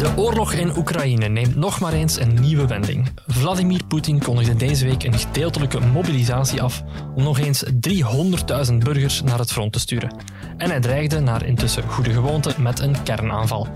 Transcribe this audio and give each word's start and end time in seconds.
De 0.00 0.16
oorlog 0.16 0.52
in 0.52 0.76
Oekraïne 0.76 1.28
neemt 1.28 1.56
nog 1.56 1.80
maar 1.80 1.92
eens 1.92 2.20
een 2.20 2.40
nieuwe 2.40 2.66
wending. 2.66 3.08
Vladimir 3.26 3.84
Poetin 3.84 4.22
kondigde 4.22 4.56
deze 4.56 4.84
week 4.84 5.02
een 5.02 5.18
gedeeltelijke 5.18 5.80
mobilisatie 5.80 6.62
af 6.62 6.82
om 7.14 7.22
nog 7.22 7.38
eens 7.38 7.64
300.000 8.70 8.74
burgers 8.78 9.22
naar 9.22 9.38
het 9.38 9.52
front 9.52 9.72
te 9.72 9.80
sturen. 9.80 10.16
En 10.56 10.70
hij 10.70 10.80
dreigde 10.80 11.20
naar 11.20 11.46
intussen 11.46 11.88
goede 11.88 12.12
gewoonte 12.12 12.54
met 12.58 12.80
een 12.80 13.02
kernaanval. 13.02 13.68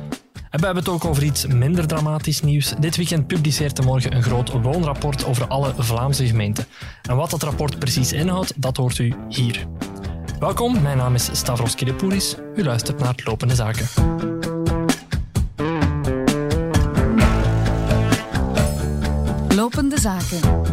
En 0.50 0.60
we 0.60 0.64
hebben 0.64 0.84
het 0.84 0.92
ook 0.92 1.04
over 1.04 1.22
iets 1.22 1.46
minder 1.46 1.86
dramatisch 1.86 2.40
nieuws. 2.40 2.74
Dit 2.78 2.96
weekend 2.96 3.26
publiceert 3.26 3.76
de 3.76 3.82
morgen 3.82 4.14
een 4.14 4.22
groot 4.22 4.50
woonrapport 4.50 5.24
over 5.24 5.46
alle 5.46 5.72
Vlaamse 5.78 6.26
gemeenten. 6.26 6.66
En 7.08 7.16
wat 7.16 7.30
dat 7.30 7.42
rapport 7.42 7.78
precies 7.78 8.12
inhoudt, 8.12 8.62
dat 8.62 8.76
hoort 8.76 8.98
u 8.98 9.14
hier. 9.28 9.66
Welkom, 10.38 10.82
mijn 10.82 10.96
naam 10.96 11.14
is 11.14 11.28
Stavros 11.32 11.74
Kidepouris. 11.74 12.36
U 12.56 12.64
luistert 12.64 12.98
naar 12.98 13.14
Lopende 13.24 13.54
Zaken. 13.54 14.53
Zaken. 20.04 20.64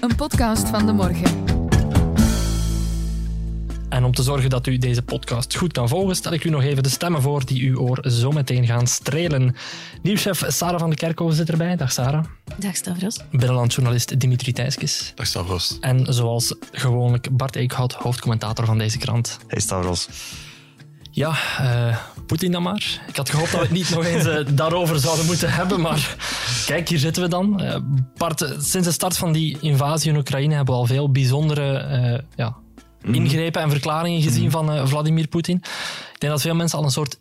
Een 0.00 0.16
podcast 0.16 0.68
van 0.68 0.86
de 0.86 0.92
morgen. 0.92 1.44
En 3.88 4.04
om 4.04 4.14
te 4.14 4.22
zorgen 4.22 4.50
dat 4.50 4.66
u 4.66 4.78
deze 4.78 5.02
podcast 5.02 5.56
goed 5.56 5.72
kan 5.72 5.88
volgen, 5.88 6.16
stel 6.16 6.32
ik 6.32 6.44
u 6.44 6.50
nog 6.50 6.62
even 6.62 6.82
de 6.82 6.88
stemmen 6.88 7.22
voor 7.22 7.46
die 7.46 7.68
uw 7.68 7.78
oor 7.78 8.10
zo 8.10 8.30
meteen 8.30 8.66
gaan 8.66 8.86
strelen. 8.86 9.56
Nieuwschef 10.02 10.44
Sarah 10.46 10.80
van 10.80 10.90
de 10.90 10.96
Kerkhoven 10.96 11.36
zit 11.36 11.50
erbij. 11.50 11.76
Dag 11.76 11.92
Sarah. 11.92 12.24
Dag 12.56 12.76
Stavros. 12.76 13.20
Binnenlandjournalist 13.30 14.20
Dimitri 14.20 14.52
Thijskes. 14.52 15.12
Dag 15.14 15.26
Stavros. 15.26 15.76
En 15.80 16.14
zoals 16.14 16.54
gewoonlijk 16.72 17.36
Bart 17.36 17.56
Eekhout, 17.56 17.92
hoofdcommentator 17.92 18.64
van 18.64 18.78
deze 18.78 18.98
krant. 18.98 19.38
Hey 19.46 19.60
Stavros. 19.60 20.08
Ja, 21.16 21.36
uh, 21.60 21.96
Poetin 22.26 22.52
dan 22.52 22.62
maar. 22.62 23.02
Ik 23.06 23.16
had 23.16 23.30
gehoopt 23.30 23.50
dat 23.50 23.60
we 23.60 23.66
het 23.66 23.76
niet 23.76 23.90
nog 23.90 24.04
eens 24.04 24.26
uh, 24.26 24.46
daarover 24.50 24.98
zouden 24.98 25.26
moeten 25.26 25.52
hebben, 25.52 25.80
maar 25.80 26.16
kijk, 26.66 26.88
hier 26.88 26.98
zitten 26.98 27.22
we 27.22 27.28
dan. 27.28 27.62
Uh, 27.62 27.76
Bart, 28.16 28.38
sinds 28.58 28.86
de 28.86 28.92
start 28.92 29.16
van 29.16 29.32
die 29.32 29.58
invasie 29.60 30.10
in 30.10 30.16
Oekraïne 30.16 30.54
hebben 30.54 30.74
we 30.74 30.80
al 30.80 30.86
veel 30.86 31.10
bijzondere 31.10 32.24
ja, 32.34 32.56
ingrepen 33.02 33.62
en 33.62 33.70
verklaringen 33.70 34.22
gezien 34.22 34.50
van 34.50 34.88
Vladimir 34.88 35.26
Poetin. 35.28 35.56
Ik 36.12 36.20
denk 36.20 36.32
dat 36.32 36.42
veel 36.42 36.54
mensen 36.54 36.78
al 36.78 36.84
een 36.84 36.90
soort 36.90 37.18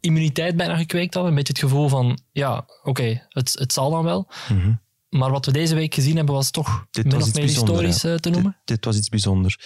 immuniteit 0.00 0.56
bijna 0.56 0.76
gekweekt 0.76 1.14
hadden. 1.14 1.32
Een 1.32 1.38
beetje 1.38 1.52
het 1.52 1.62
gevoel 1.62 1.88
van, 1.88 2.18
ja, 2.32 2.56
oké, 2.56 2.88
okay, 2.88 3.26
het, 3.28 3.56
het 3.58 3.72
zal 3.72 3.90
dan 3.90 4.04
wel. 4.04 4.28
Mm 4.48 4.60
-hmm. 4.60 4.80
Maar 5.08 5.30
wat 5.30 5.46
we 5.46 5.52
deze 5.52 5.74
week 5.74 5.94
gezien 5.94 6.16
hebben 6.16 6.34
was 6.34 6.50
toch 6.50 6.86
dit 6.90 7.04
min 7.04 7.22
of 7.22 7.34
meer 7.34 7.42
historisch 7.42 8.02
ja. 8.02 8.16
te 8.16 8.30
noemen. 8.30 8.56
Dit, 8.64 8.76
dit 8.76 8.84
was 8.84 8.96
iets 8.96 9.08
bijzonders. 9.08 9.58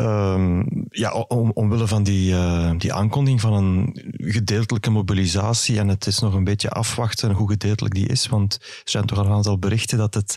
Um, 0.00 0.86
ja, 0.90 1.12
om, 1.12 1.50
omwille 1.54 1.86
van 1.86 2.02
die, 2.02 2.32
uh, 2.32 2.70
die 2.78 2.92
aankondiging 2.92 3.40
van 3.40 3.52
een 3.52 4.00
gedeeltelijke 4.12 4.90
mobilisatie. 4.90 5.78
En 5.78 5.88
het 5.88 6.06
is 6.06 6.18
nog 6.18 6.34
een 6.34 6.44
beetje 6.44 6.70
afwachten 6.70 7.32
hoe 7.32 7.48
gedeeltelijk 7.48 7.94
die 7.94 8.06
is. 8.06 8.26
Want 8.26 8.54
er 8.54 8.80
zijn 8.84 9.06
toch 9.06 9.18
al 9.18 9.26
een 9.26 9.32
aantal 9.32 9.58
berichten 9.58 9.98
dat 9.98 10.14
het 10.14 10.36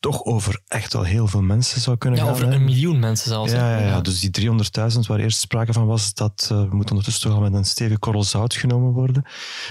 toch 0.00 0.24
over 0.24 0.60
echt 0.68 0.92
wel 0.92 1.02
heel 1.02 1.26
veel 1.26 1.42
mensen 1.42 1.80
zou 1.80 1.96
kunnen 1.96 2.18
ja, 2.18 2.24
gaan. 2.24 2.34
over 2.34 2.52
een 2.52 2.64
miljoen 2.64 2.98
mensen 2.98 3.28
zelfs. 3.28 3.52
Ja, 3.52 3.78
ja, 3.78 3.86
ja, 3.86 4.00
dus 4.00 4.20
die 4.20 4.50
300.000 4.92 4.98
waar 5.06 5.18
eerst 5.18 5.38
sprake 5.38 5.72
van 5.72 5.86
was, 5.86 6.14
dat 6.14 6.48
uh, 6.52 6.70
moet 6.70 6.90
ondertussen 6.90 7.22
toch 7.22 7.34
al 7.34 7.42
met 7.42 7.54
een 7.54 7.64
stevige 7.64 7.98
korrel 7.98 8.24
zout 8.24 8.54
genomen 8.54 8.92
worden. 8.92 9.24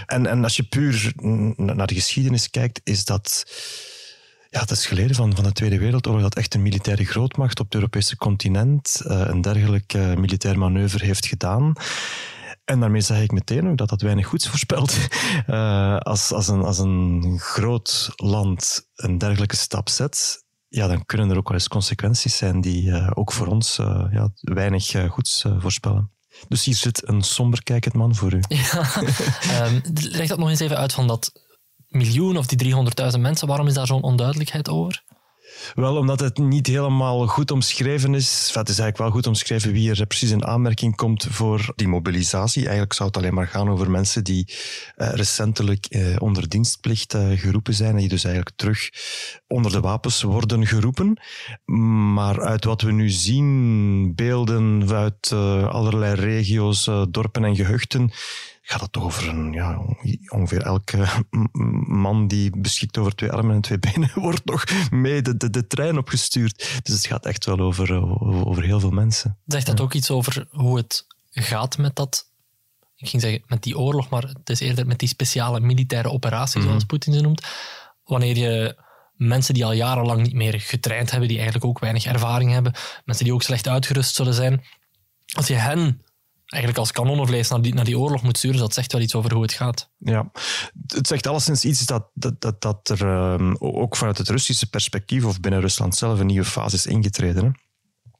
En, 0.06 0.28
en 0.28 0.44
als 0.44 0.56
je 0.56 0.64
puur 0.64 1.14
naar 1.56 1.88
de 1.88 1.95
geschiedenis 1.95 2.50
kijkt, 2.50 2.81
is 2.84 3.06
dat 3.06 3.45
ja, 4.52 4.59
het 4.59 4.71
is 4.71 4.85
geleden 4.85 5.16
van, 5.16 5.35
van 5.35 5.44
de 5.44 5.52
Tweede 5.52 5.80
Wereldoorlog 5.80 6.21
dat 6.21 6.35
echt 6.35 6.53
een 6.53 6.61
militaire 6.61 7.05
grootmacht 7.05 7.59
op 7.59 7.66
het 7.66 7.75
Europese 7.75 8.17
continent 8.17 9.02
uh, 9.05 9.21
een 9.25 9.41
dergelijk 9.41 9.94
uh, 9.94 10.13
militair 10.13 10.57
manoeuvre 10.57 11.05
heeft 11.05 11.25
gedaan. 11.25 11.73
En 12.66 12.79
daarmee 12.79 13.02
zeg 13.02 13.22
ik 13.22 13.31
meteen 13.31 13.67
ook 13.67 13.77
dat 13.77 13.89
dat 13.89 14.02
weinig 14.02 14.27
goeds 14.27 14.47
voorspelt. 14.47 14.97
Uh, 15.47 15.97
als, 16.13 16.31
als, 16.31 16.47
een, 16.47 16.63
als 16.63 16.79
een 16.79 17.35
groot 17.40 18.13
land 18.16 18.88
een 18.95 19.17
dergelijke 19.17 19.56
stap 19.56 19.90
zet, 19.90 20.44
ja, 20.67 20.88
dan 20.88 21.06
kunnen 21.06 21.29
er 21.29 21.38
ook 21.38 21.47
wel 21.47 21.57
eens 21.57 21.67
consequenties 21.67 22.38
zijn 22.38 22.61
die 22.61 23.13
ook 23.16 23.31
voor 23.31 23.47
ons 23.47 23.75
ja, 24.11 24.29
weinig 24.41 25.09
goeds 25.09 25.45
voorspellen. 25.57 26.11
Dus 26.47 26.63
hier 26.63 26.75
zit 26.75 27.07
een 27.07 27.22
somber 27.22 27.63
kijkend 27.63 27.94
man 27.94 28.16
voor 28.16 28.34
u. 28.34 28.40
Ja, 28.47 28.90
um, 29.66 29.81
leg 30.17 30.28
dat 30.28 30.38
nog 30.38 30.50
eens 30.50 30.59
even 30.59 30.78
uit 30.78 30.94
van 30.94 31.07
dat 31.07 31.31
miljoen 31.91 32.38
of 32.38 32.46
die 32.46 32.74
300.000 33.13 33.19
mensen, 33.19 33.47
waarom 33.47 33.68
is 33.68 33.74
daar 33.74 33.88
zo'n 33.88 34.03
onduidelijkheid 34.03 34.69
over? 34.69 35.03
Wel, 35.75 35.97
omdat 35.97 36.19
het 36.19 36.38
niet 36.38 36.68
helemaal 36.68 37.28
goed 37.28 37.52
omschreven 37.52 38.13
is. 38.13 38.44
Enfin, 38.47 38.59
het 38.62 38.69
is 38.69 38.79
eigenlijk 38.79 38.97
wel 38.97 39.09
goed 39.09 39.28
omschreven 39.28 39.72
wie 39.72 39.90
er 39.90 40.06
precies 40.06 40.31
in 40.31 40.46
aanmerking 40.46 40.96
komt 40.96 41.28
voor 41.29 41.74
die 41.75 41.88
mobilisatie. 41.88 42.62
Eigenlijk 42.62 42.94
zou 42.94 43.09
het 43.09 43.18
alleen 43.18 43.34
maar 43.34 43.47
gaan 43.47 43.69
over 43.69 43.91
mensen 43.91 44.24
die 44.24 44.47
uh, 44.47 45.09
recentelijk 45.09 45.85
uh, 45.90 46.16
onder 46.19 46.50
dienstplicht 46.50 47.13
uh, 47.13 47.40
geroepen 47.40 47.74
zijn 47.74 47.91
en 47.91 47.97
die 47.97 48.09
dus 48.09 48.23
eigenlijk 48.23 48.56
terug 48.56 48.90
onder 49.47 49.72
de 49.72 49.79
wapens 49.79 50.22
worden 50.22 50.68
geroepen. 50.68 51.19
Maar 52.13 52.41
uit 52.41 52.66
wat 52.66 52.81
we 52.81 52.91
nu 52.91 53.09
zien, 53.09 54.16
beelden 54.16 54.91
uit 54.94 55.31
allerlei 55.68 56.13
regio's, 56.13 56.90
dorpen 57.09 57.44
en 57.44 57.56
gehuchten, 57.56 58.12
gaat 58.61 58.81
het 58.81 58.91
toch 58.91 59.03
over 59.03 59.27
een, 59.27 59.51
ja, 59.51 59.81
ongeveer 60.27 60.61
elke 60.61 61.07
man 61.88 62.27
die 62.27 62.57
beschikt 62.57 62.97
over 62.97 63.16
twee 63.16 63.31
armen 63.31 63.55
en 63.55 63.61
twee 63.61 63.79
benen 63.79 64.11
wordt 64.27 64.45
nog 64.45 64.63
mee 64.91 65.22
de, 65.22 65.38
de, 65.38 65.49
de 65.49 65.67
trein 65.67 65.97
opgestuurd. 65.97 66.79
Dus 66.83 66.95
het 66.95 67.05
gaat 67.05 67.25
echt 67.25 67.45
wel 67.45 67.59
over, 67.59 67.94
over 68.45 68.63
heel 68.63 68.79
veel 68.79 68.91
mensen. 68.91 69.38
Zegt 69.45 69.66
dat 69.66 69.81
ook 69.81 69.94
iets 69.94 70.11
over 70.11 70.47
hoe 70.49 70.77
het 70.77 71.05
gaat 71.31 71.77
met 71.77 71.95
dat, 71.95 72.31
ik 72.95 73.09
ging 73.09 73.22
zeggen 73.22 73.44
met 73.47 73.63
die 73.63 73.77
oorlog, 73.77 74.09
maar 74.09 74.23
het 74.23 74.49
is 74.49 74.59
eerder 74.59 74.88
met 74.88 74.99
die 74.99 75.07
speciale 75.07 75.59
militaire 75.59 76.09
operatie, 76.09 76.55
mm 76.55 76.61
-hmm. 76.61 76.69
zoals 76.69 76.85
Poetin 76.85 77.13
ze 77.13 77.22
noemt. 77.22 77.47
Wanneer 78.03 78.38
je 78.38 78.78
mensen 79.13 79.53
die 79.53 79.66
al 79.66 79.72
jarenlang 79.72 80.22
niet 80.22 80.33
meer 80.33 80.59
getraind 80.59 81.09
hebben, 81.09 81.28
die 81.28 81.38
eigenlijk 81.38 81.67
ook 81.67 81.79
weinig 81.79 82.05
ervaring 82.05 82.51
hebben, 82.51 82.73
mensen 83.05 83.25
die 83.25 83.33
ook 83.33 83.43
slecht 83.43 83.67
uitgerust 83.67 84.16
zullen 84.16 84.33
zijn, 84.33 84.63
als 85.35 85.47
je 85.47 85.53
hen 85.53 86.01
eigenlijk 86.51 86.78
als 86.78 86.91
kanonnenvlees 86.91 87.50
naar 87.50 87.62
die, 87.62 87.73
naar 87.73 87.85
die 87.85 88.00
oorlog 88.00 88.23
moet 88.23 88.38
sturen, 88.38 88.59
dat 88.59 88.73
zegt 88.73 88.91
wel 88.91 89.01
iets 89.01 89.16
over 89.16 89.34
hoe 89.34 89.41
het 89.41 89.53
gaat. 89.53 89.89
Ja, 89.97 90.31
het 90.88 91.07
zegt 91.07 91.28
alleszins 91.28 91.66
iets 91.66 91.85
dat, 91.85 92.09
dat, 92.13 92.41
dat, 92.41 92.62
dat 92.62 92.89
er 92.89 93.01
um, 93.01 93.56
ook 93.59 93.95
vanuit 93.95 94.17
het 94.17 94.29
Russische 94.29 94.69
perspectief 94.69 95.25
of 95.25 95.40
binnen 95.40 95.61
Rusland 95.61 95.95
zelf 95.95 96.19
een 96.19 96.25
nieuwe 96.25 96.45
fase 96.45 96.75
is 96.75 96.85
ingetreden. 96.85 97.45
Hè? 97.45 97.51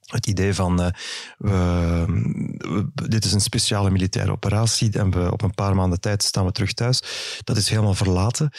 Het 0.02 0.28
idee 0.28 0.54
van 0.54 0.76
we, 0.76 0.92
we, 1.38 2.90
dit 2.94 3.26
is 3.26 3.34
een 3.34 3.42
speciale 3.42 3.90
militaire 3.90 4.32
operatie 4.32 4.92
en 4.92 5.12
we, 5.12 5.32
op 5.32 5.42
een 5.42 5.56
paar 5.56 5.76
maanden 5.76 6.00
tijd 6.00 6.24
staan 6.24 6.46
we 6.46 6.52
terug 6.52 6.74
thuis, 6.74 7.04
dat 7.44 7.58
is 7.58 7.70
helemaal 7.70 7.94
verlaten. 7.94 8.52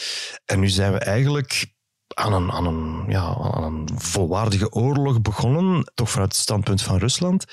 En 0.45 0.61
nu 0.61 0.69
zijn 0.69 0.93
we 0.93 0.99
eigenlijk 0.99 1.73
aan 2.15 2.33
een, 2.33 2.53
aan, 2.53 2.67
een, 2.67 3.05
ja, 3.09 3.37
aan 3.37 3.63
een 3.63 3.89
volwaardige 3.95 4.71
oorlog 4.71 5.21
begonnen, 5.21 5.91
toch 5.95 6.11
vanuit 6.11 6.33
het 6.33 6.41
standpunt 6.43 6.83
van 6.83 6.99
Rusland. 6.99 7.45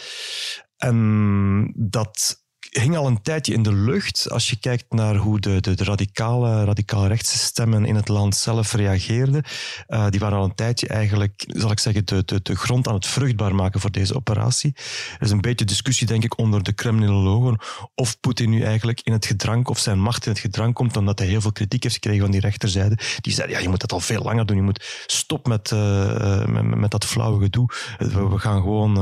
En 0.79 1.72
dat 1.75 2.44
hing 2.69 2.97
al 2.97 3.07
een 3.07 3.22
tijdje 3.22 3.53
in 3.53 3.63
de 3.63 3.74
lucht. 3.74 4.30
Als 4.31 4.50
je 4.50 4.56
kijkt 4.56 4.85
naar 4.90 5.16
hoe 5.16 5.40
de, 5.40 5.59
de, 5.62 5.84
radicale, 5.84 6.63
radicaal 6.63 7.07
rechtse 7.07 7.38
stemmen 7.38 7.85
in 7.85 7.96
het 7.96 8.07
land 8.07 8.35
zelf 8.35 8.74
reageerden. 8.74 9.44
Uh, 9.88 10.07
die 10.09 10.19
waren 10.19 10.38
al 10.38 10.44
een 10.44 10.56
tijdje 10.56 10.88
eigenlijk, 10.88 11.44
zal 11.47 11.72
ik 11.72 11.79
zeggen, 11.79 12.06
de, 12.06 12.24
de, 12.25 12.40
de 12.41 12.56
grond 12.56 12.88
aan 12.88 12.94
het 12.94 13.08
vruchtbaar 13.08 13.56
maken 13.56 13.79
voor 13.79 13.91
deze 13.91 14.16
operatie. 14.16 14.74
Er 15.19 15.25
is 15.25 15.31
een 15.31 15.41
beetje 15.41 15.66
discussie, 15.66 16.08
denk 16.08 16.24
ik, 16.24 16.38
onder 16.38 16.63
de 16.63 16.74
Kremlinologen 16.74 17.59
of 17.96 18.19
Poetin 18.19 18.50
nu 18.50 18.62
eigenlijk 18.62 19.02
in 19.03 19.13
het 19.13 19.25
gedrang, 19.25 19.68
of 19.68 19.79
zijn 19.79 20.00
macht 20.00 20.25
in 20.25 20.31
het 20.31 20.41
gedrang 20.41 20.74
komt, 20.74 20.97
omdat 20.97 21.19
hij 21.19 21.28
heel 21.28 21.41
veel 21.41 21.52
kritiek 21.52 21.84
heeft 21.84 21.96
gekregen 21.96 22.22
van 22.22 22.31
die 22.31 22.41
rechterzijde. 22.41 22.97
Die 23.22 23.34
zeiden, 23.34 23.58
ja, 23.58 23.62
je 23.62 23.69
moet 23.69 23.81
dat 23.81 23.91
al 23.91 24.00
veel 24.00 24.22
langer 24.22 24.46
doen. 24.46 24.56
Je 24.56 24.62
moet 24.62 25.03
stop 25.06 25.47
met, 25.47 25.72
uh, 25.72 26.46
met, 26.46 26.75
met, 26.75 26.91
dat 26.91 27.06
flauwe 27.06 27.44
gedoe. 27.44 27.69
We, 27.97 28.40
gaan 28.40 28.62
gewoon 28.62 28.96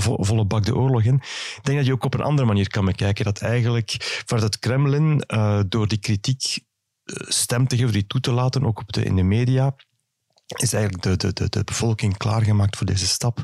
vo, 0.00 0.16
volle 0.18 0.44
bak 0.44 0.64
de 0.64 0.76
oorlog 0.76 1.02
in. 1.02 1.14
Ik 1.14 1.60
denk 1.62 1.76
dat 1.76 1.86
je 1.86 1.92
ook 1.92 2.04
op 2.04 2.14
een 2.14 2.22
andere 2.22 2.46
manier 2.46 2.68
kan 2.68 2.84
bekijken 2.84 3.13
dat 3.22 3.40
eigenlijk 3.40 4.22
vanuit 4.26 4.52
het 4.52 4.58
Kremlin 4.58 5.24
uh, 5.26 5.60
door 5.68 5.88
die 5.88 5.98
kritiek 5.98 6.58
stem 7.28 7.68
te 7.68 7.76
geven, 7.76 7.92
die 7.92 8.06
toe 8.06 8.20
te 8.20 8.32
laten, 8.32 8.64
ook 8.64 8.80
op 8.80 8.92
de, 8.92 9.04
in 9.04 9.16
de 9.16 9.22
media, 9.22 9.74
is 10.46 10.72
eigenlijk 10.72 11.20
de, 11.20 11.32
de, 11.32 11.48
de, 11.48 11.64
bevolking 11.64 12.16
klaargemaakt 12.16 12.76
voor 12.76 12.86
deze 12.86 13.06
stap. 13.06 13.42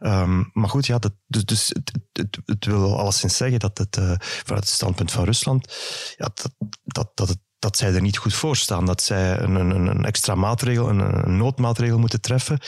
Um, 0.00 0.50
maar 0.52 0.68
goed, 0.68 0.86
ja, 0.86 0.98
dat, 0.98 1.12
dus, 1.26 1.44
dus 1.44 1.68
het, 1.68 1.92
het, 2.12 2.38
het 2.44 2.64
wil 2.64 2.98
alleszins 2.98 3.36
zeggen 3.36 3.58
dat 3.58 3.78
het 3.78 3.96
uh, 3.96 4.14
vanuit 4.18 4.64
het 4.64 4.72
standpunt 4.74 5.10
van 5.10 5.24
Rusland, 5.24 5.72
ja, 6.16 6.30
dat, 6.34 6.54
dat, 6.84 7.10
dat 7.14 7.28
het 7.28 7.38
dat 7.62 7.76
zij 7.76 7.94
er 7.94 8.00
niet 8.00 8.16
goed 8.16 8.34
voor 8.34 8.56
staan. 8.56 8.86
Dat 8.86 9.02
zij 9.02 9.38
een, 9.38 9.54
een, 9.54 9.86
een 9.86 10.04
extra 10.04 10.34
maatregel, 10.34 10.88
een, 10.88 10.98
een, 10.98 11.36
noodmaatregel 11.36 11.98
moeten 11.98 12.20
treffen. 12.20 12.58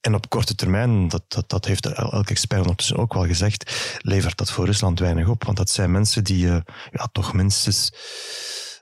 En 0.00 0.14
op 0.14 0.28
korte 0.28 0.54
termijn, 0.54 1.08
dat, 1.08 1.22
dat, 1.28 1.48
dat 1.48 1.64
heeft 1.64 1.86
elke 1.86 2.30
expert 2.30 2.60
ondertussen 2.60 2.96
ook 2.96 3.14
wel 3.14 3.26
gezegd, 3.26 3.98
levert 3.98 4.36
dat 4.36 4.50
voor 4.50 4.64
Rusland 4.64 4.98
weinig 4.98 5.28
op. 5.28 5.44
Want 5.44 5.56
dat 5.56 5.70
zijn 5.70 5.90
mensen 5.90 6.24
die 6.24 6.46
uh, 6.46 6.56
ja, 6.90 7.08
toch 7.12 7.32
minstens 7.32 7.92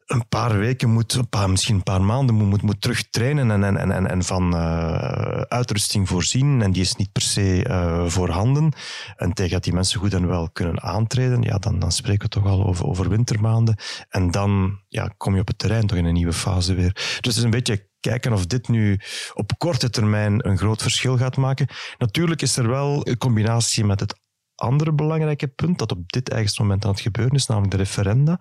een 0.06 0.28
paar 0.28 0.58
weken 0.58 0.90
moet, 0.90 1.14
een 1.14 1.28
paar, 1.28 1.50
misschien 1.50 1.74
een 1.74 1.82
paar 1.82 2.02
maanden 2.02 2.34
moet, 2.34 2.48
moet, 2.48 2.62
moet 2.62 2.80
terug 2.80 3.10
trainen 3.10 3.50
en, 3.50 3.76
en, 3.78 3.92
en, 3.92 4.10
en 4.10 4.22
van 4.22 4.54
uh, 4.54 5.40
uitrusting 5.40 6.08
voorzien. 6.08 6.62
En 6.62 6.72
die 6.72 6.82
is 6.82 6.94
niet 6.94 7.12
per 7.12 7.22
se 7.22 7.66
uh, 7.68 8.06
voorhanden. 8.06 8.72
En 9.16 9.32
tegen 9.32 9.52
dat 9.52 9.64
die 9.64 9.72
mensen 9.72 10.00
goed 10.00 10.14
en 10.14 10.26
wel 10.26 10.50
kunnen 10.50 10.82
aantreden, 10.82 11.42
ja, 11.42 11.58
dan, 11.58 11.78
dan 11.78 11.92
spreken 11.92 12.22
we 12.22 12.28
toch 12.28 12.46
al 12.46 12.66
over, 12.66 12.86
over 12.86 13.08
wintermaanden. 13.08 13.76
En 14.08 14.30
dan 14.30 14.80
ja, 14.88 15.14
kom 15.16 15.34
je 15.34 15.40
op 15.40 15.48
het 15.48 15.58
terrein 15.58 15.86
toch 15.86 15.98
in 15.98 16.04
een 16.04 16.14
nieuwe 16.14 16.32
fase 16.32 16.74
weer. 16.74 16.92
Dus 16.92 17.16
het 17.20 17.36
is 17.36 17.42
een 17.42 17.50
beetje 17.50 17.90
kijken 18.00 18.32
of 18.32 18.46
dit 18.46 18.68
nu 18.68 19.00
op 19.34 19.58
korte 19.58 19.90
termijn 19.90 20.48
een 20.48 20.58
groot 20.58 20.82
verschil 20.82 21.16
gaat 21.16 21.36
maken. 21.36 21.68
Natuurlijk 21.98 22.42
is 22.42 22.56
er 22.56 22.68
wel 22.68 23.08
een 23.08 23.18
combinatie 23.18 23.84
met 23.84 24.00
het 24.00 24.21
andere 24.62 24.92
belangrijke 24.92 25.46
punt 25.46 25.78
dat 25.78 25.92
op 25.92 26.12
dit 26.12 26.28
eigenste 26.28 26.62
moment 26.62 26.84
aan 26.84 26.90
het 26.90 27.00
gebeuren 27.00 27.34
is, 27.34 27.46
namelijk 27.46 27.72
de 27.72 27.76
referenda 27.76 28.40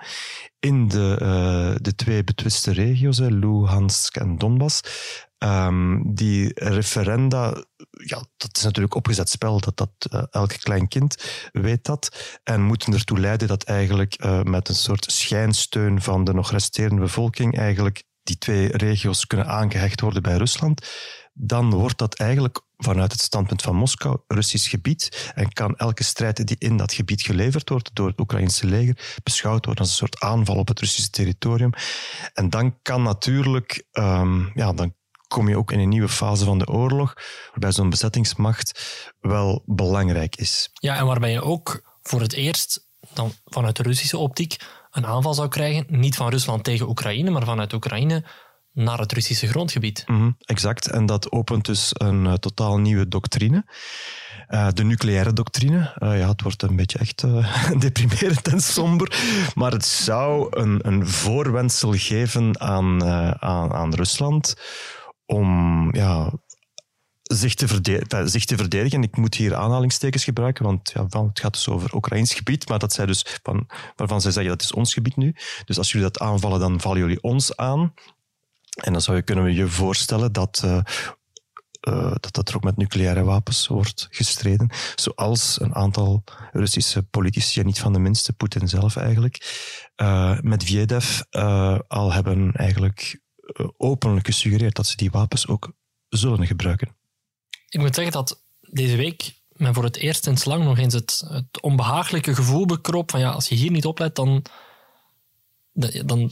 in 0.59 0.88
de, 0.88 1.18
uh, 1.21 1.75
de 1.81 1.95
twee 1.95 2.23
betwiste 2.23 2.71
regio's, 2.71 3.19
Luhansk 3.19 4.15
en 4.15 4.38
Donbass. 4.38 4.81
Um, 5.38 6.15
die 6.15 6.51
referenda, 6.53 7.63
ja, 8.06 8.25
dat 8.38 8.57
is 8.57 8.63
natuurlijk 8.63 8.95
opgezet 8.95 9.29
spel, 9.29 9.59
dat, 9.59 9.77
dat 9.77 9.91
uh, 10.13 10.23
elk 10.29 10.50
klein 10.50 10.88
kind 10.88 11.23
weet 11.51 11.83
dat. 11.83 12.39
En 12.44 12.62
moeten 12.62 12.94
ertoe 12.94 13.19
leiden 13.19 13.47
dat 13.47 13.63
eigenlijk 13.63 14.23
uh, 14.23 14.41
met 14.41 14.69
een 14.69 14.75
soort 14.75 15.12
schijnsteun 15.12 16.01
van 16.01 16.23
de 16.23 16.33
nog 16.33 16.51
resterende 16.51 17.01
bevolking 17.01 17.57
eigenlijk 17.57 18.03
die 18.23 18.38
twee 18.38 18.77
regio's 18.77 19.27
kunnen 19.27 19.47
aangehecht 19.47 20.01
worden 20.01 20.21
bij 20.21 20.38
Rusland 20.38 20.88
dan 21.33 21.69
wordt 21.69 21.97
dat 21.97 22.13
eigenlijk 22.19 22.62
vanuit 22.83 23.12
het 23.12 23.22
standpunt 23.22 23.62
van 23.62 23.75
Moskou 23.75 24.18
Russisch 24.28 24.69
gebied 24.69 25.31
en 25.36 25.54
kan 25.54 25.75
elke 25.75 26.04
strijd 26.04 26.48
die 26.48 26.56
in 26.60 26.78
dat 26.78 26.94
gebied 26.94 27.22
geleverd 27.22 27.69
wordt 27.69 27.89
door 27.94 28.07
het 28.07 28.19
Oekraïnse 28.19 28.66
leger 28.66 29.19
beschouwd 29.24 29.66
worden 29.66 29.83
als 29.83 29.92
een 29.92 29.98
soort 29.98 30.19
aanval 30.19 30.56
op 30.56 30.68
het 30.68 30.80
Russische 30.80 31.10
territorium. 31.10 31.74
En 32.33 32.50
dan 32.50 32.81
kan 32.81 33.04
natuurlijk, 33.04 33.83
um, 33.92 34.51
ja, 34.54 34.74
dan 34.74 34.94
kom 35.28 35.50
je 35.50 35.57
ook 35.57 35.72
in 35.72 35.80
een 35.80 35.89
nieuwe 35.89 36.10
fase 36.10 36.45
van 36.45 36.57
de 36.57 36.68
oorlog, 36.68 37.13
waarbij 37.50 37.72
zo'n 37.72 37.89
bezettingsmacht 37.89 38.81
wel 39.19 39.63
belangrijk 39.66 40.36
is. 40.36 40.69
Ja, 40.74 40.98
en 40.98 41.06
waarbij 41.06 41.31
je 41.31 41.42
ook 41.42 41.98
voor 42.01 42.22
het 42.22 42.33
eerst 42.33 42.89
dan 43.13 43.33
vanuit 43.45 43.75
de 43.75 43.83
Russische 43.83 44.18
optiek 44.18 44.56
een 44.92 45.06
aanval 45.06 45.33
zou 45.33 45.48
krijgen, 45.48 45.86
niet 45.88 46.16
van 46.16 46.30
Rusland 46.30 46.63
tegen 46.63 46.89
Oekraïne, 46.89 47.30
maar 47.30 47.45
vanuit 47.45 47.74
Oekraïne 47.74 48.24
naar 48.73 49.00
het 49.00 49.12
Russische 49.12 49.47
grondgebied. 49.47 50.03
Mm 50.07 50.35
exact. 50.39 50.88
En 50.88 51.06
dat 51.06 51.31
opent 51.31 51.65
dus 51.65 51.91
een 51.94 52.25
uh, 52.25 52.33
totaal 52.33 52.77
nieuwe 52.77 53.07
doctrine. 53.07 53.65
Uh, 54.50 54.68
de 54.73 54.83
nucleaire 54.83 55.33
doctrine. 55.33 55.95
Uh, 56.00 56.19
ja, 56.19 56.27
het 56.29 56.41
wordt 56.41 56.62
een 56.62 56.75
beetje 56.75 57.00
echt 57.00 57.21
deprimerend 57.81 58.47
en 58.47 58.62
somber. 58.62 59.21
Maar 59.56 59.71
het 59.71 59.85
zou 59.85 60.47
een, 60.50 60.88
een 60.88 61.07
voorwendsel 61.07 61.94
geven 61.94 62.59
aan, 62.59 63.03
aan, 63.41 63.73
aan 63.73 63.94
Rusland 63.94 64.56
om 65.25 65.95
ja, 65.95 66.31
zich 67.23 67.53
te, 67.53 67.68
verdedigen, 67.68 68.29
zich 68.29 68.45
te 68.45 68.56
verdedigen. 68.56 69.03
Ik 69.03 69.18
moet 69.18 69.35
hier 69.35 69.56
aanhalingstekens 69.56 70.23
gebruiken, 70.23 70.65
want 70.65 70.91
ja, 70.94 71.03
het 71.03 71.39
gaat 71.39 71.53
dus 71.53 71.69
over 71.69 71.95
Oekraïns 71.95 72.33
gebied, 72.33 72.69
maar 72.69 72.79
dat 72.79 72.94
zij 72.94 73.06
dus 73.06 73.39
van, 73.44 73.69
waarvan 73.95 74.21
zij 74.21 74.31
zeggen 74.31 74.51
dat 74.51 74.62
is 74.62 74.73
ons 74.73 74.94
gebied 74.94 75.15
nu. 75.15 75.35
Dus 75.65 75.77
als 75.77 75.91
jullie 75.91 76.07
dat 76.07 76.19
aanvallen, 76.19 76.59
dan 76.59 76.81
vallen 76.81 77.00
jullie 77.00 77.21
ons 77.21 77.56
aan. 77.56 77.94
En 78.81 78.92
dan 78.92 79.01
zou 79.01 79.18
je 79.18 79.24
kunnen 79.24 79.54
je 79.54 79.68
voorstellen 79.68 80.31
dat, 80.31 80.62
uh, 80.66 80.81
uh, 81.88 82.16
dat, 82.19 82.33
dat 82.33 82.50
er 82.50 82.56
ook 82.56 82.63
met 82.63 82.78
nucleaire 82.78 83.24
wapens 83.24 83.68
wordt 83.68 84.07
gestreden. 84.12 84.69
Zoals 84.95 85.62
een 85.62 85.75
aantal 85.75 86.24
Russische 86.51 87.04
politici, 87.04 87.60
en 87.60 87.66
niet 87.66 87.80
van 87.80 87.94
de 87.94 88.00
minste, 88.00 88.33
Poetin 88.33 88.68
zelf 88.68 88.95
eigenlijk, 88.95 89.38
uh, 89.95 90.39
met 90.39 90.63
Viedev 90.63 91.22
al 91.88 92.13
hebben 92.13 92.51
eigenlijk 92.51 93.19
openlijk 93.78 94.25
gesuggereerd 94.25 94.75
dat 94.75 94.88
ze 94.88 94.95
die 94.95 95.12
wapens 95.12 95.48
ook 95.48 95.74
zullen 96.10 96.48
gebruiken. 96.48 96.95
Ik 97.69 97.80
moet 97.80 97.95
zeggen 97.95 98.13
dat 98.13 98.44
deze 98.62 98.95
week 98.95 99.39
men 99.51 99.74
voor 99.74 99.83
het 99.83 99.98
eerst 99.98 100.24
sinds 100.24 100.45
lang 100.45 100.63
nog 100.63 100.78
eens 100.78 100.94
het, 100.94 101.24
het 101.28 101.62
onbehagelijke 101.62 102.36
gevoel 102.36 102.66
bekroop 102.66 103.12
van 103.12 103.19
ja, 103.19 103.30
als 103.30 103.48
je 103.48 103.56
hier 103.56 103.72
niet 103.72 103.86
oplet, 103.86 104.16
dan, 104.16 104.45
dan 106.06 106.31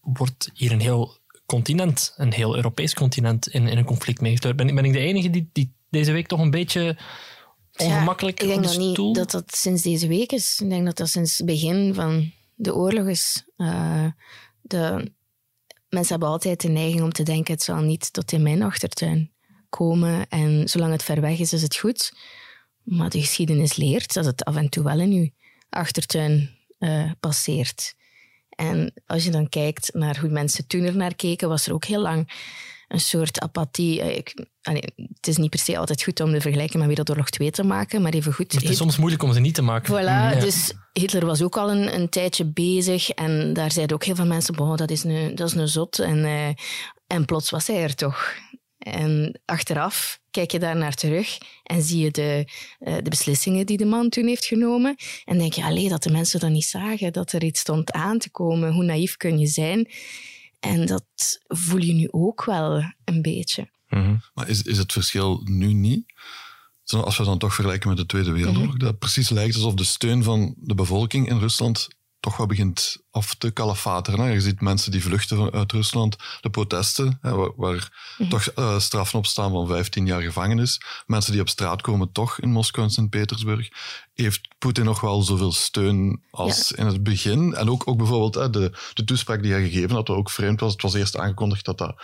wordt 0.00 0.50
hier 0.54 0.72
een 0.72 0.80
heel 0.80 1.19
continent, 1.50 2.14
een 2.16 2.32
heel 2.32 2.56
Europees 2.56 2.94
continent, 2.94 3.48
in, 3.48 3.68
in 3.68 3.78
een 3.78 3.84
conflict 3.84 4.20
meegesleurd. 4.20 4.56
Ben, 4.56 4.74
ben 4.74 4.84
ik 4.84 4.92
de 4.92 4.98
enige 4.98 5.30
die, 5.30 5.48
die 5.52 5.72
deze 5.88 6.12
week 6.12 6.26
toch 6.26 6.40
een 6.40 6.50
beetje 6.50 6.96
ongemakkelijk 7.76 8.42
ja, 8.42 8.46
Ik 8.46 8.52
denk 8.52 8.64
nog 8.64 8.78
niet 8.78 9.14
dat 9.14 9.30
dat 9.30 9.56
sinds 9.56 9.82
deze 9.82 10.08
week 10.08 10.32
is. 10.32 10.60
Ik 10.60 10.68
denk 10.68 10.84
dat 10.84 10.96
dat 10.96 11.08
sinds 11.08 11.38
het 11.38 11.46
begin 11.46 11.94
van 11.94 12.32
de 12.54 12.74
oorlog 12.74 13.06
is. 13.06 13.44
Uh, 13.56 14.06
de, 14.60 15.12
mensen 15.88 16.10
hebben 16.10 16.28
altijd 16.28 16.60
de 16.60 16.68
neiging 16.68 17.02
om 17.02 17.12
te 17.12 17.22
denken, 17.22 17.54
het 17.54 17.62
zal 17.62 17.80
niet 17.80 18.12
tot 18.12 18.32
in 18.32 18.42
mijn 18.42 18.62
achtertuin 18.62 19.30
komen. 19.68 20.28
En 20.28 20.68
zolang 20.68 20.92
het 20.92 21.02
ver 21.02 21.20
weg 21.20 21.38
is, 21.38 21.52
is 21.52 21.62
het 21.62 21.76
goed. 21.76 22.12
Maar 22.82 23.10
de 23.10 23.20
geschiedenis 23.20 23.76
leert 23.76 24.14
dat 24.14 24.24
het 24.24 24.44
af 24.44 24.56
en 24.56 24.68
toe 24.68 24.84
wel 24.84 25.00
in 25.00 25.12
uw 25.12 25.28
achtertuin 25.70 26.58
uh, 26.78 27.10
passeert. 27.20 27.94
En 28.60 28.92
als 29.06 29.24
je 29.24 29.30
dan 29.30 29.48
kijkt 29.48 29.94
naar 29.94 30.18
hoe 30.20 30.28
mensen 30.28 30.66
toen 30.66 30.82
er 30.82 30.96
naar 30.96 31.14
keken, 31.14 31.48
was 31.48 31.66
er 31.66 31.72
ook 31.72 31.84
heel 31.84 32.00
lang 32.00 32.30
een 32.88 33.00
soort 33.00 33.40
apathie. 33.40 34.00
Eh, 34.00 34.16
ik, 34.16 34.46
het 35.14 35.26
is 35.26 35.36
niet 35.36 35.50
per 35.50 35.58
se 35.58 35.78
altijd 35.78 36.02
goed 36.02 36.20
om 36.20 36.32
de 36.32 36.40
vergelijking 36.40 36.78
met 36.78 36.86
Wereldoorlog 36.86 37.30
2 37.30 37.50
te 37.50 37.62
maken, 37.62 38.02
maar 38.02 38.12
even 38.12 38.32
goed. 38.32 38.52
Het 38.52 38.62
is 38.62 38.76
soms 38.76 38.96
moeilijk 38.96 39.22
om 39.22 39.32
ze 39.32 39.40
niet 39.40 39.54
te 39.54 39.62
maken. 39.62 39.94
Voilà, 39.94 40.40
dus 40.40 40.72
Hitler 40.92 41.26
was 41.26 41.42
ook 41.42 41.56
al 41.56 41.70
een, 41.70 41.94
een 41.94 42.08
tijdje 42.08 42.44
bezig 42.44 43.10
en 43.10 43.52
daar 43.52 43.72
zeiden 43.72 43.96
ook 43.96 44.04
heel 44.04 44.14
veel 44.14 44.26
mensen, 44.26 44.76
dat 44.76 44.90
is 44.90 45.04
een, 45.04 45.34
dat 45.34 45.48
is 45.48 45.54
een 45.54 45.68
zot. 45.68 45.98
En, 45.98 46.18
uh, 46.18 46.48
en 47.06 47.24
plots 47.24 47.50
was 47.50 47.66
hij 47.66 47.82
er 47.82 47.94
toch. 47.94 48.34
En 48.80 49.40
achteraf 49.44 50.20
kijk 50.30 50.50
je 50.50 50.58
daar 50.58 50.76
naar 50.76 50.94
terug 50.94 51.38
en 51.62 51.82
zie 51.82 51.98
je 51.98 52.10
de, 52.10 52.44
uh, 52.80 52.94
de 52.94 53.10
beslissingen 53.10 53.66
die 53.66 53.76
de 53.76 53.84
man 53.84 54.08
toen 54.08 54.26
heeft 54.26 54.44
genomen. 54.44 54.96
En 55.24 55.38
denk 55.38 55.52
je, 55.52 55.64
alleen 55.64 55.88
dat 55.88 56.02
de 56.02 56.10
mensen 56.10 56.40
dat 56.40 56.50
niet 56.50 56.64
zagen, 56.64 57.12
dat 57.12 57.32
er 57.32 57.44
iets 57.44 57.60
stond 57.60 57.92
aan 57.92 58.18
te 58.18 58.30
komen. 58.30 58.72
Hoe 58.72 58.84
naïef 58.84 59.16
kun 59.16 59.38
je 59.38 59.46
zijn? 59.46 59.90
En 60.60 60.86
dat 60.86 61.04
voel 61.46 61.80
je 61.80 61.92
nu 61.92 62.08
ook 62.10 62.44
wel 62.44 62.92
een 63.04 63.22
beetje. 63.22 63.70
Mm 63.88 64.02
-hmm. 64.02 64.20
Maar 64.34 64.48
is, 64.48 64.62
is 64.62 64.78
het 64.78 64.92
verschil 64.92 65.40
nu 65.44 65.72
niet? 65.72 66.12
Als 66.84 67.18
we 67.18 67.24
dan 67.24 67.38
toch 67.38 67.54
vergelijken 67.54 67.88
met 67.88 67.98
de 67.98 68.06
Tweede 68.06 68.30
Wereldoorlog, 68.30 68.64
mm 68.64 68.70
-hmm. 68.70 68.88
dat 68.88 68.98
precies 68.98 69.28
lijkt 69.28 69.54
alsof 69.54 69.74
de 69.74 69.84
steun 69.84 70.22
van 70.22 70.54
de 70.56 70.74
bevolking 70.74 71.28
in 71.28 71.38
Rusland 71.38 71.88
toch 72.20 72.36
wel 72.36 72.46
begint 72.46 72.98
af 73.10 73.34
te 73.34 73.50
kalafateren. 73.50 74.32
Je 74.32 74.40
ziet 74.40 74.60
mensen 74.60 74.90
die 74.90 75.02
vluchten 75.02 75.52
uit 75.52 75.72
Rusland, 75.72 76.16
de 76.40 76.50
protesten, 76.50 77.18
waar, 77.20 77.52
waar 77.56 78.14
mhm. 78.18 78.30
toch 78.30 78.48
uh, 78.56 78.78
straffen 78.78 79.18
op 79.18 79.26
staan 79.26 79.50
van 79.50 79.66
15 79.66 80.06
jaar 80.06 80.22
gevangenis. 80.22 80.80
Mensen 81.06 81.32
die 81.32 81.40
op 81.40 81.48
straat 81.48 81.82
komen, 81.82 82.12
toch 82.12 82.40
in 82.40 82.52
Moskou 82.52 82.86
en 82.86 82.92
Sint-Petersburg. 82.92 83.68
Heeft 84.14 84.48
Poetin 84.58 84.84
nog 84.84 85.00
wel 85.00 85.22
zoveel 85.22 85.52
steun 85.52 86.22
als 86.30 86.72
in 86.72 86.86
het 86.86 87.02
begin? 87.02 87.54
En 87.54 87.70
ook, 87.70 87.82
ook 87.88 87.96
bijvoorbeeld 87.96 88.52
de, 88.52 88.72
de 88.94 89.04
toespraak 89.04 89.42
die 89.42 89.52
hij 89.52 89.62
gegeven 89.62 89.96
had, 89.96 90.08
wat 90.08 90.16
ook 90.16 90.30
vreemd 90.30 90.60
was. 90.60 90.72
Het 90.72 90.82
was 90.82 90.94
eerst 90.94 91.16
aangekondigd 91.16 91.64
dat 91.64 91.78
dat 91.78 92.02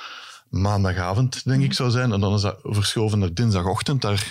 maandagavond, 0.49 1.45
denk 1.45 1.61
ik, 1.61 1.67
mhm. 1.67 1.77
zou 1.77 1.91
zijn. 1.91 2.13
En 2.13 2.21
dan 2.21 2.35
is 2.35 2.41
dat 2.41 2.59
verschoven 2.63 3.19
naar 3.19 3.35
dinsdagochtend. 3.35 4.03
Daar, 4.03 4.31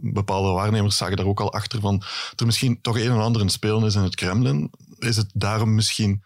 bepaalde 0.00 0.48
waarnemers 0.48 0.96
zagen 0.96 1.16
daar 1.16 1.26
ook 1.26 1.40
al 1.40 1.52
achter 1.52 1.80
van 1.80 1.98
dat 2.30 2.40
er 2.40 2.46
misschien 2.46 2.80
toch 2.80 2.98
een 2.98 3.10
en 3.10 3.20
ander 3.20 3.42
in 3.42 3.48
spelen 3.48 3.84
is 3.84 3.94
in 3.94 4.02
het 4.02 4.14
Kremlin 4.14 4.70
is 5.06 5.16
het 5.16 5.30
daarom 5.34 5.74
misschien 5.74 6.24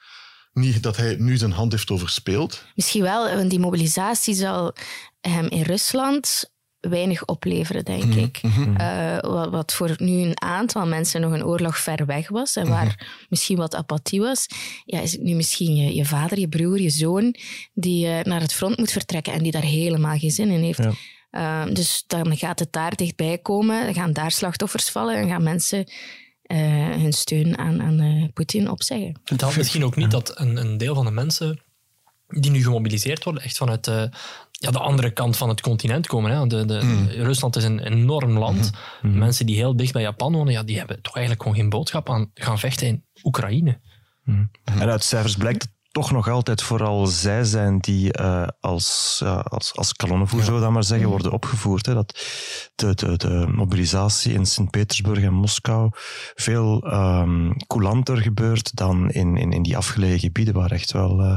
niet 0.52 0.82
dat 0.82 0.96
hij 0.96 1.16
nu 1.18 1.36
zijn 1.36 1.52
hand 1.52 1.72
heeft 1.72 1.90
overspeeld? 1.90 2.64
Misschien 2.74 3.02
wel, 3.02 3.34
want 3.36 3.50
die 3.50 3.58
mobilisatie 3.58 4.34
zal 4.34 4.74
hem 5.20 5.46
in 5.46 5.62
Rusland 5.62 6.50
weinig 6.80 7.24
opleveren, 7.24 7.84
denk 7.84 8.04
mhm, 8.04 8.18
ik. 8.18 8.42
Mhm. 8.42 8.76
Eh, 8.76 9.18
wat, 9.20 9.50
wat, 9.50 9.72
voor 9.72 9.94
nu 9.96 10.12
een 10.12 10.42
aantal 10.42 10.86
mensen 10.86 11.20
nog 11.20 11.32
een 11.32 11.44
oorlog 11.44 11.78
ver 11.78 12.06
weg 12.06 12.28
was 12.28 12.56
en 12.56 12.68
waar 12.68 12.86
mhm. 12.86 13.04
misschien 13.28 13.56
wat 13.56 13.74
apathie 13.74 14.20
was, 14.20 14.46
ja, 14.84 15.00
is 15.00 15.12
het 15.12 15.22
nu 15.22 15.34
misschien 15.34 15.76
je, 15.76 15.94
je 15.94 16.04
vader, 16.04 16.38
je 16.38 16.48
broer, 16.48 16.80
je 16.80 16.90
zoon 16.90 17.34
die 17.74 18.06
uh, 18.06 18.20
naar 18.20 18.40
het 18.40 18.52
front 18.52 18.78
moet 18.78 18.92
vertrekken 18.92 19.32
en 19.32 19.42
die 19.42 19.52
daar 19.52 19.62
helemaal 19.62 20.18
geen 20.18 20.30
zin 20.30 20.50
in 20.50 20.62
heeft. 20.62 20.80
Uh, 21.30 21.64
dus 21.72 22.04
dan 22.06 22.36
gaat 22.36 22.58
het 22.58 22.72
daar 22.72 22.96
dichtbij 22.96 23.38
komen, 23.38 23.84
dan 23.84 23.94
gaan 23.94 24.12
daar 24.12 24.30
slachtoffers 24.30 24.90
vallen 24.90 25.16
en 25.16 25.28
gaan 25.28 25.42
mensen 25.42 25.90
hun 26.56 27.12
steun 27.12 27.58
aan, 27.58 27.82
aan 27.82 28.00
uh, 28.00 28.24
Poetin 28.34 28.70
opzeggen. 28.70 29.20
Het 29.24 29.40
helpt 29.40 29.56
misschien 29.56 29.84
ook 29.84 29.96
niet 29.96 30.10
dat 30.10 30.40
een, 30.40 30.56
een, 30.56 30.78
deel 30.78 30.94
van 30.94 31.04
de 31.04 31.10
mensen 31.10 31.60
die 32.28 32.50
nu 32.50 32.62
gemobiliseerd 32.62 33.24
worden, 33.24 33.42
echt 33.42 33.56
vanuit 33.56 33.84
de, 33.84 34.10
ja, 34.50 34.70
de 34.70 34.78
andere 34.78 35.10
kant 35.10 35.36
van 35.36 35.48
het 35.48 35.60
continent 35.60 36.06
komen. 36.06 36.30
Hè. 36.30 36.46
De, 36.46 36.64
de, 36.64 36.80
mm. 36.82 37.08
Rusland 37.08 37.56
is 37.56 37.64
een 37.64 37.80
enorm 37.80 38.38
land. 38.38 38.70
Mm. 39.02 39.18
Mensen 39.18 39.46
die 39.46 39.56
heel 39.56 39.76
dicht 39.76 39.92
bij 39.92 40.02
Japan 40.02 40.32
wonen, 40.32 40.52
ja, 40.52 40.62
die 40.62 40.78
hebben 40.78 41.02
toch 41.02 41.16
eigenlijk 41.16 41.46
gewoon 41.46 41.58
geen 41.58 41.70
boodschap 41.70 42.10
aan 42.10 42.30
gaan 42.34 42.58
vechten 42.58 42.86
in 42.86 43.04
Oekraïne. 43.22 43.80
Mm. 44.24 44.50
En 44.64 44.88
uit 44.88 45.04
cijfers 45.04 45.36
blijkt 45.36 45.60
dat 45.60 45.70
toch 45.98 46.10
nog 46.10 46.28
altijd 46.28 46.62
vooral 46.62 47.06
zij 47.06 47.44
zijn 47.44 47.78
die 47.78 48.18
uh, 48.20 48.46
als, 48.60 49.20
uh, 49.24 49.42
als, 49.42 49.74
als 49.74 49.92
kanonnenvoer, 49.92 50.54
ja. 50.54 50.60
dan 50.60 50.72
maar 50.72 50.84
zeggen, 50.84 51.06
mhm. 51.06 51.16
worden 51.16 51.32
opgevoerd. 51.32 51.86
Hè. 51.86 51.94
Dat 51.94 52.26
de, 52.74 52.94
de, 52.94 53.16
de 53.16 53.46
mobilisatie 53.54 54.32
in 54.32 54.46
Sint-Petersburg 54.46 55.22
en 55.22 55.32
Moskou 55.32 55.90
veel 56.34 56.92
um, 56.92 57.56
coulanter 57.66 58.16
gebeurt 58.16 58.76
dan 58.76 59.10
in, 59.10 59.36
in, 59.36 59.52
in 59.52 59.62
die 59.62 59.76
afgelegen 59.76 60.18
gebieden, 60.18 60.54
waar 60.54 60.70
echt 60.70 60.92
wel... 60.92 61.20
Uh, 61.20 61.36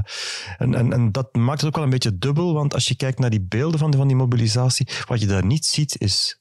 en, 0.57 0.73
en, 0.75 0.93
en 0.93 1.11
dat 1.11 1.35
maakt 1.35 1.59
het 1.59 1.69
ook 1.69 1.75
wel 1.75 1.83
een 1.83 1.89
beetje 1.89 2.17
dubbel, 2.17 2.53
want 2.53 2.73
als 2.73 2.87
je 2.87 2.95
kijkt 2.95 3.19
naar 3.19 3.29
die 3.29 3.45
beelden 3.49 3.79
van, 3.79 3.93
van 3.93 4.07
die 4.07 4.17
mobilisatie, 4.17 4.87
wat 5.07 5.19
je 5.19 5.27
daar 5.27 5.45
niet 5.45 5.65
ziet, 5.65 6.01
is 6.01 6.40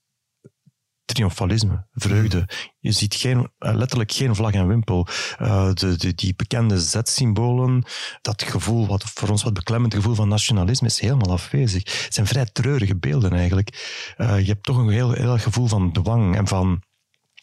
triomfalisme, 1.12 1.86
vreugde. 1.92 2.48
Je 2.78 2.92
ziet 2.92 3.14
geen, 3.14 3.50
eh, 3.58 3.74
letterlijk 3.74 4.12
geen 4.12 4.34
vlag 4.34 4.52
en 4.52 4.66
wimpel. 4.66 5.06
Uh, 5.40 5.72
de, 5.72 5.96
de, 5.96 6.14
die 6.14 6.34
bekende 6.36 6.80
Z-symbolen, 6.80 7.84
dat 8.22 8.42
gevoel, 8.42 8.86
wat 8.86 9.04
voor 9.04 9.28
ons 9.28 9.42
wat 9.42 9.54
beklemmend 9.54 9.94
gevoel 9.94 10.14
van 10.14 10.28
nationalisme, 10.28 10.86
is 10.86 11.00
helemaal 11.00 11.32
afwezig. 11.32 12.04
Het 12.04 12.14
zijn 12.14 12.26
vrij 12.26 12.46
treurige 12.46 12.96
beelden 12.96 13.32
eigenlijk. 13.32 13.68
Uh, 14.16 14.38
je 14.38 14.46
hebt 14.46 14.64
toch 14.64 14.76
een 14.76 14.88
heel, 14.88 15.12
heel 15.12 15.38
gevoel 15.38 15.66
van 15.66 15.92
dwang 15.92 16.36
en 16.36 16.46
van 16.46 16.82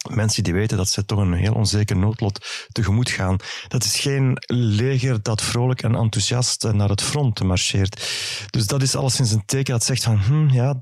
mensen 0.10 0.44
die 0.44 0.54
weten 0.54 0.78
dat 0.78 0.90
ze 0.90 1.06
toch 1.06 1.20
een 1.20 1.34
heel 1.34 1.54
onzeker 1.54 1.98
noodlot 1.98 2.46
tegemoet 2.72 3.10
gaan. 3.10 3.38
Dat 3.68 3.84
is 3.84 4.00
geen 4.00 4.38
leger 4.48 5.22
dat 5.22 5.42
vrolijk 5.42 5.84
en 5.84 5.96
enthousiast 5.96 6.72
naar 6.72 6.90
het 6.90 7.02
front 7.02 7.44
marcheert. 7.44 8.10
Dus 8.50 8.68
dat 8.68 8.82
is 8.82 8.96
alleszins 8.96 9.32
een 9.32 9.46
teken 9.46 9.74
dat 9.74 9.84
zegt 9.84 10.04
van, 10.04 10.18
hm, 10.18 10.50
ja, 10.50 10.82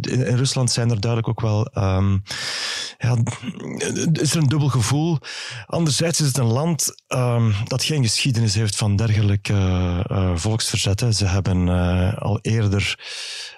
in 0.00 0.36
Rusland 0.36 0.70
zijn 0.70 0.90
er 0.90 1.00
duidelijk 1.00 1.28
ook 1.28 1.40
wel, 1.40 1.70
um, 1.74 2.22
ja, 2.98 3.16
is 4.12 4.30
er 4.34 4.38
een 4.42 4.48
dubbel 4.48 4.68
gevoel. 4.68 5.18
Anderzijds 5.66 6.20
is 6.20 6.26
het 6.26 6.36
een 6.36 6.44
land 6.44 6.94
um, 7.08 7.54
dat 7.64 7.84
geen 7.84 8.02
geschiedenis 8.02 8.54
heeft 8.54 8.76
van 8.76 8.96
dergelijke 8.96 9.52
uh, 10.10 10.36
volksverzetten. 10.36 11.14
Ze 11.14 11.26
hebben 11.26 11.66
uh, 11.66 12.18
al 12.18 12.38
eerder 12.42 12.98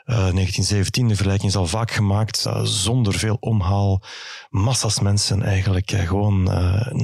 1917, 0.05 1.03
eh, 1.03 1.09
de 1.09 1.15
vergelijking 1.15 1.51
is 1.51 1.57
al 1.57 1.67
vaak 1.67 1.91
gemaakt, 1.91 2.45
uh, 2.47 2.63
zonder 2.63 3.15
veel 3.15 3.37
omhaal, 3.41 4.03
massas 4.51 5.01
mensen 5.01 5.43
eigenlijk 5.43 5.93
uh, 5.93 6.01
gewoon 6.01 6.43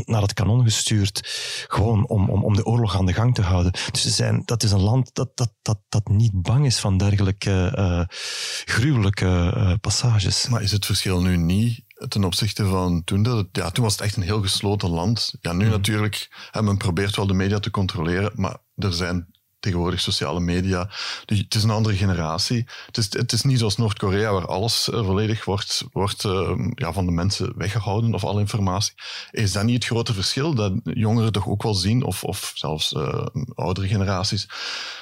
naar 0.04 0.22
het 0.22 0.32
kanon 0.32 0.62
gestuurd, 0.62 1.20
gewoon 1.68 2.08
om, 2.08 2.30
om, 2.30 2.44
om 2.44 2.56
de 2.56 2.64
oorlog 2.64 2.96
aan 2.96 3.06
de 3.06 3.12
gang 3.12 3.34
te 3.34 3.42
houden. 3.42 3.72
Dus 3.90 4.02
ze 4.02 4.10
zijn, 4.10 4.42
dat 4.44 4.62
is 4.62 4.70
een 4.70 4.80
land 4.80 5.10
dat, 5.14 5.36
dat, 5.36 5.52
dat, 5.62 5.78
dat 5.88 6.08
niet 6.08 6.42
bang 6.42 6.66
is 6.66 6.78
van 6.78 6.98
dergelijke 6.98 8.06
gruwelijke 8.64 9.76
passages. 9.80 10.48
Maar 10.48 10.62
is 10.62 10.72
het 10.72 10.86
verschil 10.86 11.20
nu 11.20 11.36
niet 11.36 11.86
ten 12.08 12.24
opzichte 12.24 12.66
van 12.66 13.04
toen. 13.04 13.22
Dat 13.22 13.36
het, 13.36 13.46
ja, 13.52 13.70
toen 13.70 13.84
was 13.84 13.92
het 13.92 14.02
echt 14.02 14.16
een 14.16 14.22
heel 14.22 14.42
gesloten 14.42 14.90
land. 14.90 15.34
Ja, 15.40 15.52
nu 15.52 15.64
mm. 15.64 15.70
natuurlijk, 15.70 16.48
men 16.60 16.76
probeert 16.76 17.16
wel 17.16 17.26
de 17.26 17.34
media 17.34 17.58
te 17.58 17.70
controleren, 17.70 18.32
maar 18.34 18.56
er 18.76 18.92
zijn 18.92 19.37
tegenwoordig 19.60 20.00
sociale 20.00 20.40
media. 20.40 20.90
Dus 21.24 21.38
het 21.38 21.54
is 21.54 21.62
een 21.62 21.70
andere 21.70 21.96
generatie. 21.96 22.66
Het 22.86 22.96
is, 22.96 23.06
het 23.10 23.32
is 23.32 23.42
niet 23.42 23.58
zoals 23.58 23.76
Noord-Korea, 23.76 24.32
waar 24.32 24.46
alles 24.46 24.88
uh, 24.88 25.04
volledig 25.04 25.44
wordt, 25.44 25.84
wordt 25.92 26.24
uh, 26.24 26.50
ja, 26.74 26.92
van 26.92 27.06
de 27.06 27.12
mensen 27.12 27.52
weggehouden, 27.56 28.14
of 28.14 28.24
alle 28.24 28.40
informatie. 28.40 28.94
Is 29.30 29.52
dat 29.52 29.64
niet 29.64 29.74
het 29.74 29.84
grote 29.84 30.14
verschil 30.14 30.54
dat 30.54 30.72
jongeren 30.82 31.32
toch 31.32 31.48
ook 31.48 31.62
wel 31.62 31.74
zien, 31.74 32.02
of, 32.02 32.24
of 32.24 32.52
zelfs 32.54 32.92
uh, 32.92 33.26
oudere 33.54 33.88
generaties? 33.88 34.48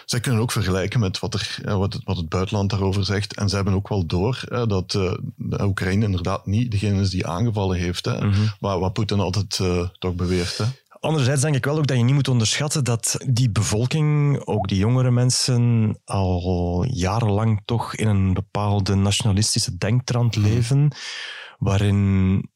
Zij 0.05 0.21
kunnen 0.21 0.41
ook 0.41 0.53
vergelijken 0.53 1.01
met 1.01 1.19
wat, 1.19 1.35
er, 1.35 1.59
wat, 1.65 1.93
het, 1.93 2.05
wat 2.05 2.17
het 2.17 2.29
buitenland 2.29 2.71
daarover 2.71 3.05
zegt. 3.05 3.35
En 3.35 3.49
ze 3.49 3.55
hebben 3.55 3.75
ook 3.75 3.89
wel 3.89 4.07
door 4.07 4.41
dat 4.69 4.91
de 4.91 5.63
Oekraïne 5.63 6.05
inderdaad 6.05 6.47
niet 6.47 6.71
degene 6.71 7.01
is 7.01 7.11
die 7.11 7.27
aangevallen 7.27 7.77
heeft. 7.79 8.05
Hè, 8.05 8.25
mm 8.25 8.33
-hmm. 8.33 8.53
Wat, 8.61 8.81
wat 8.81 8.93
Poetin 8.93 9.21
altijd 9.21 9.61
toch 9.99 10.15
beweert. 10.15 10.59
Hè. 10.59 10.65
Anderzijds 11.07 11.43
denk 11.43 11.55
ik 11.55 11.65
wel 11.65 11.79
ook 11.79 11.87
dat 11.87 11.97
je 11.97 12.03
niet 12.03 12.15
moet 12.15 12.29
onderschatten 12.29 12.85
dat 12.85 13.17
die 13.27 13.51
bevolking, 13.51 14.41
ook 14.45 14.69
die 14.69 14.79
jongere 14.79 15.11
mensen, 15.11 15.93
al 16.05 16.85
jarenlang 16.89 17.63
toch 17.65 17.95
in 17.95 18.09
een 18.09 18.35
bepaalde 18.35 18.95
nationalistische 18.95 19.77
denktrand 19.77 20.37
mhm. 20.37 20.47
leven, 20.47 20.95
waarin 21.59 22.51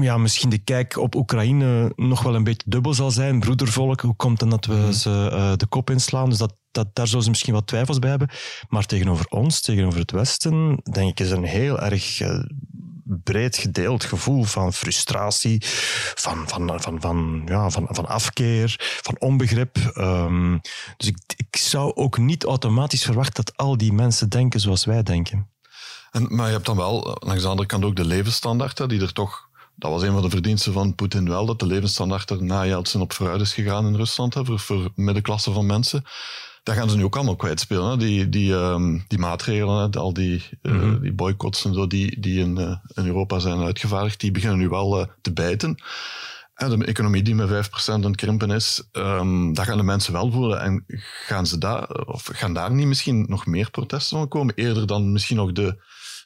ja, 0.00 0.18
misschien 0.18 0.50
de 0.50 0.58
kijk 0.58 0.96
op 0.96 1.14
Oekraïne 1.14 1.92
nog 1.96 2.22
wel 2.22 2.34
een 2.34 2.44
beetje 2.44 2.70
dubbel 2.70 2.94
zal 2.94 3.10
zijn. 3.10 3.40
Broedervolk, 3.40 4.00
hoe 4.00 4.16
komt 4.16 4.40
het 4.40 4.50
dat 4.50 4.64
we 4.64 4.74
mhm. 4.74 4.92
ze 4.92 5.30
uh, 5.32 5.52
de 5.56 5.66
kop 5.66 5.90
inslaan? 5.90 6.28
Dus 6.28 6.38
dat, 6.38 6.56
dat, 6.70 6.88
daar 6.92 7.06
zullen 7.06 7.24
ze 7.24 7.30
misschien 7.30 7.54
wat 7.54 7.66
twijfels 7.66 7.98
bij 7.98 8.10
hebben. 8.10 8.28
Maar 8.68 8.86
tegenover 8.86 9.26
ons, 9.26 9.60
tegenover 9.60 10.00
het 10.00 10.10
Westen, 10.10 10.80
denk 10.90 11.10
ik 11.10 11.20
is 11.20 11.30
er 11.30 11.36
een 11.36 11.44
heel 11.44 11.80
erg 11.80 12.20
uh, 12.20 12.40
breed 13.08 13.56
gedeeld 13.56 14.04
gevoel 14.04 14.44
van 14.44 14.72
frustratie, 14.72 15.58
van, 16.14 16.48
van, 16.48 16.80
van, 16.80 17.00
van, 17.00 17.42
ja, 17.44 17.70
van, 17.70 17.86
van 17.90 18.06
afkeer, 18.06 18.98
van 19.02 19.16
onbegrip. 19.18 19.76
Um, 19.94 20.60
dus 20.96 21.08
ik, 21.08 21.18
ik 21.36 21.56
zou 21.56 21.94
ook 21.94 22.18
niet 22.18 22.44
automatisch 22.44 23.04
verwachten 23.04 23.44
dat 23.44 23.56
al 23.56 23.76
die 23.76 23.92
mensen 23.92 24.28
denken 24.28 24.60
zoals 24.60 24.84
wij 24.84 25.02
denken. 25.02 25.48
En, 26.10 26.34
maar 26.34 26.46
je 26.46 26.52
hebt 26.52 26.66
dan 26.66 26.76
wel, 26.76 27.16
langs 27.20 27.42
de 27.42 27.48
andere 27.48 27.68
kant 27.68 27.84
ook 27.84 27.96
de 27.96 28.04
levensstandaard, 28.04 28.88
die 28.88 29.00
er 29.00 29.12
toch 29.12 29.46
dat 29.78 29.90
was 29.90 30.02
een 30.02 30.12
van 30.12 30.22
de 30.22 30.30
verdiensten 30.30 30.72
van 30.72 30.94
Poetin 30.94 31.28
wel, 31.28 31.46
dat 31.46 31.58
de 31.58 31.66
levensstandaard 31.66 32.30
er 32.30 32.42
na 32.42 32.66
Yeltsin 32.66 33.00
op 33.00 33.12
vooruit 33.12 33.40
is 33.40 33.54
gegaan 33.54 33.86
in 33.86 33.96
Rusland, 33.96 34.34
hè, 34.34 34.44
voor, 34.44 34.58
voor 34.58 34.90
middenklasse 34.94 35.52
van 35.52 35.66
mensen 35.66 36.04
daar 36.68 36.76
gaan 36.76 36.90
ze 36.90 36.96
nu 36.96 37.04
ook 37.04 37.16
allemaal 37.16 37.36
kwijtspelen. 37.36 37.98
Die, 37.98 38.28
die, 38.28 38.52
um, 38.52 39.04
die 39.06 39.18
maatregelen, 39.18 39.90
al 39.90 40.12
die, 40.12 40.42
uh, 40.62 41.00
die 41.00 41.12
boycotts 41.12 41.64
en 41.64 41.74
zo, 41.74 41.86
die, 41.86 42.20
die 42.20 42.40
in, 42.40 42.58
uh, 42.58 42.76
in 42.94 43.06
Europa 43.06 43.38
zijn 43.38 43.60
uitgevaardigd, 43.60 44.20
die 44.20 44.30
beginnen 44.30 44.58
nu 44.58 44.68
wel 44.68 45.00
uh, 45.00 45.06
te 45.20 45.32
bijten. 45.32 45.76
En 46.54 46.78
de 46.78 46.84
economie 46.84 47.22
die 47.22 47.34
met 47.34 47.68
5% 47.68 47.70
aan 47.86 48.02
het 48.02 48.16
krimpen 48.16 48.50
is, 48.50 48.88
um, 48.92 49.54
dat 49.54 49.64
gaan 49.64 49.76
de 49.76 49.82
mensen 49.82 50.12
wel 50.12 50.30
voelen. 50.30 50.60
En 50.60 50.84
gaan, 51.26 51.46
ze 51.46 51.58
daar, 51.58 51.88
of 51.90 52.28
gaan 52.32 52.54
daar 52.54 52.72
niet 52.72 52.86
misschien 52.86 53.26
nog 53.28 53.46
meer 53.46 53.70
protesten 53.70 54.18
van 54.18 54.28
komen? 54.28 54.54
Eerder 54.54 54.86
dan 54.86 55.12
misschien 55.12 55.36
nog 55.36 55.52
de, 55.52 55.76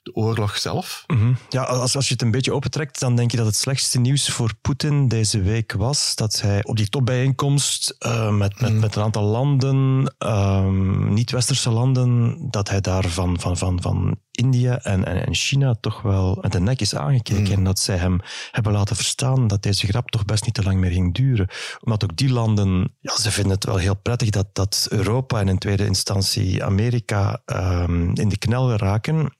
de 0.02 0.14
oorlog 0.14 0.56
zelf. 0.58 1.04
Mhm. 1.06 1.32
Ja, 1.48 1.62
als, 1.62 1.96
als 1.96 2.06
je 2.06 2.12
het 2.12 2.22
een 2.22 2.30
beetje 2.30 2.52
opentrekt, 2.52 3.00
dan 3.00 3.16
denk 3.16 3.30
je 3.30 3.36
dat 3.36 3.46
het 3.46 3.56
slechtste 3.56 4.00
nieuws 4.00 4.28
voor 4.28 4.52
Poetin 4.60 5.08
deze 5.08 5.42
week 5.42 5.72
was 5.72 6.14
dat 6.14 6.40
hij 6.40 6.64
op 6.64 6.76
die 6.76 6.88
topbijeenkomst 6.88 7.96
uh, 8.06 8.30
met, 8.30 8.60
met, 8.60 8.70
mhm. 8.70 8.80
met 8.80 8.96
een 8.96 9.02
aantal 9.02 9.24
landen, 9.24 10.14
um, 10.18 11.14
niet-westerse 11.14 11.70
landen, 11.70 12.36
dat 12.50 12.68
hij 12.68 12.80
daar 12.80 13.08
van, 13.08 13.40
van, 13.40 13.56
van, 13.56 13.82
van 13.82 14.16
India 14.30 14.78
en, 14.78 15.04
en, 15.04 15.26
en, 15.26 15.34
China 15.34 15.74
toch 15.80 16.02
wel 16.02 16.38
met 16.40 16.52
de 16.52 16.60
nek 16.60 16.80
is 16.80 16.94
aangekeken. 16.94 17.42
Mhm. 17.42 17.52
En 17.52 17.64
dat 17.64 17.78
zij 17.78 17.96
hem 17.96 18.20
hebben 18.50 18.72
laten 18.72 18.96
verstaan 18.96 19.46
dat 19.46 19.62
deze 19.62 19.86
grap 19.86 20.10
toch 20.10 20.24
best 20.24 20.44
niet 20.44 20.54
te 20.54 20.62
lang 20.62 20.78
meer 20.78 20.90
ging 20.90 21.14
duren. 21.14 21.48
Omdat 21.80 22.04
ook 22.04 22.16
die 22.16 22.32
landen, 22.32 22.94
ja, 23.00 23.16
ze 23.16 23.30
vinden 23.30 23.52
het 23.52 23.64
wel 23.64 23.76
heel 23.76 23.96
prettig 23.96 24.30
dat, 24.30 24.46
dat 24.52 24.86
Europa 24.90 25.40
en 25.40 25.48
in 25.48 25.58
tweede 25.58 25.86
instantie 25.86 26.64
Amerika 26.64 27.42
um, 27.46 28.14
in 28.14 28.28
de 28.28 28.38
knel 28.38 28.76
raken. 28.76 29.36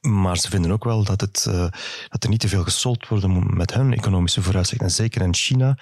Maar 0.00 0.36
ze 0.36 0.50
vinden 0.50 0.70
ook 0.70 0.84
wel 0.84 1.04
dat, 1.04 1.20
het, 1.20 1.46
uh, 1.48 1.66
dat 2.08 2.22
er 2.22 2.28
niet 2.28 2.40
te 2.40 2.48
veel 2.48 2.62
gesold 2.62 3.08
wordt 3.08 3.26
met 3.54 3.74
hun 3.74 3.92
economische 3.92 4.42
vooruitzichten. 4.42 4.86
En 4.86 4.92
zeker 4.92 5.22
in 5.22 5.34
China, 5.34 5.78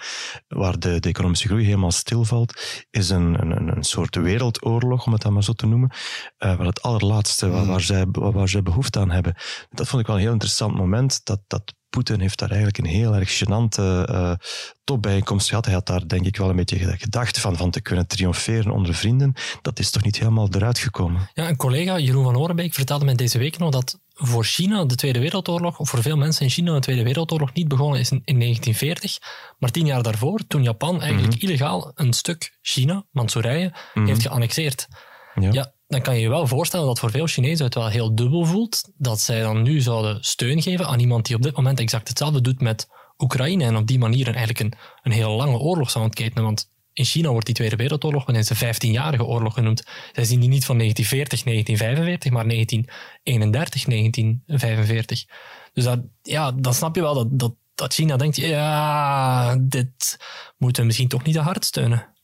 waar 0.47 0.79
de, 0.79 0.99
de 0.99 1.09
economische 1.09 1.47
groei 1.47 1.65
helemaal 1.65 1.91
stilvalt, 1.91 2.85
is 2.89 3.09
een, 3.09 3.41
een, 3.41 3.75
een 3.77 3.83
soort 3.83 4.15
wereldoorlog, 4.15 5.05
om 5.05 5.11
het 5.11 5.21
dan 5.21 5.33
maar 5.33 5.43
zo 5.43 5.53
te 5.53 5.67
noemen, 5.67 5.89
uh, 5.91 6.55
waar 6.55 6.65
het 6.65 6.81
allerlaatste 6.81 7.49
waar, 7.49 7.63
mm. 7.63 7.67
waar, 7.67 7.81
zij, 7.81 8.05
waar, 8.11 8.49
zij 8.49 8.63
behoefte 8.63 8.99
aan 8.99 9.11
hebben. 9.11 9.35
Dat 9.69 9.87
vond 9.87 10.01
ik 10.01 10.07
wel 10.07 10.15
een 10.15 10.21
heel 10.21 10.31
interessant 10.31 10.75
moment, 10.75 11.25
dat, 11.25 11.39
dat 11.47 11.73
Poetin 11.95 12.19
heeft 12.19 12.39
daar 12.39 12.49
eigenlijk 12.49 12.77
een 12.77 12.85
heel 12.85 13.15
erg 13.15 13.43
gênante 13.43 14.09
uh, 14.09 14.31
topbijeenkomst 14.83 15.49
gehad. 15.49 15.65
Hij 15.65 15.73
had 15.73 15.85
daar 15.85 16.07
denk 16.07 16.25
ik 16.25 16.37
wel 16.37 16.49
een 16.49 16.55
beetje 16.55 16.97
gedacht 16.97 17.39
van, 17.39 17.57
van 17.57 17.71
te 17.71 17.81
kunnen 17.81 18.07
triomferen 18.07 18.71
onder 18.71 18.93
vrienden. 18.93 19.33
Dat 19.61 19.79
is 19.79 19.91
toch 19.91 20.03
niet 20.03 20.19
helemaal 20.19 20.47
eruit 20.51 20.77
gekomen. 20.77 21.29
Ja, 21.33 21.49
een 21.49 21.55
collega, 21.55 21.99
Jeroen 21.99 22.23
van 22.23 22.37
Orenbeek, 22.37 22.73
vertelde 22.73 23.05
mij 23.05 23.15
deze 23.15 23.37
week 23.37 23.57
nog 23.57 23.71
dat 23.71 23.99
voor 24.13 24.43
China 24.43 24.85
de 24.85 24.95
Tweede 24.95 25.19
Wereldoorlog, 25.19 25.79
of 25.79 25.89
voor 25.89 26.01
veel 26.01 26.17
mensen 26.17 26.43
in 26.43 26.49
China 26.49 26.73
de 26.73 26.79
Tweede 26.79 27.03
Wereldoorlog 27.03 27.53
niet 27.53 27.67
begonnen 27.67 27.99
is 27.99 28.11
in, 28.11 28.21
1940, 28.23 29.17
maar 29.59 29.71
tien 29.71 29.85
jaar 29.85 30.03
daarvoor, 30.03 30.39
toen 30.47 30.63
Japan 30.63 31.01
eigenlijk 31.01 31.33
mhm. 31.35 31.45
illegaal 31.45 31.91
een 31.95 32.13
stuk 32.13 32.57
China, 32.61 33.05
Manchurije, 33.11 33.73
mhm. 33.93 34.05
heeft 34.05 34.21
geannexeerd. 34.21 34.87
Ja. 35.35 35.51
ja. 35.51 35.73
Dan 35.87 36.01
kan 36.01 36.15
je 36.15 36.21
je 36.21 36.29
wel 36.29 36.47
voorstellen 36.47 36.85
dat 36.85 36.99
voor 36.99 37.11
veel 37.11 37.27
Chinezen 37.27 37.65
het 37.65 37.75
wel 37.75 37.87
heel 37.87 38.15
dubbel 38.15 38.45
voelt 38.45 38.91
dat 38.97 39.19
zij 39.19 39.41
dan 39.41 39.61
nu 39.61 39.81
zouden 39.81 40.23
steun 40.23 40.61
geven 40.61 40.87
aan 40.87 40.99
iemand 40.99 41.25
die 41.25 41.35
op 41.35 41.41
dit 41.41 41.55
moment 41.55 41.79
exact 41.79 42.07
hetzelfde 42.07 42.41
doet 42.41 42.61
met 42.61 42.87
Oekraïne 43.17 43.63
en 43.63 43.75
op 43.75 43.87
die 43.87 43.99
manier 43.99 44.25
eigenlijk 44.25 44.59
een, 44.59 44.73
een 45.03 45.11
heel 45.11 45.35
lange 45.35 45.57
oorlog 45.57 45.89
zou 45.89 46.03
ontketenen. 46.03 46.43
Want 46.43 46.69
in 46.93 47.05
China 47.05 47.29
wordt 47.29 47.45
die 47.45 47.55
Tweede 47.55 47.75
Wereldoorlog 47.75 48.25
wel 48.25 48.35
eens 48.35 48.47
de 48.47 48.55
15-jarige 48.55 49.25
oorlog 49.25 49.53
genoemd. 49.53 49.83
Zij 50.13 50.23
zien 50.23 50.39
die 50.39 50.49
niet 50.49 50.65
van 50.65 50.77
1940, 50.77 51.43
1945, 51.43 52.31
maar 52.31 52.47
1931, 52.47 53.83
1945. 53.83 55.25
Dus 55.73 55.83
dat, 55.83 55.99
ja, 56.21 56.51
dan 56.51 56.73
snap 56.73 56.95
je 56.95 57.01
wel 57.01 57.13
dat, 57.13 57.39
dat, 57.39 57.55
dat 57.75 57.93
China 57.93 58.17
denkt, 58.17 58.35
ja, 58.35 59.55
dit 59.55 60.17
moeten 60.57 60.81
we 60.81 60.87
misschien 60.87 61.07
toch 61.07 61.23
niet 61.23 61.35
te 61.35 61.41
hard 61.41 61.65
steunen. 61.65 62.14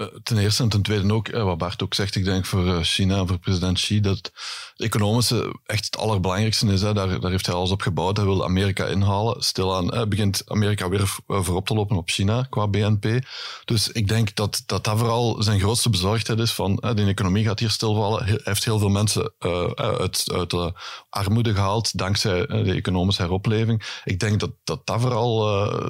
Eh, 0.00 0.06
ten 0.22 0.38
eerste 0.38 0.62
en 0.62 0.68
ten 0.68 0.82
tweede 0.82 1.12
ook, 1.12 1.28
eh, 1.28 1.42
wat 1.44 1.58
Bart 1.58 1.82
ook 1.82 1.94
zegt, 1.94 2.14
ik 2.14 2.24
denk 2.24 2.46
voor 2.46 2.66
eh, 2.66 2.80
China, 2.82 3.26
voor 3.26 3.38
president 3.38 3.76
Xi, 3.76 4.00
dat 4.00 4.16
het 4.16 4.32
economische 4.76 5.54
echt 5.66 5.84
het 5.84 5.96
allerbelangrijkste 5.96 6.66
is. 6.66 6.80
Daar, 6.80 6.94
daar 6.94 7.30
heeft 7.30 7.46
hij 7.46 7.54
alles 7.54 7.70
op 7.70 7.80
gebouwd. 7.80 8.16
Hij 8.16 8.26
wil 8.26 8.44
Amerika 8.44 8.86
inhalen. 8.86 9.42
Stilaan 9.42 10.08
begint 10.08 10.42
Amerika 10.46 10.88
weer 10.88 11.16
voorop 11.26 11.66
te 11.66 11.74
lopen 11.74 11.96
op 11.96 12.10
China 12.10 12.46
qua 12.50 12.68
BNP. 12.68 13.24
Dus 13.64 13.88
ik 13.88 14.08
denk 14.08 14.34
dat 14.34 14.62
dat, 14.66 14.82
dat 14.84 14.98
vooral 14.98 15.42
zijn 15.42 15.60
grootste 15.60 15.90
bezorgdheid 15.90 16.38
is 16.38 16.52
van 16.52 16.76
de 16.76 17.04
economie 17.04 17.44
gaat 17.44 17.58
hier 17.58 17.70
stilvallen. 17.70 18.24
Hij 18.24 18.40
heeft 18.42 18.64
heel 18.64 18.78
veel 18.78 18.88
mensen 18.88 19.32
uit, 19.74 20.24
uit 20.32 20.50
de 20.50 20.72
armoede 21.10 21.54
gehaald 21.54 21.98
dankzij 21.98 22.46
de 22.46 22.72
economische 22.72 23.22
heropleving. 23.22 24.00
Ik 24.04 24.20
denk 24.20 24.40
dat 24.40 24.50
dat, 24.64 24.86
dat 24.86 25.00
vooral 25.00 25.38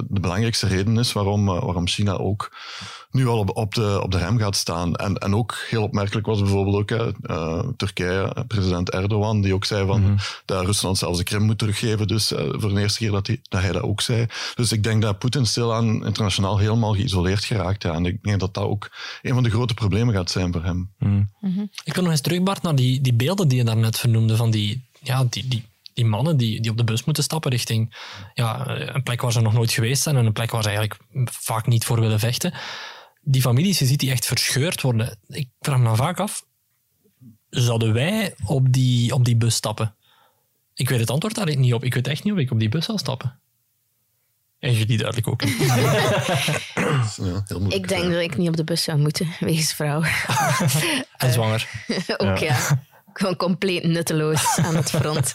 de 0.08 0.20
belangrijkste 0.20 0.66
reden 0.66 0.98
is 0.98 1.12
waarom, 1.12 1.46
waarom 1.46 1.88
China 1.88 2.16
ook 2.16 2.50
nu 3.10 3.26
al 3.26 3.38
op, 3.38 3.56
op, 3.56 3.74
de, 3.74 4.00
op 4.02 4.10
de 4.10 4.18
rem 4.18 4.38
gaat 4.38 4.56
staan. 4.56 4.94
En, 4.94 5.18
en 5.18 5.34
ook 5.34 5.56
heel 5.68 5.82
opmerkelijk 5.82 6.26
was 6.26 6.40
bijvoorbeeld 6.40 6.76
ook 6.76 7.14
uh, 7.30 7.58
Turkije, 7.76 8.44
president 8.48 8.90
Erdogan, 8.90 9.40
die 9.40 9.54
ook 9.54 9.64
zei 9.64 9.86
van 9.86 10.00
mm 10.00 10.18
dat 10.44 10.64
Rusland 10.64 10.98
zelfs 10.98 11.18
de 11.18 11.24
Krim 11.24 11.42
moet 11.42 11.58
teruggeven. 11.58 12.06
Dus 12.06 12.32
uh, 12.32 12.38
voor 12.38 12.74
de 12.74 12.80
eerste 12.80 12.98
keer 12.98 13.10
dat 13.10 13.26
hij, 13.26 13.40
dat 13.48 13.60
hij 13.60 13.72
dat 13.72 13.82
ook 13.82 14.00
zei. 14.00 14.26
Dus 14.54 14.72
ik 14.72 14.82
denk 14.82 15.02
dat 15.02 15.18
Poetin 15.18 15.46
stilaan 15.46 16.06
internationaal 16.06 16.58
helemaal 16.58 16.94
geïsoleerd 16.94 17.44
geraakt. 17.44 17.82
Ja. 17.82 17.92
En 17.92 18.06
ik 18.06 18.22
denk 18.22 18.40
dat 18.40 18.54
dat 18.54 18.64
ook 18.64 18.90
een 19.22 19.34
van 19.34 19.42
de 19.42 19.50
grote 19.50 19.74
problemen 19.74 20.14
gaat 20.14 20.30
zijn 20.30 20.52
voor 20.52 20.64
hem. 20.64 20.90
Mhm. 20.98 21.22
Mhm. 21.40 21.60
Ik 21.84 21.94
wil 21.94 22.02
nog 22.02 22.12
eens 22.12 22.20
terug, 22.20 22.42
Bart, 22.42 22.62
naar 22.62 22.74
die, 22.74 23.00
die 23.00 23.14
beelden 23.14 23.48
die 23.48 23.58
je 23.58 23.64
daarnet 23.64 23.98
vernoemde, 23.98 24.36
van 24.36 24.50
die, 24.50 24.84
ja, 25.02 25.26
die, 25.30 25.48
die 25.48 25.68
die 25.94 26.04
mannen 26.04 26.36
die, 26.36 26.60
die 26.60 26.70
op 26.70 26.76
de 26.76 26.84
bus 26.84 27.04
moeten 27.04 27.22
stappen 27.24 27.50
richting 27.50 27.96
ja, 28.34 28.68
een 28.68 29.02
plek 29.02 29.20
waar 29.20 29.32
ze 29.32 29.40
nog 29.40 29.52
nooit 29.52 29.72
geweest 29.72 30.02
zijn 30.02 30.16
en 30.16 30.26
een 30.26 30.32
plek 30.32 30.50
waar 30.50 30.62
ze 30.62 30.68
eigenlijk 30.68 31.00
vaak 31.24 31.66
niet 31.66 31.84
voor 31.84 32.00
willen 32.00 32.18
vechten 32.18 32.54
die 33.30 33.42
families, 33.42 33.78
je 33.78 33.86
ziet 33.86 33.98
die 34.00 34.10
echt 34.10 34.26
verscheurd 34.26 34.80
worden. 34.80 35.18
Ik 35.26 35.48
vraag 35.60 35.78
me 35.78 35.84
dan 35.84 35.96
vaak 35.96 36.20
af, 36.20 36.46
zouden 37.48 37.92
wij 37.92 38.34
op 38.44 38.72
die, 38.72 39.14
op 39.14 39.24
die 39.24 39.36
bus 39.36 39.54
stappen? 39.54 39.94
Ik 40.74 40.88
weet 40.88 41.00
het 41.00 41.10
antwoord 41.10 41.34
daar 41.34 41.56
niet 41.56 41.74
op. 41.74 41.84
Ik 41.84 41.94
weet 41.94 42.08
echt 42.08 42.24
niet 42.24 42.32
of 42.32 42.38
ik 42.38 42.50
op 42.50 42.58
die 42.58 42.68
bus 42.68 42.84
zal 42.84 42.98
stappen. 42.98 43.40
En 44.58 44.72
jullie 44.72 44.98
duidelijk 44.98 45.28
ook 45.28 45.44
niet. 45.44 45.56
Ja, 47.16 47.44
ik 47.68 47.88
denk 47.88 48.02
dat 48.12 48.20
ik 48.20 48.36
niet 48.36 48.48
op 48.48 48.56
de 48.56 48.64
bus 48.64 48.82
zou 48.82 48.98
moeten, 48.98 49.28
wegens 49.40 49.72
vrouw. 49.72 50.02
en 51.16 51.32
zwanger. 51.32 51.68
ook 52.16 52.38
ja. 52.38 52.44
ja. 52.44 52.84
Gewoon 53.12 53.36
compleet 53.36 53.84
nutteloos 53.84 54.56
aan 54.56 54.76
het 54.76 54.90
front. 54.90 55.34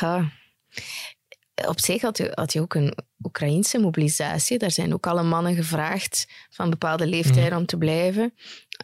Ja 0.00 0.32
op 1.54 1.80
zich 1.80 2.02
had 2.02 2.16
je, 2.18 2.30
had 2.34 2.52
je 2.52 2.60
ook 2.60 2.74
een 2.74 2.94
Oekraïnse 3.24 3.78
mobilisatie. 3.78 4.58
Daar 4.58 4.70
zijn 4.70 4.92
ook 4.92 5.06
alle 5.06 5.22
mannen 5.22 5.54
gevraagd 5.54 6.26
van 6.50 6.70
bepaalde 6.70 7.06
leeftijd 7.06 7.50
mhm. 7.50 7.58
om 7.58 7.66
te 7.66 7.76
blijven. 7.76 8.34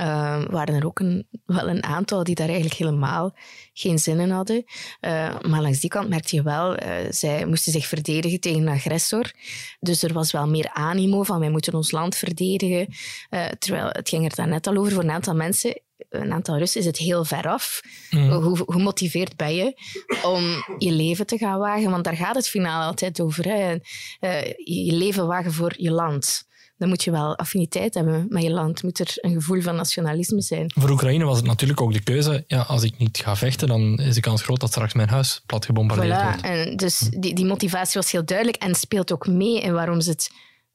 Uh, 0.01 0.45
waren 0.51 0.75
er 0.75 0.87
ook 0.87 0.99
een, 0.99 1.29
wel 1.47 1.69
een 1.69 1.85
aantal 1.85 2.25
die 2.25 2.35
daar 2.35 2.49
eigenlijk 2.49 2.79
helemaal 2.79 3.37
geen 3.73 3.99
zin 3.99 4.21
in 4.21 4.31
hadden. 4.31 4.65
Uh, 5.01 5.41
maar 5.41 5.61
langs 5.61 5.81
die 5.81 5.91
kant 5.91 6.09
merkte 6.09 6.37
je 6.37 6.43
wel, 6.43 6.83
uh, 6.83 6.93
zij 7.09 7.47
moesten 7.47 7.73
zich 7.73 7.87
verdedigen 7.87 8.41
tegen 8.41 8.61
een 8.61 8.75
agressor. 8.75 9.31
Dus 9.81 10.03
er 10.03 10.13
was 10.13 10.33
wel 10.33 10.49
meer 10.49 10.71
animo 10.73 11.23
van 11.23 11.41
wij 11.41 11.51
moeten 11.51 11.75
ons 11.75 11.91
land 11.91 12.17
verdedigen. 12.17 12.95
terwijl 13.59 13.89
het 13.89 14.09
ging 14.09 14.37
er 14.37 14.49
net 14.49 14.67
al 14.67 14.77
over 14.77 14.93
voor 14.93 15.03
een 15.03 15.11
aantal 15.11 15.35
mensen 15.35 15.81
een 16.09 16.33
aantal 16.33 16.59
Russen 16.59 16.81
is 16.81 16.87
het 16.87 16.97
heel 16.97 17.25
ver 17.25 17.49
af. 17.49 17.81
Mm. 18.11 18.31
Hoe 18.31 18.63
gemotiveerd 18.67 19.37
ben 19.37 19.55
je 19.55 19.75
om 20.23 20.65
je 20.79 20.93
leven 20.93 21.27
te 21.27 21.39
gaan 21.39 21.59
wagen? 21.59 21.91
Want 21.91 22.05
daar 22.05 22.17
gaat 22.17 22.35
het 22.35 22.49
finaal 22.49 22.83
altijd 22.83 23.21
over. 23.21 23.45
Hè? 23.45 23.75
Uh, 24.21 24.43
je 24.65 24.93
leven 24.93 25.27
wagen 25.27 25.53
voor 25.53 25.75
je 25.77 25.91
land. 25.91 26.49
Dan 26.77 26.89
moet 26.89 27.05
je 27.05 27.11
wel 27.11 27.37
affiniteit 27.37 27.95
hebben 27.95 28.27
met 28.29 28.43
je 28.43 28.51
land. 28.51 28.83
Moet 28.83 28.99
er 28.99 29.13
een 29.15 29.33
gevoel 29.33 29.61
van 29.61 29.77
nationalisme 29.77 30.41
zijn. 30.43 30.73
Voor 30.75 30.91
Oekraïne 30.91 31.25
was 31.25 31.37
het 31.37 31.47
natuurlijk 31.47 31.81
ook 31.81 31.93
de 31.93 32.03
keuze. 32.03 32.45
Ja, 32.47 32.61
als 32.61 32.83
ik 32.83 32.99
niet 32.99 33.19
ga 33.19 33.37
vechten, 33.37 33.69
dan 33.69 33.99
is 33.99 34.15
de 34.15 34.21
kans 34.21 34.43
groot 34.43 34.61
dat 34.61 34.69
straks 34.69 34.93
mijn 34.93 35.09
huis 35.09 35.43
plat 35.47 35.65
gebombardeerd 35.65 36.21
voilà. 36.21 36.25
wordt. 36.25 36.43
En 36.43 36.77
dus 36.77 36.99
die, 36.99 37.35
die 37.35 37.45
motivatie 37.45 38.01
was 38.01 38.11
heel 38.11 38.25
duidelijk 38.25 38.57
en 38.57 38.75
speelt 38.75 39.13
ook 39.13 39.27
mee 39.27 39.61
in 39.61 39.73
waarom 39.73 40.01
ze 40.01 40.11
het 40.11 40.31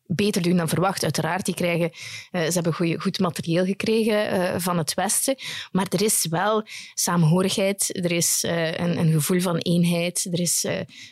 beter 0.07 0.41
doen 0.41 0.57
dan 0.57 0.69
verwacht. 0.69 1.03
Uiteraard, 1.03 1.45
die 1.45 1.55
krijgen, 1.55 1.89
uh, 1.91 2.41
ze 2.45 2.51
hebben 2.51 2.73
goeie, 2.73 2.99
goed 2.99 3.19
materieel 3.19 3.65
gekregen 3.65 4.33
uh, 4.33 4.53
van 4.57 4.77
het 4.77 4.93
Westen. 4.93 5.35
Maar 5.71 5.85
er 5.89 6.01
is 6.01 6.27
wel 6.29 6.67
saamhorigheid, 6.93 7.99
er 8.03 8.11
is 8.11 8.43
uh, 8.43 8.71
een, 8.73 8.97
een, 8.97 9.11
gevoel 9.11 9.39
van 9.39 9.57
eenheid, 9.57 10.27
er 10.31 10.39
is 10.39 10.67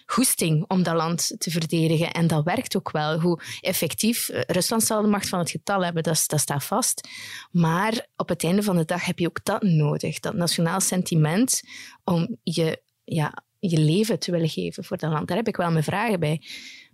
goesting 0.05 0.65
om 0.67 0.83
dat 0.83 0.95
land 0.95 1.35
te 1.37 1.51
verdedigen. 1.51 2.11
En 2.11 2.27
dat 2.27 2.43
werkt 2.43 2.75
ook 2.75 2.91
wel. 2.91 3.19
Hoe 3.19 3.41
effectief 3.61 4.29
Rusland 4.47 4.83
zal 4.83 5.01
de 5.01 5.07
macht 5.07 5.29
van 5.29 5.39
het 5.39 5.49
getal 5.49 5.83
hebben, 5.83 6.03
dat, 6.03 6.23
dat 6.27 6.39
staat 6.39 6.63
vast. 6.63 7.07
Maar 7.51 8.07
op 8.15 8.29
het 8.29 8.43
einde 8.43 8.63
van 8.63 8.75
de 8.75 8.85
dag 8.85 9.05
heb 9.05 9.19
je 9.19 9.27
ook 9.27 9.43
dat 9.43 9.61
nodig, 9.61 10.19
dat 10.19 10.33
nationaal 10.33 10.79
sentiment 10.81 11.61
om 12.03 12.37
je, 12.43 12.81
ja, 13.03 13.43
je 13.59 13.77
leven 13.77 14.19
te 14.19 14.31
willen 14.31 14.49
geven 14.49 14.83
voor 14.83 14.97
dat 14.97 15.11
land. 15.11 15.27
Daar 15.27 15.37
heb 15.37 15.47
ik 15.47 15.55
wel 15.55 15.71
mijn 15.71 15.83
vragen 15.83 16.19
bij, 16.19 16.41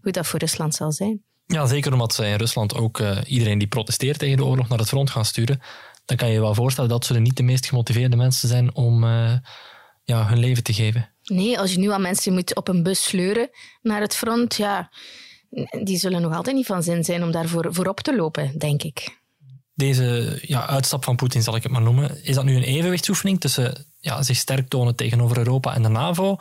hoe 0.01 0.11
dat 0.11 0.27
voor 0.27 0.39
Rusland 0.39 0.75
zal 0.75 0.91
zijn. 0.91 1.23
Ja, 1.53 1.65
zeker 1.65 1.93
omdat 1.93 2.13
ze 2.13 2.25
in 2.25 2.35
Rusland 2.35 2.75
ook 2.75 2.99
uh, 2.99 3.17
iedereen 3.25 3.57
die 3.57 3.67
protesteert 3.67 4.19
tegen 4.19 4.37
de 4.37 4.45
oorlog 4.45 4.67
naar 4.67 4.79
het 4.79 4.87
front 4.87 5.09
gaan 5.09 5.25
sturen. 5.25 5.61
Dan 6.05 6.17
kan 6.17 6.27
je 6.27 6.33
je 6.33 6.39
wel 6.39 6.53
voorstellen 6.53 6.89
dat 6.89 7.05
ze 7.05 7.19
niet 7.19 7.37
de 7.37 7.43
meest 7.43 7.65
gemotiveerde 7.65 8.15
mensen 8.15 8.49
zijn 8.49 8.75
om 8.75 9.03
uh, 9.03 9.33
ja, 10.03 10.27
hun 10.27 10.39
leven 10.39 10.63
te 10.63 10.73
geven. 10.73 11.09
Nee, 11.23 11.59
als 11.59 11.73
je 11.73 11.79
nu 11.79 11.91
aan 11.91 12.01
mensen 12.01 12.33
moet 12.33 12.55
op 12.55 12.67
een 12.67 12.83
bus 12.83 13.03
sleuren 13.03 13.49
naar 13.81 14.01
het 14.01 14.15
front, 14.15 14.55
ja, 14.55 14.91
die 15.83 15.97
zullen 15.97 16.21
nog 16.21 16.35
altijd 16.35 16.55
niet 16.55 16.65
van 16.65 16.83
zin 16.83 17.03
zijn 17.03 17.23
om 17.23 17.31
daarvoor 17.31 17.67
voorop 17.73 17.99
te 17.99 18.15
lopen, 18.15 18.57
denk 18.57 18.83
ik. 18.83 19.17
Deze 19.73 20.39
ja, 20.41 20.67
uitstap 20.67 21.03
van 21.03 21.15
Poetin, 21.15 21.43
zal 21.43 21.55
ik 21.55 21.63
het 21.63 21.71
maar 21.71 21.81
noemen, 21.81 22.23
is 22.23 22.35
dat 22.35 22.45
nu 22.45 22.55
een 22.55 22.63
evenwichtsoefening 22.63 23.39
tussen 23.39 23.85
ja, 23.99 24.21
zich 24.21 24.37
sterk 24.37 24.67
tonen 24.67 24.95
tegenover 24.95 25.37
Europa 25.37 25.73
en 25.73 25.83
de 25.83 25.89
NAVO 25.89 26.37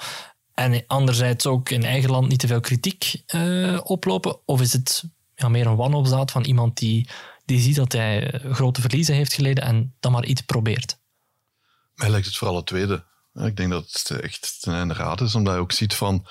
en 0.58 0.84
anderzijds 0.86 1.46
ook 1.46 1.70
in 1.70 1.84
eigen 1.84 2.10
land 2.10 2.28
niet 2.28 2.38
te 2.38 2.46
veel 2.46 2.60
kritiek 2.60 3.22
uh, 3.34 3.80
oplopen? 3.84 4.38
Of 4.44 4.60
is 4.60 4.72
het 4.72 5.04
ja, 5.34 5.48
meer 5.48 5.66
een 5.66 5.76
wanhoopsdaad 5.76 6.30
van 6.30 6.44
iemand 6.44 6.76
die, 6.76 7.08
die 7.44 7.60
ziet 7.60 7.76
dat 7.76 7.92
hij 7.92 8.30
eh, 8.30 8.52
grote 8.52 8.80
verliezen 8.80 9.14
heeft 9.14 9.32
geleden 9.32 9.64
en 9.64 9.94
dan 10.00 10.12
maar 10.12 10.24
iets 10.24 10.40
probeert? 10.40 10.98
Mij 11.94 12.10
lijkt 12.10 12.26
het 12.26 12.36
vooral 12.36 12.56
het 12.56 12.66
tweede. 12.66 13.04
Ik 13.34 13.56
denk 13.56 13.70
dat 13.70 13.92
het 13.92 14.20
echt 14.20 14.56
ten 14.60 14.74
einde 14.74 14.94
raad 14.94 15.20
is, 15.20 15.34
omdat 15.34 15.52
hij 15.52 15.62
ook 15.62 15.72
ziet 15.72 15.94
van, 15.94 16.26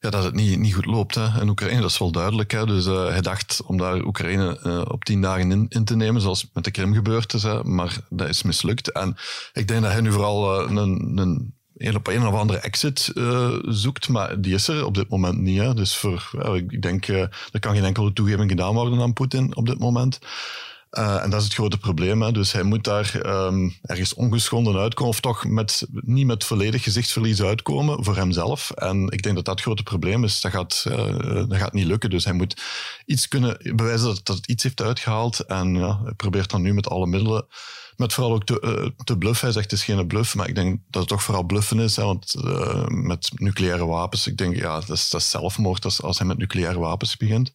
ja, 0.00 0.10
dat 0.10 0.24
het 0.24 0.34
niet, 0.34 0.58
niet 0.58 0.74
goed 0.74 0.86
loopt 0.86 1.14
hè. 1.14 1.40
in 1.40 1.48
Oekraïne. 1.48 1.80
Dat 1.80 1.90
is 1.90 1.98
wel 1.98 2.12
duidelijk. 2.12 2.50
Hè. 2.50 2.66
Dus 2.66 2.86
uh, 2.86 3.08
hij 3.08 3.20
dacht 3.20 3.62
om 3.66 3.76
daar 3.76 4.04
Oekraïne 4.04 4.84
op 4.90 5.04
tien 5.04 5.20
dagen 5.20 5.50
in, 5.50 5.66
in, 5.68 5.84
te 5.84 5.96
nemen, 5.96 6.20
zoals 6.20 6.50
met 6.52 6.64
de 6.64 6.70
Krim 6.70 6.94
gebeurd 6.94 7.34
is. 7.34 7.42
Hè. 7.42 7.64
Maar 7.64 7.98
dat 8.08 8.28
is 8.28 8.42
mislukt. 8.42 8.92
En 8.92 9.16
ik 9.52 9.68
denk 9.68 9.82
dat 9.82 9.92
hij 9.92 10.00
nu 10.00 10.12
vooral 10.12 10.68
een, 10.68 11.16
een 11.18 11.54
een 11.86 11.96
op 11.96 12.06
een 12.06 12.26
of 12.26 12.34
andere 12.34 12.58
exit 12.58 13.10
uh, 13.14 13.58
zoekt, 13.68 14.08
maar 14.08 14.40
die 14.40 14.54
is 14.54 14.68
er 14.68 14.86
op 14.86 14.94
dit 14.94 15.08
moment 15.08 15.38
niet. 15.38 15.58
Hè. 15.58 15.74
Dus 15.74 15.96
voor, 15.96 16.30
ik 16.54 16.82
denk, 16.82 17.08
uh, 17.08 17.20
er 17.52 17.60
kan 17.60 17.74
geen 17.74 17.84
enkele 17.84 18.12
toegeving 18.12 18.50
gedaan 18.50 18.74
worden 18.74 19.00
aan 19.00 19.12
Poetin 19.12 19.56
op 19.56 19.66
dit 19.66 19.78
moment. 19.78 20.18
en 20.90 21.30
dat 21.30 21.38
is 21.40 21.44
het 21.44 21.54
grote 21.54 21.78
probleem. 21.78 22.22
Hè. 22.22 22.32
Dus 22.32 22.52
hij 22.52 22.62
moet 22.62 22.84
daar 22.84 23.20
um, 23.46 23.76
ergens 23.82 24.14
ongeschonden 24.14 24.76
uitkomen, 24.76 25.12
of 25.12 25.20
toch 25.20 25.44
met, 25.44 25.86
niet 25.90 26.26
met 26.26 26.44
volledig 26.44 26.82
gezichtsverlies 26.82 27.42
uitkomen 27.42 28.04
voor 28.04 28.16
hemzelf. 28.16 28.70
En 28.70 29.08
ik 29.08 29.22
denk 29.22 29.34
dat 29.34 29.44
dat 29.44 29.54
het 29.54 29.64
grote 29.64 29.82
probleem 29.82 30.24
is. 30.24 30.40
Dat 30.40 30.52
gaat, 30.52 30.82
dat 31.48 31.56
gaat 31.56 31.72
niet 31.72 31.86
lukken. 31.86 32.10
Dus 32.10 32.24
hij 32.24 32.34
moet 32.34 32.62
iets 33.06 33.28
kunnen 33.28 33.56
bewijzen 33.76 34.06
dat, 34.06 34.20
dat 34.24 34.36
het 34.36 34.48
iets 34.48 34.62
heeft 34.62 34.82
uitgehaald. 34.82 35.40
En 35.40 35.74
ja, 35.74 36.00
hij 36.04 36.12
probeert 36.12 36.50
dan 36.50 36.62
nu 36.62 36.74
met 36.74 36.88
alle 36.88 37.06
middelen 37.06 37.46
met 37.96 38.12
vooral 38.12 38.32
ook 38.32 38.44
te, 38.44 38.62
uh, 38.64 39.04
te 39.04 39.18
bluffen. 39.18 39.44
Hij 39.44 39.52
zegt 39.54 39.70
het 39.70 39.78
is 39.80 39.84
geen 39.84 40.06
bluff, 40.06 40.34
maar 40.34 40.48
ik 40.48 40.54
denk 40.54 40.80
dat 40.90 41.00
het 41.00 41.10
toch 41.10 41.22
vooral 41.22 41.42
bluffen 41.42 41.78
is. 41.78 41.96
Hè, 41.96 42.04
want 42.04 42.34
uh, 42.44 42.86
met 42.86 43.30
nucleaire 43.34 43.86
wapens, 43.86 44.26
ik 44.26 44.36
denk 44.36 44.56
ja, 44.56 44.80
dat 44.80 44.90
is, 44.90 45.10
dat 45.10 45.22
zelfmoord 45.22 45.84
als, 45.84 46.02
als 46.02 46.18
hij 46.18 46.26
met 46.26 46.38
nucleaire 46.38 46.78
wapens 46.78 47.16
begint. 47.16 47.52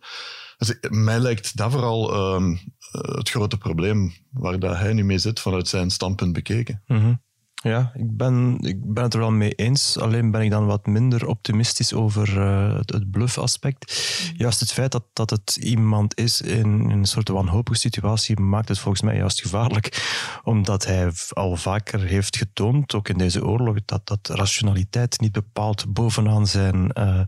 Dus 0.58 0.78
mij 0.90 1.20
lijkt 1.20 1.58
dat 1.58 1.72
vooral 1.72 2.14
uh, 2.16 2.58
het 2.92 3.30
grote 3.30 3.58
probleem 3.58 4.14
waar 4.32 4.60
dat 4.60 4.78
hij 4.78 4.94
nu 4.94 5.04
mee 5.04 5.18
zit 5.18 5.40
vanuit 5.40 5.68
zijn 5.68 5.90
standpunt 5.90 6.34
bekeken. 6.34 6.84
Mm. 6.88 7.26
Ja, 7.64 7.92
ik 7.94 8.18
ben, 8.18 8.58
ik 8.60 8.94
ben 8.94 9.04
het 9.04 9.14
er 9.14 9.20
wel 9.20 9.32
mee 9.32 9.52
eens. 9.52 9.98
Alleen 9.98 10.32
ben 10.32 10.42
ik 10.42 10.50
dan 10.50 10.66
wat 10.66 10.86
minder 10.86 11.28
optimistisch 11.28 11.94
over 11.94 12.38
uh, 12.38 12.78
het, 12.78 12.92
het 12.92 13.12
bluff-aspect. 13.12 13.94
Juist 14.36 14.60
het 14.60 14.72
feit 14.72 14.92
dat, 14.92 15.04
dat 15.14 15.30
het 15.30 15.56
iemand 15.56 16.20
is 16.20 16.42
in, 16.42 16.82
in, 16.82 16.90
een 16.90 17.06
soort 17.06 17.30
wanhopige 17.30 17.80
situatie 17.80 18.40
maakt 18.40 18.68
het 18.68 18.80
volgens 18.80 19.04
mij 19.04 19.16
juist 19.16 19.42
gevaarlijk. 19.42 20.16
Omdat 20.44 20.86
hij 20.86 21.12
al 21.30 21.56
vaker 21.56 22.02
heeft 22.02 22.38
getoond, 22.38 22.94
ook 22.94 23.10
in 23.10 23.18
deze 23.18 23.46
oorlog, 23.46 23.78
dat, 23.86 24.08
dat 24.08 24.30
rationaliteit 24.30 25.20
niet 25.20 25.32
bepaald 25.32 25.94
bovenaan 25.94 26.48
zijn 26.48 26.92
uh, 26.94 27.22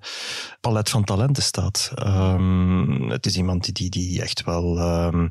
palet 0.62 0.90
van 0.90 1.04
talenten 1.04 1.44
staat. 1.44 1.92
Um, 2.06 3.10
het 3.10 3.26
is 3.26 3.38
iemand 3.38 3.76
die, 3.76 3.90
die, 3.90 4.22
echt 4.22 4.44
wel... 4.44 4.80
Um, 4.80 5.30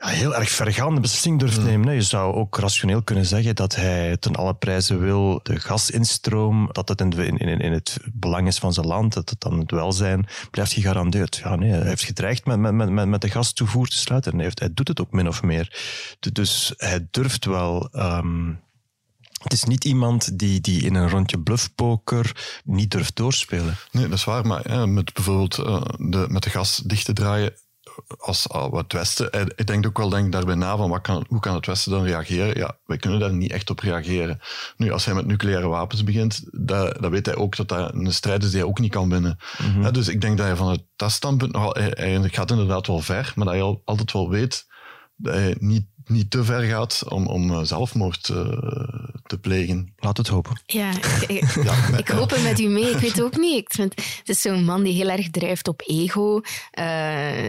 ja, 0.00 0.06
heel 0.06 0.34
erg 0.34 0.50
vergaande 0.50 1.00
beslissing 1.00 1.38
durft 1.38 1.56
Hmm. 1.56 1.64
nemen. 1.66 1.86
Hè. 1.88 1.92
Je 1.92 2.02
zou 2.02 2.34
ook 2.34 2.56
rationeel 2.58 3.02
kunnen 3.02 3.26
zeggen 3.26 3.54
dat 3.54 3.74
hij 3.74 4.16
ten 4.16 4.34
alle 4.36 4.54
prijzen 4.54 5.00
wil 5.00 5.40
de 5.42 5.60
gasinstroom, 5.60 6.68
dat 6.72 6.88
het 6.88 7.00
in, 7.00 7.12
in, 7.38 7.58
in, 7.60 7.72
het 7.72 7.96
belang 8.12 8.46
is 8.46 8.58
van 8.58 8.72
zijn 8.72 8.86
land, 8.86 9.12
dat 9.12 9.30
het 9.30 9.40
dan 9.40 9.58
het 9.58 9.70
welzijn 9.70 10.26
blijft 10.50 10.72
gegarandeerd. 10.72 11.36
Ja, 11.36 11.56
nee, 11.56 11.70
hij 11.70 11.88
heeft 11.88 12.04
gedreigd 12.04 12.46
met, 12.46 12.58
met, 12.58 12.90
met, 12.90 13.08
met 13.08 13.20
de 13.20 13.30
gastoevoer 13.30 13.86
te 13.88 13.96
sluiten 13.98 14.30
en 14.30 14.36
hij, 14.36 14.46
heeft, 14.46 14.58
hij 14.58 14.74
doet 14.74 14.88
het 14.88 15.00
ook 15.00 15.12
min 15.12 15.28
of 15.28 15.42
meer. 15.42 15.78
Du- 16.20 16.32
Dus 16.32 16.74
hij 16.76 17.06
durft 17.10 17.44
wel... 17.44 17.88
ehm, 17.92 18.52
het 19.42 19.52
is 19.52 19.64
niet 19.64 19.84
iemand 19.84 20.38
die, 20.38 20.60
die 20.60 20.82
in 20.82 20.94
een 20.94 21.08
rondje 21.10 21.38
bluffpoker 21.40 22.58
niet 22.64 22.90
durft 22.90 23.16
doorspelen. 23.16 23.76
Nee, 23.92 24.08
dat 24.08 24.18
is 24.18 24.24
waar. 24.24 24.46
Maar 24.46 24.72
ja, 24.72 24.86
met 24.86 25.12
bijvoorbeeld 25.14 25.58
eh, 25.58 25.82
de, 25.98 26.26
met 26.28 26.42
de 26.42 26.50
gas 26.50 26.76
dicht 26.76 27.04
te 27.04 27.12
draaien 27.12 27.52
als 28.18 28.46
uh, 28.54 28.72
het 28.72 28.92
Westen. 28.92 29.28
Hij 29.30 29.64
denkt 29.64 29.86
ook 29.86 29.98
wel 29.98 30.08
denk, 30.08 30.32
daarbij 30.32 30.54
na 30.54 30.76
van 30.76 30.90
wat 30.90 31.00
kan, 31.00 31.24
hoe 31.28 31.40
kan 31.40 31.54
het 31.54 31.66
Westen 31.66 31.92
dan 31.92 32.04
reageren. 32.04 32.56
Ja, 32.56 32.78
wij 32.84 32.96
kunnen 32.96 33.20
daar 33.20 33.32
niet 33.32 33.52
echt 33.52 33.70
op 33.70 33.80
reageren. 33.80 34.40
Nu, 34.76 34.90
als 34.90 35.04
hij 35.04 35.14
met 35.14 35.26
nucleaire 35.26 35.68
wapens 35.68 36.04
begint, 36.04 36.42
dat, 36.50 37.02
dan 37.02 37.10
weet 37.10 37.26
hij 37.26 37.36
ook 37.36 37.56
dat 37.56 37.68
dat 37.68 37.94
een 37.94 38.12
strijd 38.12 38.42
is 38.42 38.50
die 38.50 38.60
hij 38.60 38.68
ook 38.68 38.78
niet 38.78 38.92
kan 38.92 39.08
winnen. 39.08 39.38
Ja, 39.80 39.90
dus 39.90 40.08
ik 40.08 40.20
denk 40.20 40.36
dat 40.36 40.46
hij 40.46 40.56
van 40.56 40.68
het 40.70 41.12
standpunt 41.12 41.52
nogal, 41.52 41.74
hij, 41.74 41.92
hij 41.94 42.28
gaat 42.28 42.50
inderdaad 42.50 42.86
wel 42.86 43.00
ver, 43.00 43.32
maar 43.34 43.44
dat 43.44 43.54
hij 43.54 43.62
al, 43.62 43.82
altijd 43.84 44.12
wel 44.12 44.30
weet 44.30 44.68
dat 45.22 45.34
hij 45.34 45.56
niet, 45.58 45.86
niet 46.04 46.30
te 46.30 46.44
ver 46.44 46.62
gaat 46.62 47.04
om, 47.08 47.26
om 47.26 47.50
eh, 47.50 47.60
zelfmoord 47.62 48.28
eh, 48.28 48.48
te 49.26 49.38
plegen. 49.40 49.92
Laat 49.96 50.16
het 50.16 50.28
hopen. 50.28 50.60
Ja, 50.66 50.90
ik, 51.26 51.28
ik, 51.28 51.98
ik 51.98 52.08
hoop 52.08 52.30
het 52.30 52.42
met 52.42 52.60
u 52.60 52.68
mee. 52.68 52.90
Ik 52.90 52.98
weet 52.98 53.22
ook 53.22 53.36
niet. 53.36 53.58
Ik 53.58 53.72
vind, 53.72 53.94
het 54.18 54.28
is 54.28 54.40
zo'n 54.40 54.64
man 54.64 54.82
die 54.82 54.94
heel 54.94 55.08
erg 55.10 55.30
drijft 55.30 55.68
op 55.68 55.82
ego. 55.86 56.40
Eh, 56.70 57.46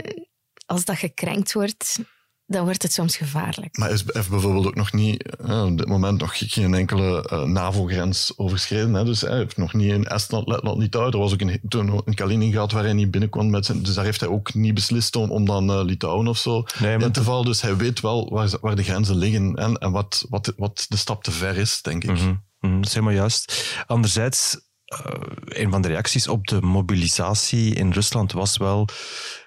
als 0.72 0.86
dat 0.86 0.98
gekrenkt 0.98 1.54
wordt, 1.54 2.00
dan 2.46 2.64
wordt 2.64 2.82
het 2.84 2.94
soms 2.94 3.16
gevaarlijk. 3.18 3.78
Maar 3.78 3.88
hij 3.88 3.98
is- 3.98 4.04
heeft 4.14 4.30
bijvoorbeeld 4.30 4.66
ook 4.68 4.76
nog 4.76 4.94
niet, 4.94 5.36
eh, 5.36 5.64
op 5.66 5.78
dit 5.78 5.88
moment 5.88 6.20
nog 6.20 6.32
geen 6.36 6.74
enkele 6.74 7.28
eh, 7.30 7.44
NAVO-grens 7.44 8.34
overschreden. 8.36 8.94
Hè. 8.94 9.04
Dus 9.06 9.22
hij 9.22 9.38
heeft 9.38 9.58
nog 9.58 9.74
niet 9.74 9.92
in 9.92 10.06
Estland, 10.06 10.48
Letland, 10.48 10.78
Litouwen. 10.78 11.14
Er 11.14 11.20
was 11.20 11.34
ook 11.34 11.42
een, 11.42 11.60
toen 11.68 12.02
een 12.06 12.14
Kaliningrad 12.14 12.72
waar 12.72 12.84
hij 12.84 12.94
niet 12.94 13.12
binnenkwam. 13.12 13.50
Met 13.50 13.66
zijn, 13.66 13.84
dus 13.84 13.94
daar 13.94 14.06
heeft 14.06 14.20
hij 14.20 14.30
ook 14.30 14.54
niet 14.54 14.74
beslist 14.74 15.16
om, 15.16 15.32
om 15.32 15.46
dan 15.46 15.70
eh, 15.72 15.84
Litouwen 15.84 16.28
of 16.28 16.38
zo 16.38 16.64
Nee, 16.80 16.98
maar 16.98 17.06
in 17.06 17.12
te 17.12 17.24
vallen. 17.24 17.46
Dus 17.46 17.62
hij 17.62 17.76
weet 17.78 18.00
wel 18.00 18.30
waar, 18.30 18.50
waar 18.62 18.76
de 18.76 18.84
grenzen 18.84 19.18
liggen 19.18 19.56
en, 19.56 19.78
en 19.78 19.92
wat, 19.92 20.26
wat, 20.30 20.54
wat 20.58 20.86
de 20.90 20.98
stap 20.98 21.24
te 21.24 21.32
ver 21.32 21.58
is, 21.58 21.82
denk 21.82 22.04
ik. 22.04 22.18
Dat 22.60 22.86
is 22.86 22.94
helemaal 22.94 23.14
juist. 23.16 23.76
Anderzijds, 23.88 24.58
eh, 24.92 25.22
een 25.46 25.72
van 25.72 25.82
de 25.82 25.88
reacties 25.88 26.28
op 26.28 26.48
de 26.48 26.62
mobilisatie 26.62 27.76
in 27.76 27.92
Rusland 27.92 28.32
was 28.32 28.58
wel 28.58 28.88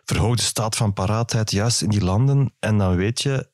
verhoogde 0.04 0.42
staat 0.42 0.76
van 0.76 0.92
paraatheid 0.92 1.50
juist 1.50 1.82
in 1.82 1.88
die 1.88 2.04
landen. 2.04 2.54
En 2.58 2.78
dan 2.78 2.96
weet 2.96 3.22
je, 3.22 3.50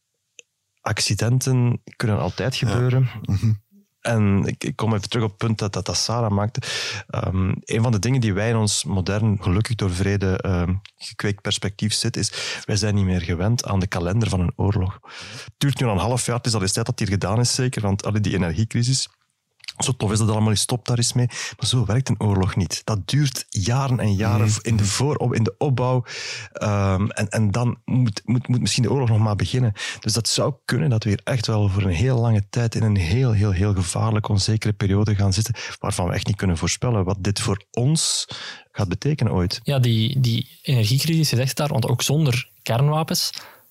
accidenten 0.80 1.82
kunnen 1.96 2.18
altijd 2.18 2.56
gebeuren. 2.56 3.10
Mhm. 3.22 3.52
En 4.00 4.44
ik, 4.44 4.64
ik 4.64 4.76
kom 4.76 4.94
even 4.94 5.08
terug 5.08 5.24
op 5.24 5.30
het 5.30 5.38
punt 5.38 5.58
dat, 5.58 5.72
dat, 5.72 5.86
dat 5.86 5.96
Sarah 5.96 6.30
maakte. 6.30 6.60
Ehm, 7.06 7.52
een 7.60 7.82
van 7.82 7.92
de 7.92 7.98
dingen 7.98 8.20
die 8.20 8.34
wij 8.34 8.48
in 8.48 8.56
ons 8.56 8.84
modern, 8.84 9.42
gelukkig 9.42 9.74
door 9.74 9.90
vrede 9.90 10.38
ehm, 10.38 10.74
gekweekt 10.96 11.42
perspectief 11.42 11.92
zitten, 11.92 12.22
is 12.22 12.62
wij 12.64 12.76
zijn 12.76 12.94
niet 12.94 13.04
meer 13.04 13.20
gewend 13.20 13.64
aan 13.64 13.80
de 13.80 13.86
kalender 13.86 14.28
van 14.28 14.40
een 14.40 14.52
oorlog. 14.56 14.98
Het 15.44 15.54
duurt 15.58 15.80
nu 15.80 15.86
al 15.86 15.92
een 15.92 15.98
half 15.98 16.26
jaar, 16.26 16.36
het 16.36 16.46
is 16.46 16.54
al 16.54 16.62
eens 16.62 16.72
tijd 16.72 16.86
dat 16.86 16.98
het 16.98 17.08
hier 17.08 17.18
gedaan 17.18 17.40
is, 17.40 17.54
zeker, 17.54 17.82
want 17.82 18.04
al 18.04 18.22
die 18.22 18.34
energiecrisis. 18.34 19.08
Zo 19.82 19.92
tof 19.92 20.12
is 20.12 20.18
dat 20.18 20.30
allemaal, 20.30 20.56
stop 20.56 20.86
daar 20.86 20.96
eens 20.96 21.12
mee. 21.12 21.26
Maar 21.26 21.66
zo 21.66 21.84
werkt 21.84 22.08
een 22.08 22.20
oorlog 22.20 22.56
niet. 22.56 22.82
Dat 22.84 23.08
duurt 23.08 23.46
jaren 23.48 24.00
en 24.00 24.14
jaren 24.14 24.50
in 24.62 24.76
de 24.76 24.84
voorop, 24.84 25.34
in 25.34 25.42
de 25.42 25.54
opbouw. 25.58 26.04
Ehm, 26.52 27.06
en, 27.06 27.28
en 27.28 27.50
dan 27.50 27.78
moet, 27.84 28.22
moet, 28.24 28.48
moet 28.48 28.60
misschien 28.60 28.82
de 28.82 28.90
oorlog 28.90 29.08
nog 29.08 29.18
maar 29.18 29.36
beginnen. 29.36 29.72
Dus 30.00 30.12
dat 30.12 30.28
zou 30.28 30.54
kunnen 30.64 30.90
dat 30.90 31.04
we 31.04 31.10
hier 31.10 31.20
echt 31.24 31.46
wel 31.46 31.68
voor 31.68 31.82
een 31.82 31.88
heel 31.88 32.18
lange 32.18 32.42
tijd 32.50 32.74
in 32.74 32.82
een 32.82 32.96
heel, 32.96 33.32
heel, 33.32 33.50
heel 33.50 33.74
gevaarlijke, 33.74 34.28
onzekere 34.28 34.72
periode 34.72 35.14
gaan 35.14 35.32
zitten, 35.32 35.54
waarvan 35.78 36.06
we 36.06 36.14
echt 36.14 36.26
niet 36.26 36.36
kunnen 36.36 36.56
voorspellen 36.56 37.04
wat 37.04 37.16
dit 37.20 37.40
voor 37.40 37.64
ons 37.70 38.26
gaat 38.72 38.88
betekenen 38.88 39.32
ooit. 39.32 39.60
Ja, 39.62 39.78
die, 39.78 40.20
die 40.20 40.58
energiecrisis 40.62 41.32
is 41.32 41.38
echt 41.38 41.56
daar, 41.56 41.68
want 41.68 41.88
ook 41.88 42.02
zonder 42.02 42.50
kernwapens 42.62 43.30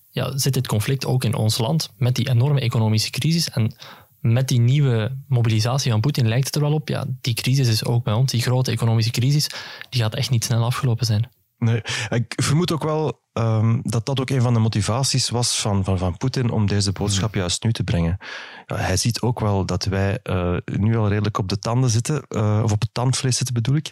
ja, 0.10 0.38
zit 0.38 0.54
dit 0.54 0.68
conflict 0.68 1.06
ook 1.06 1.24
in 1.24 1.36
ons 1.36 1.58
land 1.58 1.90
met 1.98 2.16
die 2.16 2.30
enorme 2.30 2.60
economische 2.60 3.10
crisis. 3.10 3.50
En 3.50 3.76
met 4.22 4.48
die 4.48 4.60
nieuwe 4.60 5.18
mobilisatie 5.28 5.92
van 5.92 6.00
Poetin 6.00 6.28
lijkt 6.28 6.46
het 6.46 6.56
er 6.56 6.62
wel 6.62 6.74
op. 6.74 6.88
Ja, 6.88 7.06
die 7.22 7.34
crisis 7.34 7.68
is 7.68 7.86
ook 7.86 8.04
bij 8.04 8.14
ons, 8.14 8.32
die 8.32 8.42
grote 8.42 8.72
economische 8.72 9.12
crisis, 9.12 9.50
die 9.90 10.02
gaat 10.02 10.16
echt 10.16 10.30
niet 10.30 10.44
snel 10.44 10.64
afgelopen 10.64 11.06
zijn. 11.06 11.30
Nee, 11.58 11.82
ik 12.10 12.34
vermoed 12.36 12.72
ook 12.72 12.84
wel 12.84 13.22
ehm, 13.34 13.80
dat 13.82 14.06
dat 14.06 14.20
ook 14.20 14.30
een 14.30 14.42
van 14.42 14.54
de 14.54 14.60
motivaties 14.60 15.30
was 15.30 15.62
van, 15.62 15.84
van, 15.84 15.98
van 15.98 16.18
Poetin 16.18 16.50
om 16.50 16.66
deze 16.66 16.92
boodschap 16.92 17.34
juist 17.34 17.64
nu 17.64 17.72
te 17.72 17.84
brengen. 17.84 18.18
Ja, 18.66 18.76
hij 18.76 18.98
ziet 18.98 19.22
ook 19.22 19.40
wel 19.40 19.66
dat 19.66 19.86
wij 19.86 20.20
eh, 20.24 20.58
nu 20.66 20.98
al 20.98 21.08
redelijk 21.08 21.38
op 21.38 21.50
de 21.50 21.60
tanden 21.60 21.90
zitten, 21.90 22.24
eh, 22.28 22.62
of 22.64 22.72
op 22.72 22.82
het 22.82 22.94
tandvlees 22.94 23.38
zitten 23.38 23.54
bedoel 23.54 23.76
ik. 23.76 23.92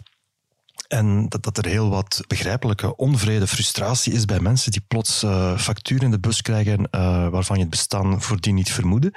En 0.88 1.28
dat, 1.28 1.42
dat 1.42 1.58
er 1.58 1.66
heel 1.66 1.90
wat 1.90 2.24
begrijpelijke 2.26 2.96
onvrede, 2.96 3.46
frustratie 3.46 4.12
is 4.12 4.24
bij 4.24 4.40
mensen 4.40 4.72
die 4.72 4.84
plots 4.88 5.22
eh, 5.22 5.58
facturen 5.58 6.04
in 6.04 6.10
de 6.10 6.20
bus 6.20 6.42
krijgen 6.42 6.90
eh, 6.90 7.28
waarvan 7.28 7.56
je 7.56 7.62
het 7.62 7.70
bestaan 7.70 8.22
voordien 8.22 8.54
niet 8.54 8.72
vermoedde. 8.72 9.14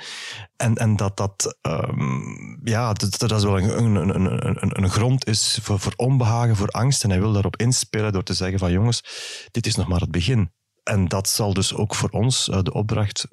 En, 0.55 0.75
en 0.75 0.95
dat 0.95 1.17
dat, 1.17 1.57
ehm, 1.61 2.67
ja, 2.67 2.93
dat, 2.93 3.19
dat 3.19 3.31
is 3.31 3.43
wel 3.43 3.59
een, 3.59 4.81
een, 4.81 4.89
grond 4.89 5.27
is 5.27 5.59
voor, 5.61 5.93
onbehagen, 5.95 6.55
voor 6.55 6.67
angst. 6.67 7.03
En 7.03 7.09
hij 7.09 7.19
wil 7.19 7.31
daarop 7.31 7.57
inspelen 7.57 8.11
door 8.11 8.23
te 8.23 8.33
zeggen 8.33 8.59
van 8.59 8.71
jongens, 8.71 9.03
dit 9.51 9.65
is 9.65 9.75
nog 9.75 9.87
maar 9.87 9.99
het 9.99 10.11
begin. 10.11 10.51
En 10.83 11.07
dat 11.07 11.29
zal 11.29 11.53
dus 11.53 11.73
ook 11.73 11.95
voor 11.95 12.09
ons 12.09 12.49
eh, 12.49 12.61
de 12.61 12.73
opdracht. 12.73 13.27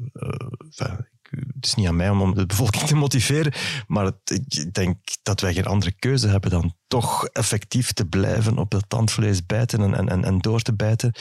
het 1.22 1.66
is 1.66 1.74
niet 1.74 1.86
aan 1.86 1.96
mij 1.96 2.10
om, 2.10 2.34
de 2.34 2.46
bevolking 2.46 2.82
te 2.82 2.96
motiveren, 2.96 3.52
maar 3.86 4.12
ik 4.24 4.74
denk 4.74 4.98
dat 5.22 5.40
wij 5.40 5.54
geen 5.54 5.66
andere 5.66 5.92
keuze 5.92 6.28
hebben 6.28 6.50
dan 6.50 6.76
toch 6.88 7.24
effectief 7.26 7.92
te 7.92 8.04
blijven 8.04 8.58
op 8.58 8.70
dat 8.70 8.84
tandvlees 8.88 9.46
bijten 9.46 9.80
en, 9.82 9.94
en, 9.94 10.08
en, 10.08 10.24
en 10.24 10.38
door 10.38 10.60
te 10.60 10.74
bijten. 10.74 11.12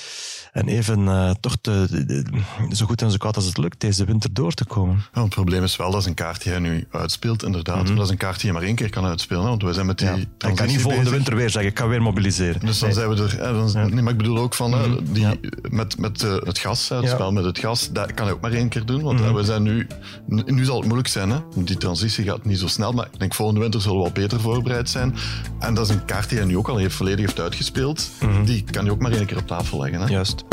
En 0.52 0.68
even 0.68 1.08
eh, 1.08 1.32
toch 1.40 1.56
te, 1.62 1.88
de- 1.90 2.76
zo 2.76 2.86
goed 2.86 3.02
en 3.02 3.12
zo 3.12 3.18
koud 3.18 3.36
als 3.36 3.46
het 3.46 3.58
lukt 3.58 3.80
deze 3.80 4.06
winter 4.06 4.34
door 4.34 4.52
te 4.54 4.66
komen. 4.66 5.04
Ja, 5.14 5.22
het 5.22 5.30
probleem 5.30 5.64
is 5.64 5.76
wel, 5.76 5.92
dat 5.92 6.02
is 6.02 6.06
een 6.08 6.14
kaart 6.14 6.44
die 6.44 6.52
hij 6.52 6.62
nu 6.62 6.88
uitspeelt, 6.92 7.44
inderdaad. 7.44 7.84
Maar 7.86 7.96
dat 7.96 8.06
is 8.06 8.10
een 8.12 8.18
kaart 8.18 8.36
die 8.40 8.46
je 8.48 8.54
maar 8.54 8.64
één 8.64 8.76
keer 8.76 8.90
kan 8.90 9.06
uitspelen. 9.06 9.44
Want 9.44 9.64
wij 9.64 9.74
zijn 9.74 9.86
met 9.86 9.98
die 9.98 10.08
Ja. 10.08 10.16
Ik 10.16 10.28
kan 10.38 10.68
niet 10.68 10.82
volgende 10.82 10.96
bezig. 10.98 11.12
winter 11.12 11.36
weer 11.36 11.50
zeggen, 11.50 11.72
ik 11.72 11.80
ga 11.80 11.88
weer 11.88 12.02
mobiliseren. 12.02 12.66
Dus 12.66 12.80
dan 12.80 12.90
Nee. 12.90 12.98
zijn 12.98 13.10
we 13.10 13.22
er. 13.24 13.32
Hè, 13.46 13.54
dan, 13.54 13.94
Nee, 13.94 14.02
maar 14.04 14.12
ik 14.12 14.18
bedoel 14.18 14.38
ook 14.38 14.54
van 14.54 14.72
hè, 14.72 15.04
die, 15.04 15.22
Ja. 15.22 15.36
met, 15.70 15.98
met 16.00 16.24
eh, 16.24 16.36
het 16.40 16.58
gas, 16.58 16.90
het 16.90 17.10
spel 17.10 17.32
met 17.32 17.44
het 17.46 17.60
gas, 17.60 17.90
dat 17.92 18.14
kan 18.14 18.26
hij 18.26 18.34
ook 18.34 18.42
maar 18.42 18.52
één 18.52 18.70
keer 18.70 18.86
doen. 18.86 19.02
Want 19.02 19.20
hè, 19.20 19.34
we 19.34 19.44
zijn 19.44 19.64
nu, 19.64 19.88
nu 20.28 20.66
zal 20.66 20.76
het 20.76 20.86
moeilijk 20.86 21.08
zijn. 21.10 21.30
Hè? 21.30 21.40
Die 21.56 21.78
transitie 21.78 22.24
gaat 22.26 22.46
niet 22.46 22.60
zo 22.60 22.68
snel. 22.68 22.92
Maar 22.92 23.08
ik 23.12 23.20
denk 23.20 23.34
volgende 23.34 23.62
winter 23.62 23.82
zullen 23.82 23.98
we 23.98 24.04
wel 24.04 24.12
beter 24.12 24.40
voorbereid 24.42 24.90
zijn. 24.90 25.16
En 25.60 25.74
dat 25.74 25.90
is 25.90 25.96
een 25.96 26.06
kaart 26.06 26.30
die 26.30 26.38
hij 26.38 26.48
nu 26.48 26.58
ook 26.58 26.68
al 26.70 26.78
heeft, 26.78 26.96
volledig 26.96 27.26
heeft 27.26 27.40
uitgespeeld. 27.40 28.10
Die 28.46 28.64
kan 28.64 28.84
hij 28.84 28.94
ook 28.94 29.00
maar 29.02 29.12
één 29.12 29.26
keer 29.26 29.38
op 29.38 29.48
tafel 29.48 29.80
leggen. 29.82 30.02
Hè? 30.02 30.08
Juist. 30.08 30.44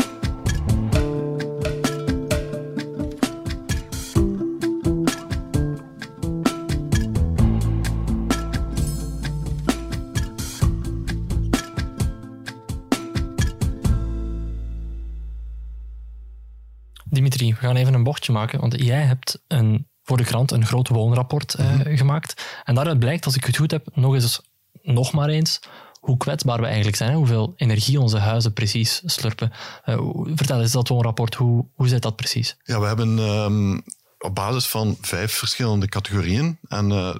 Dimitri, 17.09 17.49
we 17.49 17.55
gaan 17.59 17.75
even 17.75 17.93
een 17.93 18.03
bochtje 18.03 18.31
maken, 18.31 18.59
want 18.59 18.81
jij 18.83 19.01
hebt 19.01 19.41
een, 19.47 19.87
voor 20.03 20.17
de 20.17 20.23
krant 20.23 20.51
een 20.51 20.65
groot 20.65 20.87
woonrapport 20.87 21.53
eh, 21.53 21.73
Mhm. 21.73 21.95
gemaakt. 21.95 22.59
En 22.63 22.75
daaruit 22.75 22.99
blijkt, 22.99 23.25
als 23.25 23.35
ik 23.35 23.43
het 23.45 23.57
goed 23.57 23.71
heb, 23.71 23.87
nog 23.93 24.13
eens, 24.13 24.41
nog 24.85 25.11
maar 25.11 25.29
eens, 25.29 25.59
hoe 25.99 26.17
kwetsbaar 26.17 26.59
we 26.59 26.65
eigenlijk 26.65 26.95
zijn. 26.95 27.09
Hè? 27.09 27.15
Hoeveel 27.15 27.53
energie 27.55 27.99
onze 27.99 28.17
huizen 28.17 28.53
precies 28.53 29.01
slurpen. 29.05 29.51
Eh, 29.83 29.99
vertel 30.35 30.61
eens 30.61 30.71
dat 30.71 30.87
woonrapport, 30.87 31.35
hoe, 31.35 31.65
hoe 31.73 31.87
zit 31.87 32.01
dat 32.01 32.15
precies? 32.15 32.57
Ja, 32.63 32.79
we 32.79 32.85
hebben 32.85 33.19
ehm, 33.19 33.79
op 34.19 34.35
basis 34.35 34.67
van 34.67 34.97
vijf 35.01 35.33
verschillende 35.33 35.87
categorieën 35.87 36.57
en 36.67 36.91
eh, 36.91 37.15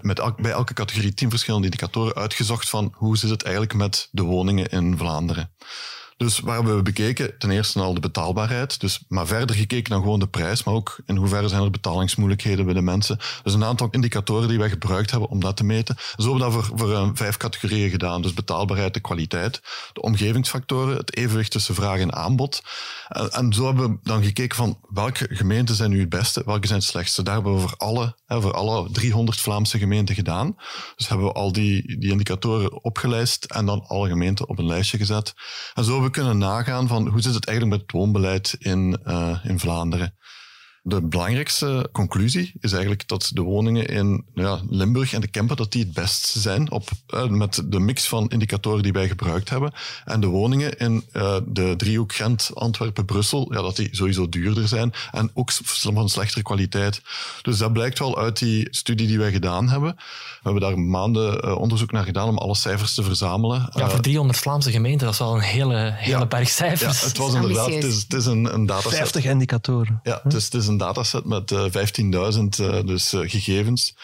met, 0.00 0.36
bij 0.36 0.50
elke 0.50 0.74
categorie 0.74 1.14
tien 1.14 1.30
verschillende 1.30 1.66
indicatoren 1.66 2.14
uitgezocht 2.14 2.68
van 2.68 2.92
hoe 2.94 3.16
zit 3.16 3.30
het 3.30 3.42
eigenlijk 3.42 3.74
met 3.74 4.08
de 4.10 4.22
woningen 4.22 4.68
in 4.68 4.98
Vlaanderen. 4.98 5.50
Dus 6.18 6.40
waar 6.40 6.54
hebben 6.54 6.76
we 6.76 6.82
bekeken? 6.82 7.38
Ten 7.38 7.50
eerste 7.50 7.80
al 7.80 7.94
de 7.94 8.00
betaalbaarheid, 8.00 8.80
dus, 8.80 9.04
maar 9.08 9.26
verder 9.26 9.56
gekeken 9.56 9.90
dan 9.90 10.00
gewoon 10.00 10.18
de 10.18 10.28
prijs, 10.28 10.64
maar 10.64 10.74
ook 10.74 10.98
in 11.06 11.16
hoeverre 11.16 11.48
zijn 11.48 11.62
er 11.62 11.70
betalingsmoeilijkheden 11.70 12.64
bij 12.64 12.74
de 12.74 12.82
mensen. 12.82 13.18
Dus 13.42 13.54
een 13.54 13.64
aantal 13.64 13.88
indicatoren 13.90 14.48
die 14.48 14.58
wij 14.58 14.68
gebruikt 14.68 15.10
hebben 15.10 15.28
om 15.28 15.40
dat 15.40 15.56
te 15.56 15.64
meten. 15.64 15.96
Zo 16.16 16.30
hebben 16.30 16.34
we 16.34 16.38
dat 16.38 16.52
voor, 16.52 16.78
voor 16.78 16.92
eh, 16.92 17.10
vijf 17.14 17.36
categorieën 17.36 17.90
gedaan. 17.90 18.22
Dus 18.22 18.34
betaalbaarheid, 18.34 18.94
de 18.94 19.00
kwaliteit, 19.00 19.60
de 19.92 20.00
omgevingsfactoren, 20.00 20.96
het 20.96 21.16
evenwicht 21.16 21.50
tussen 21.50 21.74
vraag 21.74 22.00
en 22.00 22.14
aanbod. 22.14 22.62
En, 23.08 23.30
en 23.30 23.52
zo 23.52 23.64
hebben 23.66 23.90
we 23.90 23.98
dan 24.02 24.24
gekeken 24.24 24.56
van 24.56 24.78
welke 24.88 25.26
gemeenten 25.30 25.74
zijn 25.74 25.90
nu 25.90 26.00
het 26.00 26.08
beste, 26.08 26.42
welke 26.44 26.66
zijn 26.66 26.78
het 26.78 26.88
slechtste. 26.88 27.22
Daar 27.22 27.34
hebben 27.34 27.54
we 27.54 27.60
voor 27.60 27.74
alle, 27.76 28.16
hè, 28.26 28.40
voor 28.40 28.52
alle 28.52 28.90
300 28.90 29.40
Vlaamse 29.40 29.78
gemeenten 29.78 30.14
gedaan. 30.14 30.56
Dus 30.96 31.08
hebben 31.08 31.26
we 31.26 31.32
al 31.32 31.52
die, 31.52 31.98
die 31.98 32.10
indicatoren 32.10 32.84
opgelijst 32.84 33.44
en 33.44 33.66
dan 33.66 33.84
alle 33.86 34.08
gemeenten 34.08 34.48
op 34.48 34.58
een 34.58 34.66
lijstje 34.66 34.98
gezet. 34.98 35.34
En 35.74 35.84
zo 35.84 35.90
hebben 35.90 36.07
we 36.08 36.14
kunnen 36.14 36.38
nagaan 36.38 36.88
van 36.88 37.08
hoe 37.08 37.20
zit 37.20 37.34
het 37.34 37.46
eigenlijk 37.46 37.76
met 37.76 37.86
het 37.86 38.00
woonbeleid 38.00 38.56
in, 38.58 38.98
uh, 39.06 39.44
in 39.44 39.58
Vlaanderen. 39.58 40.14
De 40.88 41.00
belangrijkste 41.02 41.88
conclusie 41.92 42.52
is 42.60 42.72
eigenlijk 42.72 43.08
dat 43.08 43.30
de 43.34 43.42
woningen 43.42 43.86
in 43.86 44.24
ja, 44.34 44.60
Limburg 44.68 45.12
en 45.12 45.20
de 45.20 45.28
Kemper 45.28 45.56
dat 45.56 45.72
die 45.72 45.82
het 45.82 45.92
best 45.92 46.26
zijn 46.26 46.70
op, 46.70 46.88
uh, 47.14 47.26
met 47.26 47.62
de 47.64 47.78
mix 47.78 48.08
van 48.08 48.28
indicatoren 48.28 48.82
die 48.82 48.92
wij 48.92 49.08
gebruikt 49.08 49.50
hebben. 49.50 49.72
En 50.04 50.20
de 50.20 50.26
woningen 50.26 50.78
in 50.78 51.04
uh, 51.12 51.36
de 51.46 51.74
driehoek 51.76 52.14
Gent, 52.14 52.50
Antwerpen, 52.54 53.04
Brussel, 53.04 53.52
ja, 53.52 53.62
dat 53.62 53.76
die 53.76 53.88
sowieso 53.90 54.28
duurder 54.28 54.68
zijn 54.68 54.92
en 55.12 55.30
ook 55.34 55.52
van 55.52 56.08
slechtere 56.08 56.42
kwaliteit. 56.42 57.02
Dus 57.42 57.58
dat 57.58 57.72
blijkt 57.72 57.98
wel 57.98 58.18
uit 58.18 58.38
die 58.38 58.66
studie 58.70 59.06
die 59.06 59.18
wij 59.18 59.32
gedaan 59.32 59.68
hebben. 59.68 59.94
We 59.96 60.40
hebben 60.42 60.62
daar 60.62 60.78
maanden 60.78 61.44
uh, 61.44 61.58
onderzoek 61.58 61.92
naar 61.92 62.04
gedaan 62.04 62.28
om 62.28 62.38
alle 62.38 62.54
cijfers 62.54 62.94
te 62.94 63.02
verzamelen. 63.02 63.70
Ja, 63.74 63.90
voor 63.90 64.00
300 64.00 64.38
Vlaamse 64.38 64.70
gemeenten, 64.70 65.04
dat 65.04 65.12
is 65.12 65.20
wel 65.20 65.34
een 65.34 65.40
hele, 65.40 65.92
hele 65.96 66.18
ja, 66.18 66.26
berg 66.26 66.48
cijfers. 66.48 67.00
Ja, 67.00 67.06
het 67.06 67.16
was 67.16 67.34
inderdaad, 67.34 67.66
het 67.66 67.84
is, 67.84 68.02
het 68.02 68.14
is 68.14 68.26
een, 68.26 68.54
een 68.54 68.66
dataset. 68.66 68.96
50 68.98 69.24
indicatoren. 69.24 70.00
Ja, 70.02 70.20
het 70.22 70.34
is, 70.34 70.44
het 70.44 70.54
is 70.54 70.66
een 70.66 70.77
dataset 70.78 71.24
met 71.24 71.50
uh, 71.50 71.64
15.000 71.64 71.70
uh, 72.60 72.80
dus, 72.84 73.12
uh, 73.12 73.30
gegevens, 73.30 73.94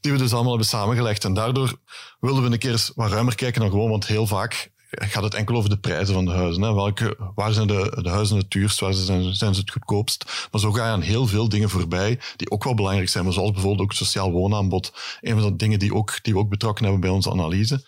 die 0.00 0.12
we 0.12 0.18
dus 0.18 0.32
allemaal 0.32 0.50
hebben 0.50 0.68
samengelegd. 0.68 1.24
En 1.24 1.34
daardoor 1.34 1.78
wilden 2.20 2.44
we 2.44 2.50
een 2.50 2.58
keer 2.58 2.88
wat 2.94 3.10
ruimer 3.10 3.34
kijken 3.34 3.60
dan 3.60 3.70
gewoon, 3.70 3.90
want 3.90 4.06
heel 4.06 4.26
vaak 4.26 4.70
gaat 4.90 5.22
het 5.22 5.34
enkel 5.34 5.56
over 5.56 5.70
de 5.70 5.78
prijzen 5.78 6.14
van 6.14 6.24
de 6.24 6.30
huizen. 6.30 6.62
Hè. 6.62 6.74
Welke, 6.74 7.16
waar 7.34 7.52
zijn 7.52 7.66
de, 7.66 7.98
de 8.02 8.08
huizen 8.08 8.36
het 8.36 8.50
duurst, 8.50 8.80
waar 8.80 8.92
zijn, 8.92 9.34
zijn 9.34 9.54
ze 9.54 9.60
het 9.60 9.70
goedkoopst? 9.70 10.48
Maar 10.50 10.60
zo 10.60 10.72
ga 10.72 10.84
je 10.84 10.90
aan 10.90 11.00
heel 11.00 11.26
veel 11.26 11.48
dingen 11.48 11.70
voorbij 11.70 12.18
die 12.36 12.50
ook 12.50 12.64
wel 12.64 12.74
belangrijk 12.74 13.08
zijn, 13.08 13.32
zoals 13.32 13.50
bijvoorbeeld 13.50 13.82
ook 13.82 13.92
sociaal 13.92 14.30
woonaanbod. 14.30 14.92
Een 15.20 15.40
van 15.40 15.50
de 15.50 15.56
dingen 15.56 15.78
die, 15.78 15.94
ook, 15.94 16.18
die 16.22 16.32
we 16.32 16.38
ook 16.38 16.48
betrokken 16.48 16.84
hebben 16.84 17.00
bij 17.00 17.10
onze 17.10 17.30
analyse. 17.30 17.84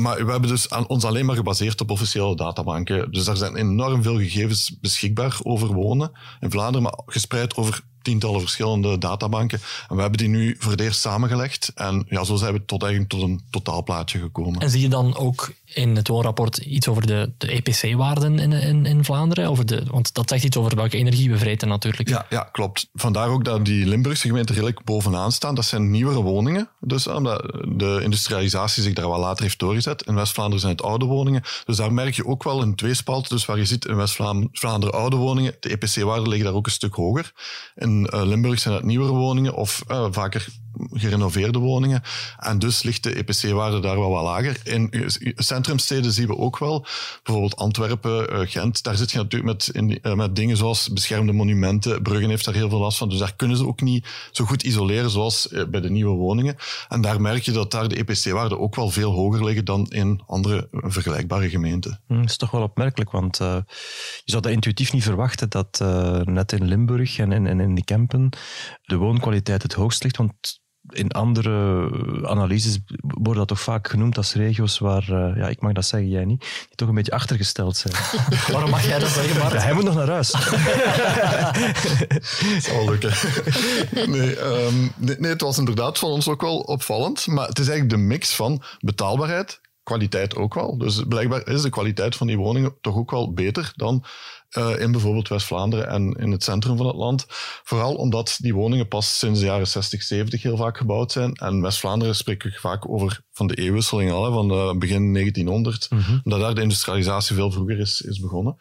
Maar 0.00 0.24
we 0.24 0.30
hebben 0.30 0.50
dus 0.50 0.70
aan, 0.70 0.88
ons 0.88 1.04
alleen 1.04 1.26
maar 1.26 1.36
gebaseerd 1.36 1.80
op 1.80 1.90
officiële 1.90 2.36
databanken. 2.36 3.12
Dus 3.12 3.26
er 3.26 3.36
zijn 3.36 3.56
enorm 3.56 4.02
veel 4.02 4.18
gegevens 4.18 4.78
beschikbaar 4.80 5.38
over 5.42 5.72
wonen 5.72 6.12
in 6.40 6.50
Vlaanderen, 6.50 6.82
maar 6.82 6.98
gespreid 7.06 7.56
over 7.56 7.82
tientallen 8.02 8.40
verschillende 8.40 8.98
databanken. 8.98 9.60
En 9.88 9.94
we 9.96 10.00
hebben 10.00 10.18
die 10.18 10.28
nu 10.28 10.56
voor 10.58 10.70
het 10.70 10.80
eerst 10.80 11.00
samengelegd. 11.00 11.72
En 11.74 12.06
ja, 12.08 12.24
zo 12.24 12.36
zijn 12.36 12.52
we 12.52 12.64
tot, 12.64 12.82
eigenlijk 12.82 13.12
tot 13.12 13.22
een 13.22 13.40
totaalplaatje 13.50 14.18
gekomen. 14.18 14.60
En 14.60 14.70
zie 14.70 14.80
je 14.80 14.88
dan 14.88 15.16
ook 15.16 15.52
in 15.64 15.96
het 15.96 16.08
woonrapport 16.08 16.56
iets 16.56 16.88
over 16.88 17.06
de, 17.06 17.32
de 17.38 17.50
EPC-waarden 17.50 18.38
in, 18.38 18.52
in, 18.52 18.86
in 18.86 19.04
Vlaanderen? 19.04 19.48
Over 19.48 19.66
de, 19.66 19.82
want 19.90 20.14
dat 20.14 20.28
zegt 20.28 20.44
iets 20.44 20.56
over 20.56 20.76
welke 20.76 20.96
energie 20.96 21.30
we 21.30 21.38
vreten 21.38 21.68
natuurlijk. 21.68 22.08
Ja, 22.08 22.26
ja, 22.30 22.48
klopt. 22.52 22.88
Vandaar 22.94 23.28
ook 23.28 23.44
dat 23.44 23.64
die 23.64 23.86
Limburgse 23.86 24.26
gemeenten 24.26 24.54
redelijk 24.54 24.84
bovenaan 24.84 25.32
staan. 25.32 25.54
Dat 25.54 25.64
zijn 25.64 25.90
nieuwere 25.90 26.22
woningen. 26.22 26.68
Dus 26.80 27.06
omdat 27.06 27.42
de 27.68 28.00
industrialisatie 28.02 28.82
zich 28.82 28.94
daar 28.94 29.08
wel 29.08 29.18
later 29.18 29.42
heeft 29.42 29.58
doorgezet. 29.58 30.06
In 30.06 30.14
West-Vlaanderen 30.14 30.60
zijn 30.60 30.72
het 30.72 30.82
oude 30.82 31.04
woningen. 31.04 31.42
Dus 31.64 31.76
daar 31.76 31.92
merk 31.92 32.14
je 32.14 32.26
ook 32.26 32.42
wel 32.42 32.62
een 32.62 32.74
tweespalt. 32.74 33.28
Dus 33.28 33.44
waar 33.44 33.58
je 33.58 33.64
ziet 33.64 33.84
in 33.84 33.96
West-Vlaanderen 33.96 34.92
oude 34.92 35.16
woningen, 35.16 35.56
de 35.60 35.68
EPC-waarden 35.68 36.28
liggen 36.28 36.46
daar 36.46 36.56
ook 36.56 36.66
een 36.66 36.72
stuk 36.72 36.94
hoger. 36.94 37.32
In 37.74 37.99
uh, 38.14 38.22
Limburg 38.24 38.58
zijn 38.58 38.74
het 38.74 38.84
nieuwere 38.84 39.12
woningen 39.12 39.54
of 39.54 39.82
uh, 39.88 40.06
vaker 40.10 40.48
gerenoveerde 40.92 41.58
woningen. 41.58 42.02
En 42.38 42.58
dus 42.58 42.82
ligt 42.82 43.02
de 43.02 43.14
EPC-waarde 43.14 43.80
daar 43.80 43.98
wel 43.98 44.10
wat 44.10 44.22
lager. 44.22 44.60
In 44.64 45.10
centrumsteden 45.36 46.12
zien 46.12 46.26
we 46.26 46.36
ook 46.36 46.58
wel, 46.58 46.86
bijvoorbeeld 47.22 47.56
Antwerpen, 47.56 48.48
Gent, 48.48 48.82
daar 48.82 48.96
zit 48.96 49.10
je 49.10 49.18
natuurlijk 49.18 49.50
met, 49.52 49.68
in, 49.72 50.16
met 50.16 50.36
dingen 50.36 50.56
zoals 50.56 50.88
beschermde 50.88 51.32
monumenten. 51.32 52.02
Bruggen 52.02 52.28
heeft 52.28 52.44
daar 52.44 52.54
heel 52.54 52.68
veel 52.68 52.78
last 52.78 52.98
van, 52.98 53.08
dus 53.08 53.18
daar 53.18 53.36
kunnen 53.36 53.56
ze 53.56 53.66
ook 53.66 53.80
niet 53.80 54.06
zo 54.30 54.44
goed 54.44 54.62
isoleren 54.62 55.10
zoals 55.10 55.48
bij 55.68 55.80
de 55.80 55.90
nieuwe 55.90 56.16
woningen. 56.16 56.56
En 56.88 57.00
daar 57.00 57.20
merk 57.20 57.42
je 57.42 57.52
dat 57.52 57.70
daar 57.70 57.88
de 57.88 57.96
EPC-waarden 57.96 58.60
ook 58.60 58.74
wel 58.74 58.90
veel 58.90 59.12
hoger 59.12 59.44
liggen 59.44 59.64
dan 59.64 59.86
in 59.88 60.22
andere 60.26 60.68
vergelijkbare 60.72 61.48
gemeenten. 61.48 62.00
Hm, 62.06 62.20
dat 62.20 62.30
is 62.30 62.36
toch 62.36 62.50
wel 62.50 62.62
opmerkelijk, 62.62 63.10
want 63.10 63.36
je 63.36 63.64
zou 64.24 64.42
dat 64.42 64.52
intuïtief 64.52 64.92
niet 64.92 65.02
verwachten 65.02 65.48
dat 65.48 65.78
net 66.24 66.52
in 66.52 66.64
Limburg 66.64 67.18
en 67.18 67.32
in, 67.32 67.46
in, 67.46 67.60
in 67.60 67.74
Kempen 67.84 68.28
de 68.82 68.96
woonkwaliteit 68.96 69.62
het 69.62 69.72
hoogst 69.72 70.02
ligt. 70.02 70.16
Want 70.16 70.60
in 70.88 71.10
andere 71.10 71.90
analyses 72.26 72.78
wordt 73.00 73.38
dat 73.38 73.48
toch 73.48 73.60
vaak 73.60 73.88
genoemd 73.88 74.16
als 74.16 74.34
regio's 74.34 74.78
waar, 74.78 75.10
uh, 75.10 75.36
ja, 75.36 75.48
ik 75.48 75.60
mag 75.60 75.72
dat 75.72 75.84
zeggen, 75.84 76.08
jij 76.08 76.24
niet, 76.24 76.40
die 76.40 76.76
toch 76.76 76.88
een 76.88 76.94
beetje 76.94 77.12
achtergesteld 77.12 77.76
zijn. 77.76 77.94
Waarom 78.52 78.70
mag 78.70 78.86
jij 78.86 78.98
dat 78.98 79.08
zeggen, 79.08 79.40
Bart? 79.40 79.52
Ja, 79.52 79.58
hij 79.58 79.72
moet 79.72 79.84
nog 79.84 79.94
naar 79.94 80.08
huis. 80.08 80.30
Zal 82.66 82.90
lukken. 82.90 83.12
Nee, 84.10 84.40
um, 84.40 84.92
nee, 84.96 85.16
nee, 85.18 85.30
het 85.30 85.40
was 85.40 85.58
inderdaad 85.58 85.98
van 85.98 86.10
ons 86.10 86.28
ook 86.28 86.40
wel 86.40 86.58
opvallend, 86.58 87.26
maar 87.26 87.48
het 87.48 87.58
is 87.58 87.68
eigenlijk 87.68 87.98
de 87.98 88.06
mix 88.06 88.34
van 88.34 88.62
betaalbaarheid, 88.78 89.60
kwaliteit 89.82 90.36
ook 90.36 90.54
wel. 90.54 90.78
Dus 90.78 91.04
blijkbaar 91.08 91.46
is 91.46 91.62
de 91.62 91.70
kwaliteit 91.70 92.16
van 92.16 92.26
die 92.26 92.36
woningen 92.36 92.74
toch 92.80 92.96
ook 92.96 93.10
wel 93.10 93.32
beter 93.32 93.72
dan 93.76 94.04
uh, 94.58 94.80
in 94.80 94.92
bijvoorbeeld 94.92 95.28
West-Vlaanderen 95.28 95.88
en 95.88 96.12
in 96.12 96.30
het 96.30 96.44
centrum 96.44 96.76
van 96.76 96.86
het 96.86 96.96
land. 96.96 97.24
Vooral 97.64 97.94
omdat 97.94 98.36
die 98.40 98.54
woningen 98.54 98.88
pas 98.88 99.18
sinds 99.18 99.40
de 99.40 99.46
jaren 99.46 99.66
60, 99.66 100.02
70 100.02 100.42
heel 100.42 100.56
vaak 100.56 100.76
gebouwd 100.76 101.12
zijn. 101.12 101.34
En 101.34 101.60
West-Vlaanderen 101.60 102.16
spreek 102.16 102.44
ik 102.44 102.58
vaak 102.58 102.88
over 102.88 103.20
van 103.32 103.46
de 103.46 103.54
eeuwwisseling 103.54 104.10
al, 104.10 104.24
hè, 104.24 104.32
van 104.32 104.48
de 104.48 104.74
begin 104.78 105.12
1900. 105.12 105.90
Mm 105.90 105.98
-hmm. 105.98 106.20
Dat 106.24 106.40
daar 106.40 106.54
de 106.54 106.62
industrialisatie 106.62 107.36
veel 107.36 107.52
vroeger 107.52 107.78
is, 107.78 108.00
is 108.00 108.20
begonnen. 108.20 108.56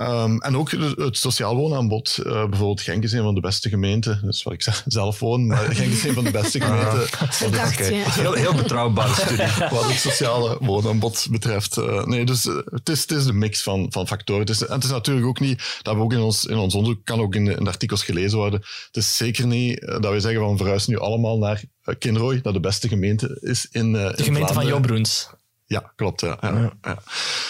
Um, 0.00 0.40
en 0.40 0.56
ook 0.56 0.70
het 0.70 1.16
sociaal 1.16 1.56
woonaanbod. 1.56 2.18
Uh, 2.18 2.32
bijvoorbeeld 2.32 2.80
Genk 2.80 3.02
is 3.02 3.12
een 3.12 3.22
van 3.22 3.34
de 3.34 3.40
beste 3.40 3.68
gemeenten. 3.68 4.20
Dat 4.22 4.34
is 4.34 4.42
waar 4.42 4.54
ik 4.54 4.68
zelf 4.86 5.18
woon, 5.18 5.46
maar 5.46 5.58
Genk 5.58 5.92
is 5.92 6.04
een 6.04 6.14
van 6.14 6.24
de 6.24 6.30
beste 6.30 6.60
gemeenten. 6.60 6.98
Dacht, 7.50 7.78
ja. 7.78 8.10
heel, 8.10 8.32
heel 8.32 8.54
betrouwbare 8.62 9.14
studie. 9.14 9.68
Wat 9.70 9.84
het 9.84 9.98
sociale 9.98 10.56
woonaanbod 10.60 11.26
betreft. 11.30 11.76
Uh, 11.76 12.04
nee, 12.04 12.24
dus 12.24 12.46
uh, 12.46 12.56
het, 12.64 12.88
is, 12.88 13.00
het 13.00 13.10
is 13.10 13.24
de 13.24 13.32
mix 13.32 13.62
van, 13.62 13.86
van 13.90 14.06
factoren. 14.06 14.40
Het 14.40 14.50
is, 14.50 14.66
en 14.66 14.74
het 14.74 14.84
is 14.84 14.90
natuurlijk 14.90 15.26
ook 15.26 15.40
niet, 15.40 15.80
dat 15.82 15.94
we 15.94 16.00
ook 16.00 16.12
in 16.12 16.20
ons, 16.20 16.44
in 16.44 16.56
ons 16.56 16.74
onderzoek, 16.74 17.04
kan 17.04 17.20
ook 17.20 17.34
in 17.34 17.44
de, 17.44 17.54
in 17.54 17.64
de 17.64 17.70
artikels 17.70 18.04
gelezen 18.04 18.38
worden. 18.38 18.60
Het 18.86 18.96
is 18.96 19.16
zeker 19.16 19.46
niet 19.46 19.80
dat 19.80 20.12
we 20.12 20.20
zeggen 20.20 20.40
van 20.40 20.56
verhuizen 20.56 20.92
nu 20.92 20.98
allemaal 20.98 21.38
naar 21.38 21.64
Kinrooi, 21.98 22.40
dat 22.42 22.52
de 22.52 22.60
beste 22.60 22.88
gemeente 22.88 23.38
is 23.40 23.68
in 23.70 23.92
De 23.92 24.12
in 24.16 24.24
gemeente 24.24 24.52
van 24.52 24.66
Jobroens. 24.66 25.28
Ja, 25.68 25.92
klopt. 25.96 26.20
Ja, 26.20 26.38
ja, 26.40 26.72
ja. 26.82 26.98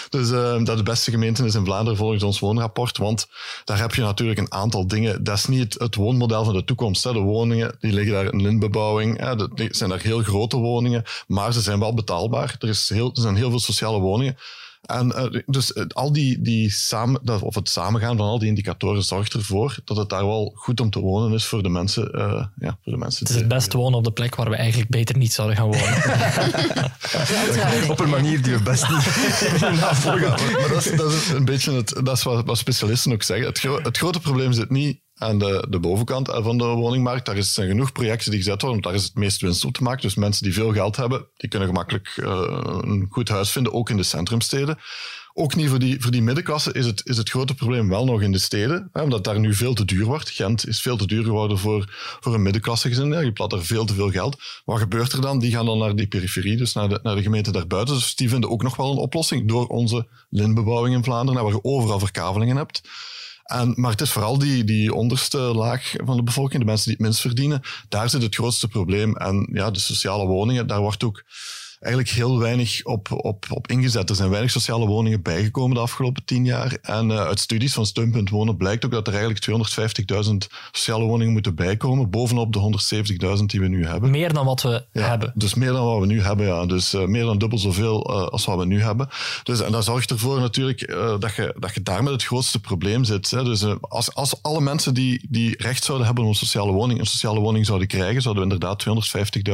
Dus 0.09 0.29
uh, 0.29 0.63
dat 0.63 0.77
de 0.77 0.83
beste 0.83 1.11
gemeente 1.11 1.45
is 1.45 1.55
in 1.55 1.65
Vlaanderen 1.65 1.97
volgens 1.97 2.23
ons 2.23 2.39
woonrapport. 2.39 2.97
Want 2.97 3.27
daar 3.65 3.79
heb 3.79 3.93
je 3.93 4.01
natuurlijk 4.01 4.39
een 4.39 4.51
aantal 4.51 4.87
dingen. 4.87 5.23
Dat 5.23 5.37
is 5.37 5.45
niet 5.45 5.75
het, 5.79 5.95
woonmodel 5.95 6.43
van 6.43 6.53
de 6.53 6.63
toekomst. 6.63 7.03
Hè. 7.03 7.13
De 7.13 7.19
woningen 7.19 7.75
die 7.79 7.93
liggen 7.93 8.13
daar 8.13 8.33
in 8.33 8.41
lintbebouwing. 8.41 9.19
Hè. 9.19 9.35
Dat 9.35 9.49
zijn 9.55 9.89
daar 9.89 10.01
heel 10.01 10.23
grote 10.23 10.57
woningen, 10.57 11.03
maar 11.27 11.53
ze 11.53 11.61
zijn 11.61 11.79
wel 11.79 11.93
betaalbaar. 11.93 12.55
Er, 12.59 12.69
is 12.69 12.89
heel, 12.89 13.09
er 13.15 13.21
zijn 13.21 13.35
heel 13.35 13.49
veel 13.49 13.59
sociale 13.59 13.99
woningen. 13.99 14.37
En 14.81 15.13
uh, 15.15 15.41
dus 15.45 15.71
uh, 15.71 15.83
al 15.87 16.11
die, 16.11 16.41
die 16.41 16.71
samen, 16.71 17.41
of 17.41 17.55
het 17.55 17.69
samengaan 17.69 18.17
van 18.17 18.25
al 18.25 18.39
die 18.39 18.47
indicatoren 18.47 19.03
zorgt 19.03 19.33
ervoor 19.33 19.77
dat 19.85 19.97
het 19.97 20.09
daar 20.09 20.25
wel 20.25 20.51
goed 20.55 20.79
om 20.79 20.89
te 20.89 20.99
wonen 20.99 21.33
is 21.33 21.45
voor 21.45 21.63
de 21.63 21.69
mensen. 21.69 22.11
Uh, 22.15 22.45
ja, 22.59 22.77
voor 22.83 22.91
de 22.91 22.97
mensen 22.97 23.25
het 23.25 23.29
is 23.29 23.35
het 23.35 23.47
best 23.47 23.73
wonen 23.73 23.97
op 23.97 24.03
de 24.03 24.11
plek 24.11 24.35
waar 24.35 24.49
we 24.49 24.55
eigenlijk 24.55 24.89
beter 24.89 25.17
niet 25.17 25.33
zouden 25.33 25.57
gaan 25.57 25.65
wonen. 25.65 25.95
op 27.91 27.99
een 27.99 28.09
manier 28.09 28.41
die 28.41 28.53
we 28.53 28.63
best 28.63 28.89
niet 28.89 29.59
navolgen. 29.81 30.29
Maar, 30.29 30.51
maar 30.59 30.69
dat, 30.69 30.85
is, 30.85 30.95
dat 30.95 31.11
is 31.11 31.29
een 31.29 31.45
beetje 31.45 31.71
het, 31.71 31.99
dat 32.03 32.17
is 32.17 32.23
wat, 32.23 32.45
wat 32.45 32.57
specialisten 32.57 33.13
ook 33.13 33.23
zeggen. 33.23 33.47
Het, 33.47 33.59
gro 33.59 33.79
het 33.81 33.97
grote 33.97 34.19
probleem 34.19 34.53
zit 34.53 34.69
niet 34.69 35.01
aan 35.19 35.39
de, 35.39 35.65
de 35.69 35.79
bovenkant 35.79 36.29
van 36.31 36.57
de 36.57 36.63
woningmarkt. 36.63 37.25
Daar 37.25 37.43
zijn 37.43 37.67
genoeg 37.67 37.91
projecten 37.91 38.31
die 38.31 38.39
gezet 38.39 38.61
worden, 38.61 38.81
want 38.81 38.83
daar 38.83 38.93
is 38.93 39.03
het 39.03 39.15
meest 39.15 39.41
winst 39.41 39.65
op 39.65 39.73
te 39.73 39.83
maken. 39.83 40.01
Dus 40.01 40.15
mensen 40.15 40.43
die 40.43 40.53
veel 40.53 40.73
geld 40.73 40.95
hebben, 40.95 41.25
die 41.37 41.49
kunnen 41.49 41.67
gemakkelijk 41.67 42.17
uh, 42.17 42.27
een 42.81 43.07
goed 43.09 43.29
huis 43.29 43.51
vinden, 43.51 43.73
ook 43.73 43.89
in 43.89 43.97
de 43.97 44.03
centrumsteden. 44.03 44.77
Ook 45.33 45.55
niet 45.55 45.69
voor 45.69 45.79
die, 45.79 46.01
voor 46.01 46.11
die 46.11 46.21
middenklasse 46.21 46.73
is 46.73 46.85
het, 46.85 47.01
is 47.05 47.17
het 47.17 47.29
grote 47.29 47.55
probleem 47.55 47.89
wel 47.89 48.05
nog 48.05 48.21
in 48.21 48.31
de 48.31 48.39
steden, 48.39 48.89
hè, 48.93 49.01
omdat 49.01 49.23
daar 49.23 49.39
nu 49.39 49.53
veel 49.53 49.73
te 49.73 49.85
duur 49.85 50.05
wordt. 50.05 50.29
Gent 50.29 50.67
is 50.67 50.81
veel 50.81 50.97
te 50.97 51.07
duur 51.07 51.23
geworden 51.23 51.57
voor, 51.57 51.85
voor 52.19 52.33
een 52.33 52.41
middenklassegezin. 52.41 53.11
Ja, 53.11 53.19
je 53.19 53.31
plat 53.31 53.53
er 53.53 53.65
veel 53.65 53.85
te 53.85 53.93
veel 53.93 54.11
geld. 54.11 54.37
Wat 54.65 54.79
gebeurt 54.79 55.11
er 55.11 55.21
dan? 55.21 55.39
Die 55.39 55.51
gaan 55.51 55.65
dan 55.65 55.77
naar 55.77 55.95
die 55.95 56.07
periferie, 56.07 56.57
dus 56.57 56.73
naar 56.73 56.89
de, 56.89 56.99
naar 57.03 57.15
de 57.15 57.21
gemeente 57.21 57.51
daarbuiten. 57.51 57.95
Dus 57.95 58.15
die 58.15 58.29
vinden 58.29 58.49
ook 58.49 58.63
nog 58.63 58.75
wel 58.75 58.91
een 58.91 58.97
oplossing 58.97 59.47
door 59.47 59.67
onze 59.67 60.07
lintbebouwing 60.29 60.95
in 60.95 61.03
Vlaanderen, 61.03 61.43
waar 61.43 61.53
je 61.53 61.63
overal 61.63 61.99
verkavelingen 61.99 62.57
hebt. 62.57 62.81
En, 63.49 63.73
maar 63.75 63.91
het 63.91 64.01
is 64.01 64.11
vooral 64.11 64.37
die, 64.37 64.63
die 64.63 64.93
onderste 64.93 65.37
laag 65.37 65.93
van 66.05 66.15
de 66.15 66.23
bevolking, 66.23 66.59
de 66.59 66.67
mensen 66.67 66.85
die 66.85 66.93
het 66.93 67.03
minst 67.03 67.21
verdienen, 67.21 67.61
daar 67.87 68.09
zit 68.09 68.21
het 68.21 68.35
grootste 68.35 68.67
probleem. 68.67 69.15
En 69.15 69.49
ja, 69.51 69.71
de 69.71 69.79
sociale 69.79 70.25
woningen, 70.25 70.67
daar 70.67 70.79
wordt 70.79 71.03
ook 71.03 71.23
eigenlijk 71.79 72.13
heel 72.13 72.39
weinig 72.39 72.83
op, 72.83 73.11
op, 73.11 73.45
op 73.49 73.67
ingezet. 73.67 74.09
Er 74.09 74.15
zijn 74.15 74.29
weinig 74.29 74.51
sociale 74.51 74.85
woningen 74.85 75.21
bijgekomen 75.21 75.75
de 75.75 75.81
afgelopen 75.81 76.25
tien 76.25 76.45
jaar. 76.45 76.77
En 76.81 77.09
uh, 77.09 77.19
uit 77.19 77.39
studies 77.39 77.73
van 77.73 77.85
Steunpunt 77.85 78.29
Wonen 78.29 78.57
blijkt 78.57 78.85
ook 78.85 78.91
dat 78.91 79.07
er 79.07 79.13
eigenlijk 79.13 79.69
250.000 80.25 80.33
sociale 80.71 81.05
woningen 81.05 81.33
moeten 81.33 81.55
bijkomen, 81.55 82.09
bovenop 82.09 82.53
de 82.53 82.59
170.000 83.37 83.43
die 83.45 83.59
we 83.59 83.67
nu 83.67 83.85
hebben. 83.85 84.09
Meer 84.09 84.33
dan 84.33 84.45
wat 84.45 84.61
we 84.61 84.85
ja, 84.91 85.07
hebben. 85.07 85.31
Dus 85.35 85.53
meer 85.53 85.71
dan 85.71 85.85
wat 85.85 85.99
we 85.99 86.05
nu 86.05 86.21
hebben, 86.21 86.45
ja. 86.45 86.65
Dus 86.65 86.93
uh, 86.93 87.05
meer 87.05 87.25
dan 87.25 87.37
dubbel 87.37 87.57
zoveel 87.57 88.11
uh, 88.11 88.27
als 88.27 88.45
wat 88.45 88.57
we 88.57 88.65
nu 88.65 88.81
hebben. 88.81 89.09
Dus, 89.43 89.61
en 89.61 89.71
dat 89.71 89.83
zorgt 89.83 90.11
ervoor 90.11 90.39
natuurlijk 90.39 90.87
dat, 91.19 91.35
je, 91.35 91.55
dat 91.59 91.73
je 91.73 91.83
daar 91.83 92.03
met 92.03 92.13
het 92.13 92.23
grootste 92.23 92.59
probleem 92.59 93.03
zit. 93.03 93.31
Hè. 93.31 93.43
Dus 93.43 93.65
als, 93.81 94.15
als 94.15 94.43
alle 94.43 94.61
mensen 94.61 94.93
die, 94.93 95.27
die 95.29 95.55
recht 95.57 95.83
zouden 95.83 96.05
hebben 96.05 96.23
op 96.23 96.29
een 96.29 96.35
sociale 96.35 96.71
woning, 96.71 96.99
een 96.99 97.05
sociale 97.05 97.39
woning 97.39 97.65
zouden 97.65 97.87
krijgen, 97.87 98.21
zouden 98.21 98.47
we 98.47 98.53
inderdaad 98.53 98.85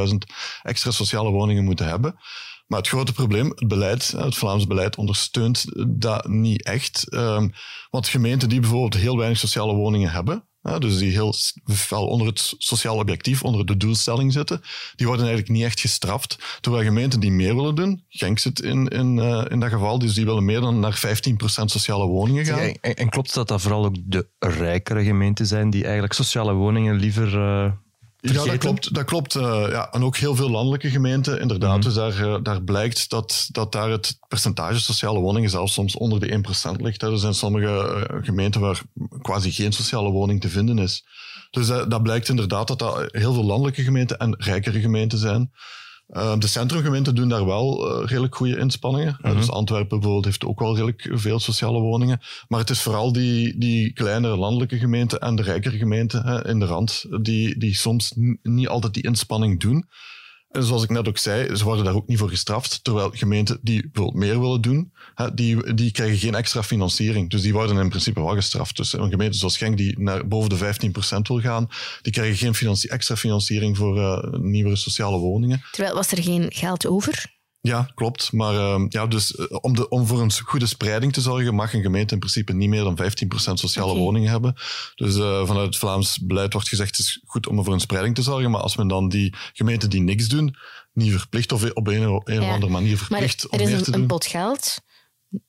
250.000 0.10 0.16
extra 0.64 0.92
sociale 0.92 1.30
woningen 1.30 1.64
moeten 1.64 1.88
hebben. 1.88 2.15
Maar 2.68 2.80
het 2.80 2.88
grote 2.88 3.14
probleem, 3.14 3.50
het 3.50 3.68
beleid, 3.68 4.08
het 4.08 4.36
Vlaams 4.36 4.68
beleid 4.68 4.96
ondersteunt 4.96 5.66
dat 5.88 6.28
niet 6.28 6.64
echt. 6.64 7.14
Um, 7.14 7.52
want 7.90 8.08
gemeenten 8.08 8.50
die 8.50 8.60
bijvoorbeeld 8.60 9.02
heel 9.02 9.18
weinig 9.18 9.40
sociale 9.40 9.74
woningen 9.74 10.12
hebben, 10.12 10.48
dus 10.80 10.98
die 10.98 11.12
heel 11.12 11.34
fel 11.66 12.08
onder 12.08 12.28
het 12.28 12.54
sociaal 12.58 12.98
objectief, 12.98 13.44
onder 13.44 13.66
de 13.66 13.78
doelstelling 13.78 14.34
zitten, 14.34 14.62
die 14.96 15.08
worden 15.08 15.26
eigenlijk 15.26 15.56
niet 15.56 15.66
echt 15.66 15.80
gestraft. 15.80 16.58
Terwijl 16.62 16.84
gemeenten 16.84 17.20
die 17.20 17.32
meer 17.32 17.56
willen 17.56 17.76
doen, 17.76 18.04
Genk 18.10 18.40
zit 18.40 18.62
in, 18.62 18.88
in, 18.88 19.18
uh, 19.18 19.46
in 19.50 19.60
dat 19.60 19.70
geval, 19.70 20.00
dus 20.00 20.14
die 20.14 20.26
willen 20.26 20.46
meer 20.46 20.62
dan 20.62 20.80
naar 20.80 21.02
15% 21.06 21.34
sociale 21.66 22.06
woningen 22.06 22.46
gaan. 22.46 22.60
en, 22.60 22.96
en, 22.96 23.10
klopt 23.10 23.34
dat 23.34 23.48
dat 23.48 23.62
vooral 23.62 23.86
ook 23.86 23.96
de 24.06 24.28
rijkere 24.40 25.04
gemeenten 25.04 25.46
zijn 25.46 25.70
die 25.70 25.84
eigenlijk 25.84 26.14
sociale 26.14 26.54
woningen 26.54 26.96
liever... 26.96 27.34
Uh 27.38 27.72
ja, 28.34 28.44
dat 28.46 28.58
klopt. 28.58 28.94
Dat 28.94 29.06
klopt 29.06 29.36
uh, 29.36 29.66
ja, 29.70 29.92
en 29.92 30.04
ook 30.04 30.18
heel 30.18 30.36
veel 30.36 30.50
landelijke 30.50 30.90
gemeenten, 30.90 31.40
inderdaad. 31.40 31.76
Mm. 31.76 31.82
Dus 31.82 31.94
daar, 31.94 32.20
uh, 32.20 32.38
daar 32.44 32.62
blijkt 32.62 33.10
dat, 33.10 33.48
dat 33.52 33.72
daar 33.72 33.90
het 33.90 34.18
percentage 34.28 34.80
sociale 34.80 35.20
woningen 35.20 35.50
zelfs 35.50 35.74
soms 35.74 35.96
onder 35.96 36.20
de 36.20 36.44
1% 36.78 36.82
ligt. 36.82 37.02
Hè. 37.02 37.12
Er 37.12 37.18
zijn 37.18 37.34
sommige 37.34 38.06
uh, 38.12 38.26
gemeenten 38.26 38.62
waar 38.62 38.82
quasi 39.22 39.52
geen 39.52 39.74
sociale 39.74 40.10
woning 40.10 40.42
te 40.42 40.50
vinden 40.50 40.78
is. 40.78 41.06
Dus 41.52 41.68
dat 41.68 42.04
blijkt 42.04 42.30
inderdaad 42.30 42.68
dat 42.68 42.80
dat 42.80 43.06
heel 43.12 43.34
veel 43.34 43.46
landelijke 43.46 43.84
gemeenten 43.84 44.18
en 44.18 44.36
rijkere 44.38 44.80
gemeenten 44.80 45.18
zijn. 45.18 45.52
Uh, 46.10 46.38
de 46.40 46.48
centrumgemeenten 46.48 47.16
doen 47.16 47.30
daar 47.30 47.46
wel 47.46 48.02
uh, 48.02 48.08
redelijk 48.08 48.36
goede 48.36 48.58
inspanningen. 48.58 49.18
Mm 49.22 49.30
-hmm. 49.30 49.40
dus 49.40 49.50
Antwerpen 49.50 49.90
bijvoorbeeld 50.00 50.26
heeft 50.26 50.46
ook 50.46 50.60
wel 50.60 50.74
redelijk 50.74 51.10
veel 51.12 51.40
sociale 51.40 51.80
woningen. 51.80 52.22
Maar 52.48 52.60
het 52.60 52.70
is 52.70 52.82
vooral 52.82 53.12
die, 53.12 53.58
die 53.58 53.94
kleinere 53.94 54.38
landelijke 54.38 54.78
gemeenten 54.78 55.20
en 55.20 55.36
de 55.36 55.42
rijkere 55.42 55.78
gemeenten 55.78 56.26
hè, 56.26 56.48
in 56.48 56.60
de 56.60 56.66
rand 56.66 57.06
die, 57.22 57.58
die 57.58 57.76
soms 57.76 58.14
niet 58.42 58.68
altijd 58.68 58.94
die 58.94 59.04
inspanning 59.04 59.60
doen. 59.60 59.88
Zoals 60.60 60.84
ik 60.84 60.90
net 60.90 61.08
ook 61.08 61.18
zei, 61.18 61.56
ze 61.56 61.64
worden 61.64 61.86
daar 61.86 61.96
ook 61.96 62.08
niet 62.08 62.18
voor 62.18 62.30
gestraft. 62.30 62.84
Terwijl 62.84 63.12
gemeenten 63.14 63.60
die 63.62 63.82
bijvoorbeeld 63.82 64.24
meer 64.24 64.40
willen 64.40 64.62
doen, 64.62 64.92
die, 65.34 65.74
die 65.74 65.92
krijgen 65.92 66.18
geen 66.18 66.36
extra 66.36 66.64
financiering. 66.64 67.30
Dus 67.30 67.42
die 67.42 67.54
worden 67.54 67.78
in 67.78 67.90
principe 67.90 68.22
wel 68.22 68.36
gestraft. 68.36 68.78
Dus 68.78 68.94
een 68.94 69.10
gemeente 69.10 69.38
zoals 69.38 69.58
Genk 69.58 69.78
die 69.78 70.00
naar 70.00 70.28
boven 70.28 70.50
de 70.50 70.58
15% 70.58 71.22
wil 71.22 71.40
gaan, 71.40 71.70
die 72.02 72.12
krijgen 72.12 72.38
geen 72.38 72.56
financie, 72.56 72.90
extra 72.90 73.16
financiering 73.16 73.78
voor 73.78 73.98
uh, 73.98 74.40
nieuwere 74.40 74.76
sociale 74.76 75.18
woningen. 75.18 75.64
Terwijl 75.72 75.96
was 75.96 76.12
er 76.12 76.24
geen 76.24 76.46
geld 76.50 76.88
over? 76.88 77.35
Ja, 77.68 77.90
klopt. 77.96 78.32
Maar 78.32 78.54
uh, 78.54 78.86
ja, 78.90 79.08
dus 79.08 79.32
uh, 79.36 79.46
om, 79.62 79.76
de, 79.76 79.90
om 79.90 80.06
voor 80.06 80.22
een 80.22 80.32
goede 80.44 80.66
spreiding 80.66 81.14
te 81.14 81.22
zorgen, 81.22 81.56
mag 81.56 81.74
een 81.74 81.82
gemeente 81.82 82.14
in 82.14 82.20
principe 82.20 82.54
niet 82.54 82.70
meer 82.70 82.84
dan 82.84 83.00
15% 83.02 83.06
sociale 83.54 83.90
okay. 83.90 84.02
woningen 84.02 84.32
hebben. 84.32 84.56
Dus 84.96 85.16
uh, 85.16 85.46
vanuit 85.46 85.66
het 85.66 85.78
Vlaams 85.78 86.20
beleid 86.20 86.54
wordt 86.54 86.68
gezegd, 86.68 86.98
het 86.98 87.00
is 87.00 87.22
goed 87.26 87.48
om 87.48 87.64
voor 87.64 87.74
een 87.74 87.80
spreiding 87.80 88.16
te 88.16 88.22
zorgen. 88.22 88.52
Maar 88.52 88.62
als 88.62 88.76
men 88.76 88.88
dan 88.88 89.10
die 89.10 89.34
gemeenten 89.54 89.90
die 89.90 90.02
niks 90.02 90.28
doen, 90.28 90.56
niet 90.94 91.12
verplicht 91.12 91.52
of 91.52 91.72
op 91.74 91.88
een, 91.88 92.02
een 92.02 92.34
ja. 92.34 92.48
of 92.48 92.54
andere 92.54 92.72
manier 92.72 92.98
verplicht 92.98 93.48
maar 93.52 93.60
om 93.60 93.66
meer 93.66 93.78
een, 93.78 93.84
te 93.84 93.92
doen. 93.92 94.02
een 94.02 94.08
pot 94.08 94.26
geld 94.26 94.82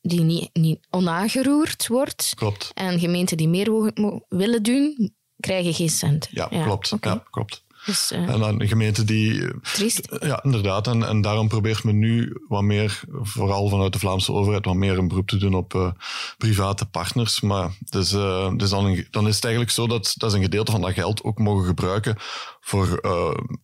die 0.02 0.20
niet, 0.20 0.50
niet 0.52 0.86
onaangeroerd 0.90 1.86
wordt. 1.86 2.32
Klopt. 2.34 2.70
En 2.74 2.98
gemeenten 2.98 3.36
die 3.36 3.48
meer 3.48 3.92
willen 4.28 4.62
doen, 4.62 5.14
krijgen 5.40 5.74
geen 5.74 5.90
cent. 5.90 6.28
Ja, 6.30 6.46
ja. 6.50 6.64
klopt. 6.64 6.92
Okay. 6.92 7.12
Ja, 7.12 7.24
klopt. 7.30 7.64
Dus, 7.86 8.12
uh, 8.12 8.28
en 8.28 8.40
dan 8.40 8.68
gemeenten 8.68 9.06
die. 9.06 9.60
Triest. 9.62 10.08
Ja, 10.20 10.42
inderdaad. 10.42 10.86
En, 10.86 11.02
en 11.02 11.20
daarom 11.20 11.48
probeert 11.48 11.84
men 11.84 11.98
nu 11.98 12.40
wat 12.48 12.62
meer, 12.62 13.00
vooral 13.10 13.68
vanuit 13.68 13.92
de 13.92 13.98
Vlaamse 13.98 14.32
overheid, 14.32 14.64
wat 14.64 14.74
meer 14.74 14.98
een 14.98 15.08
beroep 15.08 15.28
te 15.28 15.36
doen 15.36 15.54
op 15.54 15.74
uh, 15.74 15.90
private 16.38 16.86
partners. 16.86 17.40
Maar 17.40 17.70
dus, 17.78 18.12
uh, 18.12 18.52
dus 18.56 18.70
dan, 18.70 18.84
een, 18.84 19.06
dan 19.10 19.28
is 19.28 19.34
het 19.34 19.44
eigenlijk 19.44 19.74
zo 19.74 19.86
dat, 19.86 20.14
dat 20.16 20.30
ze 20.30 20.36
een 20.36 20.42
gedeelte 20.42 20.72
van 20.72 20.80
dat 20.80 20.92
geld 20.92 21.22
ook 21.24 21.38
mogen 21.38 21.66
gebruiken 21.66 22.16
voor 22.60 23.00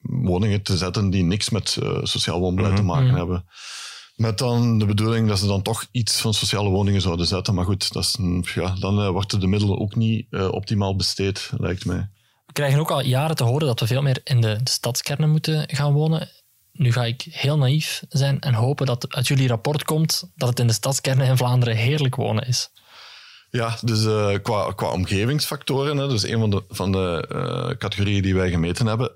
woningen 0.01 0.63
te 0.63 0.77
zetten 0.77 1.11
die 1.11 1.23
niks 1.23 1.51
met 1.51 1.79
sociaal 2.03 2.41
woonbeleid 2.41 2.73
mm 2.73 2.79
-hmm. 2.79 2.87
te 2.87 2.93
maken 2.93 3.11
mm 3.11 3.11
-hmm. 3.11 3.19
hebben. 3.19 3.47
Met 4.17 4.39
dan 4.39 4.79
de 4.79 4.87
bedoeling 4.87 5.29
dat 5.29 5.39
ze 5.39 5.47
dan 5.47 5.63
toch 5.63 5.87
iets 5.91 6.21
van 6.21 6.35
sociale 6.35 6.69
woningen 6.69 7.01
zouden 7.01 7.27
zetten. 7.27 7.55
Maar 7.55 7.65
goed, 7.65 7.93
dat 7.93 8.03
is, 8.03 8.19
ja, 8.55 8.75
dan 8.79 9.11
worden 9.11 9.41
de 9.41 9.47
middelen 9.47 9.81
ook 9.81 9.95
niet 9.95 10.27
optimaal 10.31 10.97
besteed, 10.97 11.51
lijkt 11.57 11.85
mij. 11.85 12.09
We 12.53 12.59
krijgen 12.59 12.81
ook 12.81 12.91
al 12.91 13.03
jaren 13.03 13.37
te 13.37 13.45
horen 13.45 13.67
dat 13.67 13.81
we 13.81 13.87
veel 13.87 14.03
meer 14.03 14.21
in 14.25 14.41
de, 14.41 14.63
de 14.63 14.71
stadskernen 14.71 15.31
moeten 15.31 15.65
gaan 15.69 15.93
wonen. 15.93 16.31
Nu 16.73 16.93
ga 16.93 17.05
ik 17.05 17.27
heel 17.31 17.59
naïef 17.59 18.03
zijn 18.09 18.41
en 18.41 18.55
hopen 18.55 18.87
dat 18.87 19.15
uit 19.15 19.29
jullie 19.29 19.49
rapport 19.49 19.85
komt 19.85 20.31
dat 20.35 20.49
het 20.49 20.59
in 20.59 20.67
de 20.67 20.73
stadskernen 20.73 21.27
in 21.27 21.37
Vlaanderen 21.37 21.77
heerlijk 21.77 22.15
wonen 22.15 22.47
is. 22.47 22.71
Ja, 23.51 23.77
dus 23.81 24.05
uh, 24.05 24.35
qua, 24.43 24.73
qua 24.73 24.91
omgevingsfactoren, 24.91 25.97
hè, 25.97 26.09
dus 26.09 26.23
een 26.23 26.39
van 26.39 26.51
de, 26.51 26.65
van 26.69 26.93
de 26.93 27.29
uh, 27.33 27.77
categorieën 27.79 28.23
die 28.23 28.35
wij 28.35 28.51
gemeten 28.51 28.87
hebben, 28.87 29.13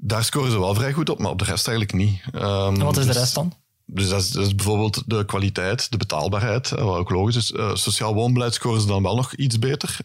daar 0.00 0.24
scoren 0.24 0.50
ze 0.50 0.58
wel 0.58 0.74
vrij 0.74 0.92
goed 0.92 1.08
op, 1.08 1.18
maar 1.18 1.30
op 1.30 1.38
de 1.38 1.44
rest 1.44 1.68
eigenlijk 1.68 1.98
niet. 1.98 2.20
Um, 2.34 2.42
en 2.74 2.84
wat 2.84 2.96
is 2.96 3.04
dus, 3.04 3.14
de 3.14 3.20
rest 3.20 3.34
dan? 3.34 3.54
Dus 3.86 4.08
dat 4.08 4.20
is, 4.20 4.30
dat 4.30 4.46
is, 4.46 4.54
bijvoorbeeld 4.54 5.02
de 5.06 5.24
kwaliteit, 5.24 5.90
de 5.90 5.96
betaalbaarheid, 5.96 6.70
wat 6.70 6.98
ook 6.98 7.10
logisch 7.10 7.36
is. 7.36 7.50
Uh, 7.50 7.74
sociaal 7.74 8.14
woonbeleid 8.14 8.54
scoren 8.54 8.80
ze 8.80 8.86
dan 8.86 9.02
wel 9.02 9.16
nog 9.16 9.34
iets 9.34 9.58
beter. 9.58 9.96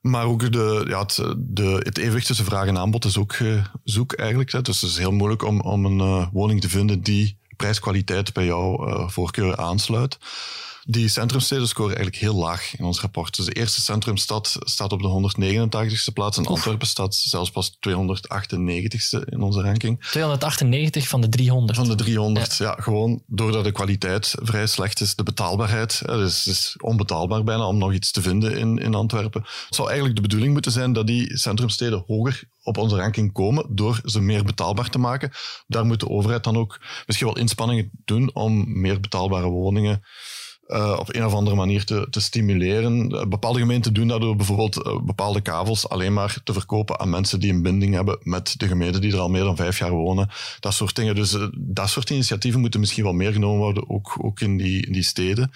Maar 0.00 0.24
ook 0.24 0.52
de, 0.52 0.84
ja, 0.88 1.00
het, 1.00 1.22
de, 1.36 1.80
het 1.82 1.98
evenwicht 1.98 2.26
tussen 2.26 2.44
vraag 2.44 2.66
en 2.66 2.78
aanbod 2.78 3.04
is 3.04 3.18
ook 3.18 3.38
uh, 3.38 3.64
zoek 3.84 4.12
eigenlijk. 4.12 4.52
Hè. 4.52 4.62
Dus 4.62 4.80
het 4.80 4.90
is 4.90 4.98
heel 4.98 5.12
moeilijk 5.12 5.42
om, 5.42 5.60
om 5.60 5.84
een 5.84 5.98
uh, 5.98 6.26
woning 6.32 6.60
te 6.60 6.68
vinden 6.68 7.02
die 7.02 7.38
prijskwaliteit 7.56 8.32
bij 8.32 8.44
jouw 8.44 8.88
uh, 8.88 9.08
voorkeur 9.08 9.56
aansluit. 9.56 10.18
Die 10.90 11.08
centrumsteden 11.08 11.68
scoren 11.68 11.96
eigenlijk 11.96 12.22
heel 12.22 12.34
laag 12.34 12.76
in 12.76 12.84
ons 12.84 13.00
rapport. 13.00 13.36
Dus 13.36 13.46
de 13.46 13.52
eerste 13.52 13.80
centrumstad 13.80 14.56
staat 14.60 14.92
op 14.92 15.02
de 15.02 15.08
189ste 15.08 16.12
plaats 16.12 16.36
en 16.38 16.46
Antwerpen 16.46 16.86
staat 16.86 17.14
zelfs 17.14 17.50
pas 17.50 17.78
298ste 17.88 19.24
in 19.24 19.40
onze 19.40 19.60
ranking. 19.60 20.04
298 20.04 21.08
van 21.08 21.20
de 21.20 21.28
300. 21.28 21.78
Van 21.78 21.88
de 21.88 21.94
300, 21.94 22.56
ja. 22.56 22.66
ja 22.66 22.82
gewoon 22.82 23.22
doordat 23.26 23.64
de 23.64 23.72
kwaliteit 23.72 24.34
vrij 24.42 24.66
slecht 24.66 25.00
is, 25.00 25.14
de 25.14 25.22
betaalbaarheid. 25.22 26.02
Dus 26.06 26.44
het 26.44 26.54
is 26.54 26.76
onbetaalbaar 26.80 27.44
bijna 27.44 27.66
om 27.66 27.78
nog 27.78 27.92
iets 27.92 28.10
te 28.10 28.22
vinden 28.22 28.56
in, 28.56 28.78
in 28.78 28.94
Antwerpen. 28.94 29.40
Het 29.42 29.74
zou 29.74 29.86
eigenlijk 29.88 30.16
de 30.16 30.22
bedoeling 30.22 30.52
moeten 30.52 30.72
zijn 30.72 30.92
dat 30.92 31.06
die 31.06 31.36
centrumsteden 31.36 32.04
hoger 32.06 32.42
op 32.62 32.76
onze 32.78 32.96
ranking 32.96 33.32
komen 33.32 33.66
door 33.68 34.00
ze 34.04 34.20
meer 34.20 34.44
betaalbaar 34.44 34.90
te 34.90 34.98
maken. 34.98 35.30
Daar 35.66 35.86
moet 35.86 36.00
de 36.00 36.08
overheid 36.08 36.44
dan 36.44 36.56
ook 36.56 36.80
misschien 37.06 37.26
wel 37.26 37.38
inspanningen 37.38 37.90
doen 38.04 38.34
om 38.34 38.80
meer 38.80 39.00
betaalbare 39.00 39.48
woningen 39.48 40.02
uh, 40.68 40.96
op 40.98 41.14
een 41.14 41.24
of 41.24 41.34
andere 41.34 41.56
manier 41.56 41.84
te, 41.84 42.06
te 42.10 42.20
stimuleren. 42.20 43.14
Uh, 43.14 43.24
bepaalde 43.24 43.58
gemeenten 43.58 43.94
doen 43.94 44.08
dat 44.08 44.20
door 44.20 44.36
bijvoorbeeld 44.36 44.86
uh, 44.86 45.00
bepaalde 45.00 45.40
kavels 45.40 45.88
alleen 45.88 46.12
maar 46.12 46.38
te 46.44 46.52
verkopen 46.52 47.00
aan 47.00 47.10
mensen 47.10 47.40
die 47.40 47.52
een 47.52 47.62
binding 47.62 47.94
hebben 47.94 48.18
met 48.22 48.54
de 48.56 48.66
gemeente 48.66 48.98
die 48.98 49.12
er 49.12 49.18
al 49.18 49.28
meer 49.28 49.44
dan 49.44 49.56
vijf 49.56 49.78
jaar 49.78 49.90
wonen. 49.90 50.28
Dat 50.60 50.74
soort 50.74 50.96
dingen. 50.96 51.14
Dus 51.14 51.36
dat 51.56 51.88
soort 51.88 52.10
initiatieven 52.10 52.60
moeten 52.60 52.80
misschien 52.80 53.04
wel 53.04 53.12
meer 53.12 53.32
genomen 53.32 53.58
worden, 53.58 53.90
ook, 53.90 54.16
ook 54.22 54.40
in, 54.40 54.56
die, 54.56 54.86
in 54.86 54.92
die 54.92 55.02
steden. 55.02 55.50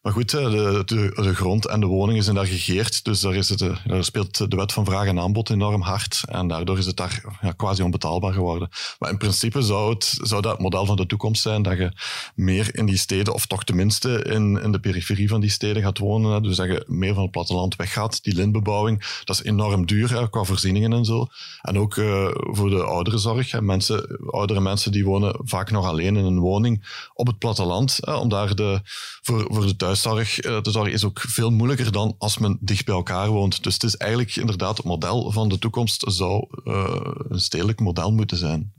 Maar 0.00 0.12
goed, 0.12 0.30
de, 0.30 0.82
de, 0.84 1.22
de, 1.22 1.34
grond 1.34 1.66
en 1.66 1.80
de 1.80 1.86
woningen 1.86 2.22
zijn 2.22 2.36
daar 2.36 2.46
gegeerd. 2.46 3.04
Dus 3.04 3.20
daar, 3.20 3.34
is 3.34 3.48
het, 3.48 3.58
daar 3.58 4.04
speelt 4.04 4.50
de 4.50 4.56
wet 4.56 4.72
van 4.72 4.84
vraag 4.84 5.06
en 5.06 5.18
aanbod 5.18 5.50
enorm 5.50 5.82
hard. 5.82 6.22
En 6.24 6.48
daardoor 6.48 6.78
is 6.78 6.86
het 6.86 6.96
daar 6.96 7.38
ja, 7.40 7.52
quasi 7.52 7.82
onbetaalbaar 7.82 8.32
geworden. 8.32 8.68
Maar 8.98 9.10
in 9.10 9.16
principe 9.16 9.62
zou, 9.62 9.92
het, 9.92 10.18
zou 10.22 10.42
dat 10.42 10.52
het 10.52 10.60
model 10.60 10.86
van 10.86 10.96
de 10.96 11.06
toekomst 11.06 11.42
zijn 11.42 11.62
dat 11.62 11.78
je 11.78 11.92
meer 12.34 12.76
in 12.76 12.86
die 12.86 12.96
steden, 12.96 13.34
of 13.34 13.46
toch 13.46 13.64
tenminste 13.64 14.22
in, 14.22 14.62
in 14.62 14.72
de 14.72 14.80
periferie 14.80 15.28
van 15.28 15.40
die 15.40 15.50
steden 15.50 15.82
gaat 15.82 15.98
wonen. 15.98 16.42
Dus 16.42 16.56
dat 16.56 16.66
je 16.66 16.84
meer 16.86 17.14
van 17.14 17.22
het 17.22 17.32
platteland 17.32 17.76
weggaat. 17.76 18.22
Die 18.22 18.34
lintbebouwing, 18.34 19.20
dat 19.24 19.36
is 19.36 19.44
enorm 19.44 19.86
duur 19.86 20.28
qua 20.30 20.44
voorzieningen 20.44 20.92
en 20.92 21.04
zo. 21.04 21.26
En 21.62 21.78
ook 21.78 21.96
uh, 21.96 22.28
voor 22.34 22.70
de 22.70 22.84
ouderenzorg. 22.84 23.60
Mensen, 23.60 24.18
oudere 24.30 24.60
mensen 24.60 24.92
die 24.92 25.04
wonen 25.04 25.40
vaak 25.44 25.70
nog 25.70 25.86
alleen 25.86 26.16
in 26.16 26.24
een 26.24 26.38
woning 26.38 27.08
op 27.14 27.26
het 27.26 27.38
platteland. 27.38 27.98
Hè, 28.00 28.14
om 28.14 28.28
daar 28.28 28.54
de, 28.54 28.80
voor, 29.22 29.46
voor 29.48 29.66
de 29.66 29.76
thuiszorg 29.92 30.34
te 30.62 30.70
zorgen 30.70 30.92
is 30.92 31.04
ook 31.04 31.20
veel 31.20 31.50
moeilijker 31.50 31.92
dan 31.92 32.14
als 32.18 32.38
men 32.38 32.58
dicht 32.60 32.84
bij 32.84 32.94
elkaar 32.94 33.28
woont. 33.28 33.62
Dus 33.62 33.74
het 33.74 33.82
is 33.82 33.96
eigenlijk 33.96 34.36
inderdaad 34.36 34.76
het 34.76 34.86
model 34.86 35.30
van 35.32 35.48
de 35.48 35.58
toekomst 35.58 36.04
zou 36.06 36.46
uh, 36.64 37.00
een 37.28 37.40
stedelijk 37.40 37.80
model 37.80 38.12
moeten 38.12 38.36
zijn. 38.36 38.72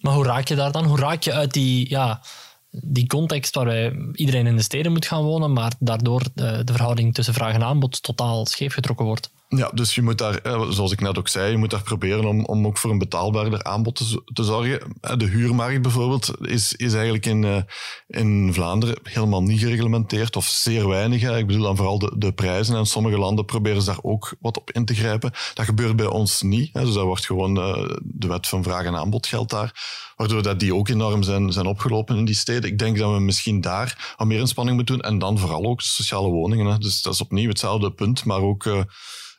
Maar 0.00 0.14
hoe 0.14 0.24
raak 0.24 0.48
je 0.48 0.54
daar 0.54 0.72
dan? 0.72 0.84
Hoe 0.84 0.98
raak 0.98 1.22
je 1.22 1.32
uit 1.32 1.52
die, 1.52 1.90
ja, 1.90 2.22
die 2.70 3.06
context 3.06 3.54
waarbij 3.54 4.10
iedereen 4.12 4.46
in 4.46 4.56
de 4.56 4.62
steden 4.62 4.92
moet 4.92 5.06
gaan 5.06 5.22
wonen, 5.22 5.52
maar 5.52 5.72
daardoor 5.78 6.22
de, 6.34 6.64
de 6.64 6.72
verhouding 6.72 7.14
tussen 7.14 7.34
vraag 7.34 7.54
en 7.54 7.64
aanbod 7.64 8.02
totaal 8.02 8.46
scheef 8.46 8.74
getrokken 8.74 9.06
wordt? 9.06 9.30
Ja, 9.56 9.70
dus 9.74 9.94
je 9.94 10.02
moet 10.02 10.18
daar, 10.18 10.40
zoals 10.68 10.92
ik 10.92 11.00
net 11.00 11.18
ook 11.18 11.28
zei, 11.28 11.50
je 11.50 11.56
moet 11.56 11.70
daar 11.70 11.82
proberen 11.82 12.24
om, 12.24 12.44
om 12.44 12.66
ook 12.66 12.78
voor 12.78 12.90
een 12.90 12.98
betaalbaarder 12.98 13.62
aanbod 13.62 13.96
te, 13.96 14.22
te 14.32 14.44
zorgen. 14.44 14.96
De 15.00 15.26
huurmarkt 15.26 15.82
bijvoorbeeld 15.82 16.30
is, 16.40 16.72
is 16.72 16.92
eigenlijk 16.92 17.26
in, 17.26 17.66
in 18.06 18.54
Vlaanderen 18.54 18.96
helemaal 19.02 19.42
niet 19.42 19.60
gereglementeerd 19.60 20.36
of 20.36 20.46
zeer 20.46 20.88
weinig. 20.88 21.22
Ik 21.22 21.46
bedoel 21.46 21.62
dan 21.62 21.76
vooral 21.76 21.98
de, 21.98 22.12
de 22.16 22.32
prijzen. 22.32 22.76
En 22.76 22.86
sommige 22.86 23.18
landen 23.18 23.44
proberen 23.44 23.82
ze 23.82 23.86
daar 23.86 24.02
ook 24.02 24.34
wat 24.40 24.56
op 24.56 24.70
in 24.70 24.84
te 24.84 24.94
grijpen. 24.94 25.32
Dat 25.54 25.64
gebeurt 25.64 25.96
bij 25.96 26.06
ons 26.06 26.42
niet. 26.42 26.74
Dus 26.74 26.94
dat 26.94 27.04
wordt 27.04 27.26
gewoon 27.26 27.54
de 28.02 28.26
wet 28.26 28.46
van 28.46 28.62
vraag 28.62 28.84
en 28.84 28.96
aanbod 28.96 29.26
geldt 29.26 29.50
daar. 29.50 30.12
Waardoor 30.16 30.42
dat 30.42 30.60
die 30.60 30.74
ook 30.74 30.88
enorm 30.88 31.22
zijn, 31.22 31.52
zijn 31.52 31.66
opgelopen 31.66 32.16
in 32.16 32.24
die 32.24 32.34
steden. 32.34 32.70
Ik 32.70 32.78
denk 32.78 32.98
dat 32.98 33.12
we 33.12 33.20
misschien 33.20 33.60
daar 33.60 34.14
wat 34.16 34.26
meer 34.26 34.38
inspanning 34.38 34.76
moeten 34.76 34.94
doen. 34.94 35.04
En 35.04 35.18
dan 35.18 35.38
vooral 35.38 35.64
ook 35.64 35.80
sociale 35.80 36.28
woningen. 36.28 36.80
Dus 36.80 37.02
dat 37.02 37.12
is 37.12 37.20
opnieuw 37.20 37.48
hetzelfde 37.48 37.92
punt, 37.92 38.24
maar 38.24 38.40
ook 38.40 38.66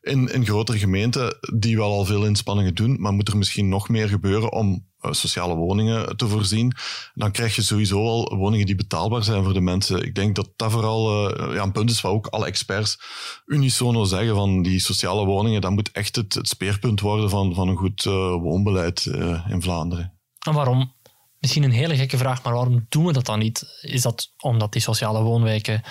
in, 0.06 0.46
grotere 0.46 0.78
gemeenten 0.78 1.38
die 1.54 1.78
wel 1.78 1.92
al 1.92 2.06
veel 2.06 2.26
inspanningen 2.26 2.76
doen, 2.76 3.02
maar 3.02 3.14
moet 3.14 3.28
er 3.28 3.38
misschien 3.38 3.70
nog 3.70 3.90
meer 3.90 4.08
gebeuren 4.10 4.52
om 4.52 4.86
sociale 5.10 5.56
woningen 5.56 6.18
te 6.18 6.28
voorzien, 6.28 6.74
dan 7.14 7.32
krijg 7.32 7.56
je 7.56 7.62
sowieso 7.62 8.06
al 8.08 8.36
woningen 8.36 8.66
die 8.66 8.76
betaalbaar 8.76 9.24
zijn 9.24 9.44
voor 9.44 9.54
de 9.54 9.62
mensen. 9.62 10.04
Ik 10.04 10.16
denk 10.16 10.36
dat 10.36 10.50
dat 10.56 10.72
vooral 10.72 11.30
ja, 11.54 11.62
een 11.62 11.72
punt 11.72 11.90
is 11.90 12.02
waar 12.02 12.12
ook 12.12 12.28
alle 12.28 12.46
experts 12.46 13.00
unisono 13.46 14.04
zeggen 14.04 14.36
van 14.36 14.62
die 14.62 14.80
sociale 14.80 15.26
woningen, 15.26 15.62
dat 15.62 15.72
moet 15.72 15.92
echt 15.92 16.16
het, 16.16 16.34
het 16.34 16.48
speerpunt 16.48 17.00
worden 17.00 17.30
van, 17.30 17.54
van 17.54 17.68
een 17.68 17.78
goed 17.78 18.04
woonbeleid 18.04 19.06
in 19.50 19.62
Vlaanderen. 19.62 20.14
En 20.48 20.54
waarom? 20.54 20.94
Misschien 21.40 21.64
een 21.64 21.72
hele 21.72 21.96
gekke 21.96 22.18
vraag, 22.18 22.44
maar 22.44 22.54
waarom 22.54 22.86
doen 22.90 23.06
we 23.06 23.14
dat 23.14 23.26
dan 23.26 23.40
niet? 23.40 23.80
Is 23.82 24.02
dat 24.02 24.32
omdat 24.38 24.72
die 24.72 24.82
sociale 24.82 25.22
woonwijken 25.22 25.82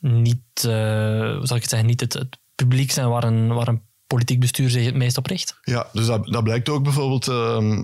niet, 0.00 0.42
zal 0.60 1.56
ik 1.56 1.62
het 1.62 1.68
zeggen, 1.68 1.88
niet 1.88 2.00
het 2.00 2.38
publiek 2.62 2.90
zijn 2.90 3.08
waar 3.08 3.24
een, 3.24 3.54
waar 3.54 3.68
een 3.68 3.88
politiek 4.06 4.40
bestuur 4.40 4.70
zich 4.70 4.84
het 4.84 4.94
meest 4.94 5.16
op 5.16 5.26
richt. 5.26 5.58
Ja, 5.62 5.88
dus 5.92 6.06
dat, 6.06 6.26
dat 6.26 6.42
blijkt 6.42 6.68
ook 6.68 6.82
bijvoorbeeld. 6.82 7.28
Uh, 7.28 7.34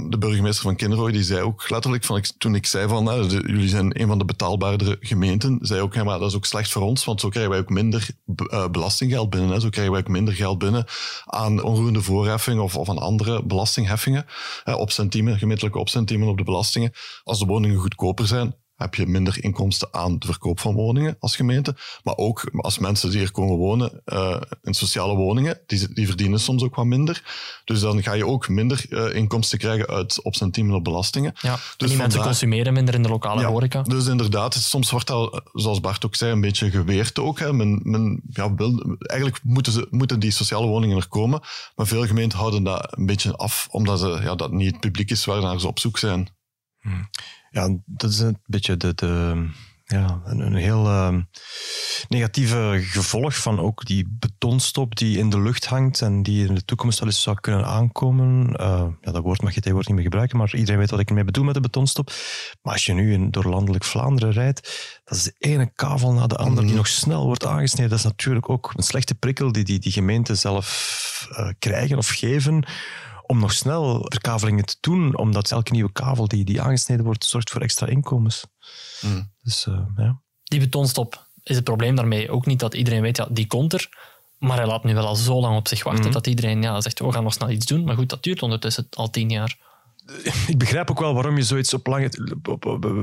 de 0.08 0.18
burgemeester 0.18 0.62
van 0.62 0.76
Kinrooi, 0.76 1.12
die 1.12 1.22
zei 1.22 1.40
ook 1.40 1.70
letterlijk, 1.70 2.04
van, 2.04 2.22
toen 2.38 2.54
ik 2.54 2.66
zei 2.66 2.88
van 2.88 3.04
jullie 3.28 3.68
zijn 3.68 4.00
een 4.00 4.06
van 4.06 4.18
de 4.18 4.24
betaalbaardere 4.24 4.96
gemeenten, 5.00 5.58
zei 5.60 5.80
ook, 5.80 5.94
dat 5.94 6.22
is 6.22 6.34
ook 6.34 6.44
slecht 6.44 6.72
voor 6.72 6.82
ons, 6.82 7.04
want 7.04 7.20
zo 7.20 7.28
krijgen 7.28 7.50
wij 7.50 7.60
ook 7.60 7.68
minder 7.68 8.08
uh, 8.26 8.68
belastinggeld 8.68 9.30
binnen. 9.30 9.50
Hè. 9.50 9.60
Zo 9.60 9.68
krijgen 9.68 9.92
wij 9.92 10.02
ook 10.02 10.08
minder 10.08 10.34
geld 10.34 10.58
binnen 10.58 10.84
aan 11.24 11.62
onroerende 11.62 12.02
voorheffing 12.02 12.60
of, 12.60 12.76
of 12.76 12.88
aan 12.88 12.98
andere 12.98 13.44
belastingheffingen, 13.44 14.26
op 14.64 14.90
centiemen, 14.90 15.38
gemeentelijke 15.38 15.78
opcentiemen 15.78 16.28
op 16.28 16.38
de 16.38 16.44
belastingen. 16.44 16.92
Als 17.24 17.38
de 17.38 17.46
woningen 17.46 17.80
goedkoper 17.80 18.26
zijn, 18.26 18.54
heb 18.76 18.94
je 18.94 19.06
minder 19.06 19.44
inkomsten 19.44 19.88
aan 19.90 20.18
de 20.18 20.26
verkoop 20.26 20.60
van 20.60 20.74
woningen 20.74 21.16
als 21.18 21.36
gemeente. 21.36 21.76
Maar 22.02 22.16
ook 22.16 22.50
als 22.56 22.78
mensen 22.78 23.10
die 23.10 23.18
hier 23.18 23.30
komen 23.30 23.56
wonen 23.56 24.02
uh, 24.06 24.40
in 24.62 24.74
sociale 24.74 25.14
woningen, 25.14 25.60
die, 25.66 25.92
die 25.92 26.06
verdienen 26.06 26.40
soms 26.40 26.62
ook 26.62 26.74
wat 26.74 26.84
minder. 26.84 27.22
Dus 27.64 27.80
dan 27.80 28.02
ga 28.02 28.12
je 28.12 28.26
ook 28.26 28.48
minder 28.48 28.84
uh, 28.88 29.14
inkomsten 29.14 29.58
krijgen 29.58 29.86
uit 29.86 30.22
opcentiemen 30.22 30.74
op 30.74 30.84
belastingen. 30.84 31.32
Ja, 31.40 31.58
dus 31.76 31.88
die 31.88 31.98
mensen 31.98 32.22
consumeren 32.22 32.72
minder 32.72 32.94
in 32.94 33.02
de 33.02 33.08
lokale 33.08 33.40
ja, 33.40 33.48
horeca. 33.48 33.82
Dus 33.82 34.06
inderdaad, 34.06 34.54
soms 34.54 34.90
wordt 34.90 35.06
dat, 35.06 35.42
zoals 35.52 35.80
Bart 35.80 36.04
ook 36.06 36.14
zei, 36.14 36.32
een 36.32 36.40
beetje 36.40 36.70
geweerd 36.70 37.18
ook. 37.18 37.38
Hè. 37.38 37.52
Men, 37.52 37.80
men, 37.82 38.20
ja, 38.30 38.54
wil, 38.54 38.96
eigenlijk 38.98 39.40
moeten, 39.42 39.72
ze, 39.72 39.86
moeten 39.90 40.20
die 40.20 40.30
sociale 40.30 40.66
woningen 40.66 40.96
er 40.96 41.08
komen, 41.08 41.40
maar 41.74 41.86
veel 41.86 42.06
gemeenten 42.06 42.38
houden 42.38 42.62
dat 42.62 42.96
een 42.96 43.06
beetje 43.06 43.36
af, 43.36 43.68
omdat 43.70 44.00
ze, 44.00 44.18
ja, 44.22 44.34
dat 44.34 44.52
niet 44.52 44.70
het 44.70 44.80
publiek 44.80 45.10
is 45.10 45.24
waar 45.24 45.40
naar 45.40 45.60
ze 45.60 45.66
op 45.66 45.78
zoek 45.78 45.98
zijn. 45.98 46.28
Hmm. 46.80 47.08
Ja, 47.50 47.76
dat 47.84 48.10
is 48.10 48.18
een 48.18 48.38
beetje 48.46 48.76
de, 48.76 48.94
de 48.94 49.46
ja, 49.86 50.20
een, 50.24 50.54
heel 50.54 50.86
uh, 50.86 51.16
negatieve 52.08 52.78
gevolg 52.82 53.36
van 53.36 53.60
ook 53.60 53.84
die 53.84 54.06
betonstop 54.08 54.96
die 54.96 55.18
in 55.18 55.30
de 55.30 55.40
lucht 55.40 55.66
hangt 55.66 56.00
en 56.00 56.22
die 56.22 56.46
in 56.46 56.54
de 56.54 56.64
toekomst 56.64 56.98
wel 56.98 57.08
eens 57.08 57.22
zou 57.22 57.40
kunnen 57.40 57.66
aankomen. 57.66 58.48
Uh, 58.60 58.86
ja, 59.00 59.12
dat 59.12 59.22
woord 59.22 59.42
mag 59.42 59.54
je 59.54 59.60
tegenwoordig 59.60 59.86
niet 59.86 59.96
meer 59.96 60.06
gebruiken, 60.06 60.38
maar 60.38 60.54
iedereen 60.54 60.78
weet 60.78 60.90
wat 60.90 61.00
ik 61.00 61.08
ermee 61.08 61.24
bedoel 61.24 61.44
met 61.44 61.54
de 61.54 61.60
betonstop. 61.60 62.12
Maar 62.62 62.72
als 62.72 62.86
je 62.86 62.92
nu 62.92 63.12
in, 63.12 63.30
door 63.30 63.44
landelijk 63.44 63.84
Vlaanderen 63.84 64.32
rijdt, 64.32 65.00
dat 65.04 65.16
is 65.16 65.24
de 65.24 65.34
ene 65.38 65.70
kavel 65.74 66.12
na 66.12 66.26
de 66.26 66.36
andere 66.36 66.66
die 66.66 66.76
nog 66.76 66.88
snel 66.88 67.24
wordt 67.24 67.46
aangesneden. 67.46 67.90
Dat 67.90 67.98
is 67.98 68.04
natuurlijk 68.04 68.48
ook 68.48 68.72
een 68.76 68.82
slechte 68.82 69.14
prikkel 69.14 69.52
die 69.52 69.64
die, 69.64 69.78
die 69.78 69.92
gemeenten 69.92 70.38
zelf 70.38 71.28
uh, 71.30 71.48
krijgen 71.58 71.98
of 71.98 72.08
geven 72.08 72.64
om 73.26 73.38
nog 73.38 73.52
snel 73.52 74.06
verkavelingen 74.08 74.64
te 74.64 74.76
doen, 74.80 75.16
omdat 75.16 75.50
elke 75.50 75.72
nieuwe 75.72 75.92
kavel 75.92 76.28
die, 76.28 76.44
die 76.44 76.62
aangesneden 76.62 77.04
wordt, 77.04 77.24
zorgt 77.24 77.50
voor 77.50 77.60
extra 77.60 77.86
inkomens. 77.86 78.46
Mm. 79.00 79.32
Dus, 79.42 79.66
uh, 79.66 79.80
ja. 79.96 80.20
Die 80.42 80.60
betonstop, 80.60 81.26
is 81.42 81.56
het 81.56 81.64
probleem 81.64 81.94
daarmee 81.94 82.30
ook 82.30 82.46
niet 82.46 82.60
dat 82.60 82.74
iedereen 82.74 83.02
weet, 83.02 83.16
ja, 83.16 83.28
die 83.30 83.46
komt 83.46 83.72
er, 83.72 83.88
maar 84.38 84.56
hij 84.56 84.66
laat 84.66 84.84
nu 84.84 84.94
wel 84.94 85.06
al 85.06 85.16
zo 85.16 85.40
lang 85.40 85.56
op 85.56 85.68
zich 85.68 85.84
wachten 85.84 86.06
mm. 86.06 86.12
dat 86.12 86.26
iedereen 86.26 86.62
ja, 86.62 86.80
zegt, 86.80 86.98
we 86.98 87.12
gaan 87.12 87.22
nog 87.22 87.32
snel 87.32 87.50
iets 87.50 87.66
doen. 87.66 87.84
Maar 87.84 87.96
goed, 87.96 88.08
dat 88.08 88.22
duurt 88.22 88.42
ondertussen 88.42 88.86
al 88.90 89.10
tien 89.10 89.30
jaar 89.30 89.56
ik 90.46 90.58
begrijp 90.58 90.90
ook 90.90 91.00
wel 91.00 91.14
waarom 91.14 91.36
je 91.36 91.42
zoiets 91.42 91.74
op 91.74 91.86
lange... 91.86 92.10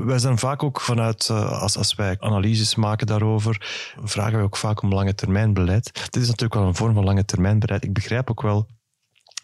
Wij 0.04 0.18
zijn 0.18 0.38
vaak 0.38 0.62
ook 0.62 0.80
vanuit, 0.80 1.28
eh, 1.28 1.60
als, 1.62 1.76
als 1.76 1.94
wij 1.94 2.16
analyses 2.18 2.74
maken 2.74 3.06
daarover, 3.06 3.56
vragen 4.02 4.38
we 4.38 4.44
ook 4.44 4.56
vaak 4.56 4.82
om 4.82 4.92
lange 4.92 5.14
termijn 5.14 5.54
beleid. 5.54 5.84
Dit 5.94 6.22
is 6.22 6.28
natuurlijk 6.28 6.54
wel 6.54 6.66
een 6.66 6.74
vorm 6.74 6.94
van 6.94 7.04
lange 7.04 7.24
termijn 7.24 7.58
beleid. 7.58 7.84
Ik 7.84 7.92
begrijp 7.92 8.30
ook 8.30 8.42
wel 8.42 8.66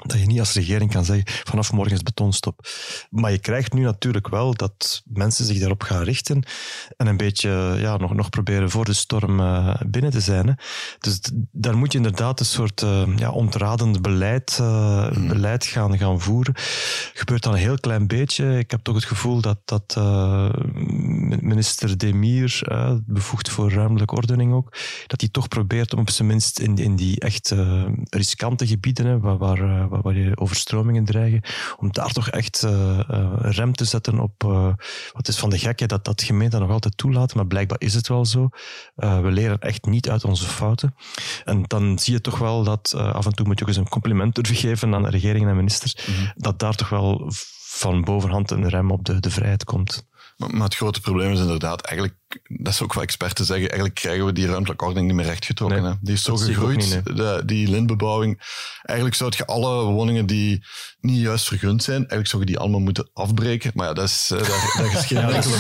dat 0.07 0.20
je 0.20 0.26
niet 0.26 0.38
als 0.38 0.53
regering 0.53 0.92
kan 0.92 1.05
zeggen 1.05 1.24
vanaf 1.44 1.72
morgen 1.72 1.94
is 1.94 2.03
betonstop. 2.03 2.68
Maar 3.11 3.30
je 3.30 3.38
krijgt 3.38 3.72
nu 3.72 3.82
natuurlijk 3.82 4.28
wel 4.28 4.55
dat 4.55 5.03
mensen 5.05 5.44
zich 5.44 5.59
daarop 5.59 5.82
gaan 5.82 6.03
richten 6.03 6.42
en 6.96 7.07
een 7.07 7.16
beetje 7.16 7.76
ja, 7.78 7.96
nog, 7.96 8.14
nog 8.14 8.28
proberen 8.28 8.70
voor 8.70 8.84
de 8.84 8.92
storm 8.92 9.40
uh, 9.40 9.74
binnen 9.86 10.11
te 10.11 10.20
zijn. 10.20 10.46
Hè. 10.46 10.53
Dus 10.98 11.20
daar 11.53 11.76
moet 11.76 11.92
je 11.92 11.98
inderdaad 11.98 12.40
een 12.40 12.46
soort 12.46 12.82
uh, 12.82 13.03
ja, 13.16 13.30
ontradend 13.30 14.03
beleid, 14.03 14.59
uh, 14.61 15.11
beleid 15.11 15.64
gaan, 15.64 15.98
gaan 15.98 16.20
voeren. 16.20 16.55
Gebeurt 17.14 17.42
dan 17.42 17.53
een 17.53 17.59
heel 17.59 17.78
klein 17.78 18.07
beetje. 18.07 18.59
Ik 18.59 18.70
heb 18.70 18.80
toch 18.82 18.94
het 18.94 19.05
gevoel 19.05 19.40
dat, 19.40 19.59
dat 19.64 19.96
minister 21.40 21.98
Demir, 21.98 22.62
bevoegd 23.07 23.48
voor 23.51 23.72
ruimtelijke 23.72 24.14
ordening 24.14 24.53
ook, 24.53 24.76
dat 25.07 25.20
hij 25.20 25.30
toch 25.30 25.48
probeert 25.48 25.94
om 25.94 26.01
op 26.01 26.11
zijn 26.11 26.28
minst 26.28 26.59
in, 26.59 26.76
in 26.76 26.96
die 26.96 27.20
echt 27.20 27.55
riskante 28.11 28.66
gebieden, 28.66 29.07
hè, 29.07 29.20
waar, 29.20 29.38
waar 29.38 29.88
waar 29.91 30.14
je 30.14 30.36
overstromingen 30.36 31.05
dreigen, 31.05 31.43
om 31.76 31.93
daar 31.93 32.12
toch 32.12 32.28
echt 32.28 32.62
uh, 32.64 33.01
rem 33.38 33.74
te 33.74 33.84
zetten 33.84 34.18
op 34.18 34.45
uh, 34.45 34.72
wat 35.12 35.28
is 35.28 35.38
van 35.38 35.51
de 35.51 35.59
gekke 35.59 35.86
dat 35.86 36.05
dat 36.05 36.22
gemeente 36.22 36.59
nog 36.59 36.70
altijd 36.70 36.97
toelaat, 36.97 37.34
maar 37.34 37.47
blijkbaar 37.47 37.80
is 37.80 37.95
het 37.95 38.09
wel 38.09 38.24
zo. 38.24 38.49
we 38.95 39.30
leren 39.30 39.59
echt 39.59 39.84
niet 39.84 40.11
uit 40.11 40.24
onze 40.24 40.45
fouten. 40.45 40.95
En 41.45 41.64
dan 41.66 41.99
zie 41.99 42.12
je 42.12 42.20
toch 42.20 42.38
wel 42.38 42.64
dat 42.64 42.95
af 42.95 43.26
en 43.26 43.34
toe 43.34 43.47
moet 43.47 43.59
je 43.59 43.64
ook 43.64 43.70
eens 43.70 43.78
een 43.78 43.88
compliment 43.88 44.34
durven 44.34 44.57
geven 44.57 44.95
aan 44.95 45.03
de 45.03 45.11
regering 45.11 45.49
en 45.49 45.57
ministers, 45.57 45.95
mhm. 45.95 46.30
dat 46.34 46.59
daar 46.59 46.74
toch 46.74 46.88
wel 46.88 47.32
van 47.70 48.05
bovenhand 48.05 48.51
een 48.51 48.68
rem 48.68 48.91
op 48.91 49.05
de, 49.05 49.20
de 49.20 49.30
vrijheid 49.30 49.64
komt. 49.64 50.09
Maar, 50.36 50.64
het 50.64 50.74
grote 50.74 51.01
probleem 51.01 51.32
is 51.32 51.41
inderdaad, 51.41 51.80
eigenlijk, 51.80 52.18
dat 52.48 52.72
is 52.72 52.82
ook 52.82 52.92
wat 52.92 53.02
experten 53.02 53.44
zeggen, 53.44 53.68
eigenlijk 53.68 54.00
krijgen 54.00 54.26
we 54.26 54.32
die 54.32 54.46
ruimtelijke 54.46 54.84
ordening 54.84 55.06
niet 55.06 55.16
meer 55.16 55.26
rechtgetrokken. 55.26 55.82
Nee, 55.82 55.94
die 56.00 56.14
is 56.14 56.22
zo 56.22 56.36
gegroeid, 56.36 57.00
de, 57.04 57.42
die 57.44 57.68
lintbebouwing. 57.68 58.40
Eigenlijk 58.82 59.18
zou 59.18 59.32
je 59.36 59.46
alle 59.46 59.84
woningen 59.84 60.26
die 60.26 60.64
niet 61.00 61.20
juist 61.20 61.46
vergund 61.46 61.82
zijn, 61.82 61.98
eigenlijk 61.98 62.28
zou 62.28 62.42
je 62.42 62.48
die 62.48 62.58
allemaal 62.58 62.80
moeten 62.80 63.08
afbreken. 63.12 63.70
Maar 63.74 63.86
ja, 63.86 63.92
dat 63.92 64.04
is, 64.04 64.30
uh, 64.32 64.38
dat, 64.38 64.92
is 64.92 65.06
geen 65.06 65.18
enkele 65.34 65.56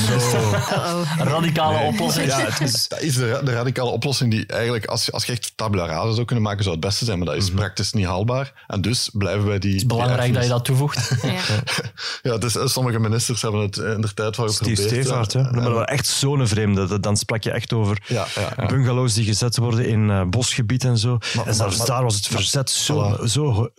Radicale 1.32 1.86
oplossing. 1.86 2.26
Ja, 2.26 2.38
het 2.38 2.60
is, 2.60 2.88
dat 2.88 3.00
is 3.00 3.14
de, 3.14 3.40
de, 3.44 3.52
radicale 3.52 3.90
oplossing 3.90 4.30
die 4.30 4.46
eigenlijk, 4.46 4.86
als, 4.86 5.04
je, 5.04 5.12
als 5.12 5.24
je 5.24 5.32
echt 5.32 5.52
tabula 5.56 5.86
rasa 5.86 6.12
zou 6.12 6.24
kunnen 6.24 6.44
maken, 6.44 6.62
zou 6.62 6.76
het 6.76 6.84
beste 6.84 7.04
zijn. 7.04 7.18
Maar 7.18 7.26
dat 7.26 7.36
is 7.36 7.48
mhm. 7.48 7.58
praktisch 7.58 7.92
niet 7.92 8.06
haalbaar. 8.06 8.64
En 8.66 8.80
dus 8.80 9.10
blijven 9.12 9.46
wij 9.46 9.58
die... 9.58 9.70
Het 9.70 9.80
is 9.80 9.86
belangrijk 9.86 10.34
dat 10.34 10.42
je 10.42 10.48
dat 10.48 10.64
toevoegt. 10.64 11.10
ja, 11.22 11.62
ja 12.22 12.38
dus, 12.38 12.72
sommige 12.72 12.98
ministers 12.98 13.42
hebben 13.42 13.60
het 13.60 13.76
in 13.76 14.00
de 14.00 14.14
tijd 14.14 14.36
van 14.36 14.50
die 14.60 14.76
Stevaart, 14.76 15.32
hè? 15.32 15.42
Maar 15.42 15.62
dat 15.62 15.72
was 15.72 15.84
echt 15.84 16.06
zo'n 16.06 16.46
vreemde. 16.46 16.58
Dan 17.00 17.16
sprak 17.16 17.42
je 17.42 17.50
echt 17.50 17.72
over 17.72 18.02
ja, 18.06 18.26
ja, 18.56 18.66
bungalows 18.66 19.14
die 19.14 19.24
gezet 19.24 19.56
worden 19.56 19.88
in 19.88 20.08
uh, 20.08 20.24
bosgebied 20.24 20.84
en 20.84 20.98
zo. 20.98 21.18
Maar, 21.36 21.46
en 21.46 21.54
zelfs 21.54 21.86
daar 21.86 22.02
was 22.02 22.14
het 22.14 22.26
verzet 22.26 22.70
zo, 22.70 23.18
zo... 23.26 23.70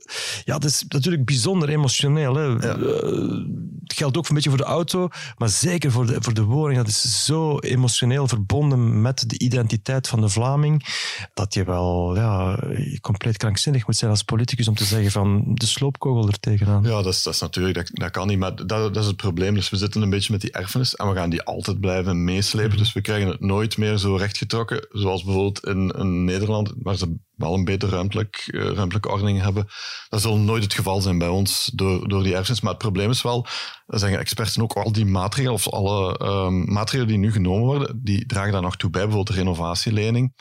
Ja, 0.43 0.57
dat 0.57 0.69
is 0.69 0.85
natuurlijk 0.87 1.25
bijzonder 1.25 1.69
emotioneel. 1.69 2.35
Hè? 2.35 2.47
Uh, 2.47 3.45
het 3.83 3.93
geldt 3.93 4.17
ook 4.17 4.29
een 4.29 4.35
beetje 4.35 4.49
voor 4.49 4.57
de 4.59 4.63
auto, 4.63 5.07
maar 5.37 5.49
zeker 5.49 5.91
voor 5.91 6.05
de, 6.05 6.15
voor 6.19 6.33
de 6.33 6.43
woning. 6.43 6.77
Dat 6.77 6.87
is 6.87 7.25
zo 7.25 7.59
emotioneel 7.59 8.27
verbonden 8.27 9.01
met 9.01 9.29
de 9.29 9.39
identiteit 9.39 10.07
van 10.07 10.21
de 10.21 10.29
Vlaming, 10.29 10.85
dat 11.33 11.53
je 11.53 11.63
wel 11.63 12.15
ja, 12.15 12.59
compleet 13.01 13.37
krankzinnig 13.37 13.87
moet 13.87 13.95
zijn 13.95 14.11
als 14.11 14.23
politicus 14.23 14.67
om 14.67 14.75
te 14.75 14.85
zeggen 14.85 15.11
van 15.11 15.43
de 15.53 15.65
sloopkogel 15.65 16.27
er 16.27 16.39
tegenaan. 16.39 16.83
Ja, 16.83 17.01
dat 17.01 17.13
is, 17.13 17.23
dat 17.23 17.33
is 17.33 17.39
natuurlijk, 17.39 17.75
dat, 17.75 17.89
dat 17.93 18.11
kan 18.11 18.27
niet, 18.27 18.39
maar 18.39 18.55
dat, 18.55 18.67
dat 18.67 18.95
is 18.97 19.05
het 19.05 19.15
probleem. 19.15 19.53
Dus 19.53 19.69
we 19.69 19.77
zitten 19.77 20.01
een 20.01 20.09
beetje 20.09 20.31
met 20.31 20.41
die 20.41 20.51
erfenis 20.51 20.95
en 20.95 21.09
we 21.09 21.15
gaan 21.15 21.29
die 21.29 21.43
altijd 21.43 21.79
blijven 21.79 22.23
meeslepen. 22.23 22.70
Dus 22.77 22.93
we 22.93 23.01
krijgen 23.01 23.27
het 23.27 23.39
nooit 23.39 23.77
meer 23.77 23.97
zo 23.97 24.15
rechtgetrokken, 24.15 24.87
zoals 24.89 25.23
bijvoorbeeld 25.23 25.65
in, 25.65 25.89
in 25.89 26.23
Nederland, 26.23 26.73
waar 26.77 26.95
ze 26.95 27.17
wel 27.35 27.53
een 27.53 27.63
beter 27.63 27.89
ruimtelijk, 27.89 28.47
uh, 28.47 28.63
ruimtelijke 28.63 29.09
ordening 29.09 29.41
hebben. 29.41 29.67
Dat 30.09 30.21
zal 30.21 30.37
nooit 30.37 30.63
het 30.63 30.73
geval 30.73 31.01
zijn 31.01 31.17
bij 31.17 31.27
ons 31.27 31.71
door, 31.73 32.09
door 32.09 32.23
die 32.23 32.35
erfenis. 32.35 32.61
Maar 32.61 32.71
het 32.71 32.81
probleem 32.81 33.09
is 33.09 33.21
wel, 33.21 33.47
zeggen 33.87 34.19
experts 34.19 34.59
ook, 34.59 34.73
al 34.73 34.91
die 34.91 35.05
maatregelen, 35.05 35.53
of 35.53 35.69
alle 35.69 36.19
um, 36.21 36.73
maatregelen 36.73 37.07
die 37.07 37.17
nu 37.17 37.31
genomen 37.31 37.65
worden, 37.65 37.99
die 38.03 38.25
dragen 38.25 38.51
daar 38.51 38.61
nog 38.61 38.77
toe 38.77 38.89
bij, 38.89 39.01
bijvoorbeeld 39.01 39.35
de 39.37 39.43
renovatielening. 39.43 40.33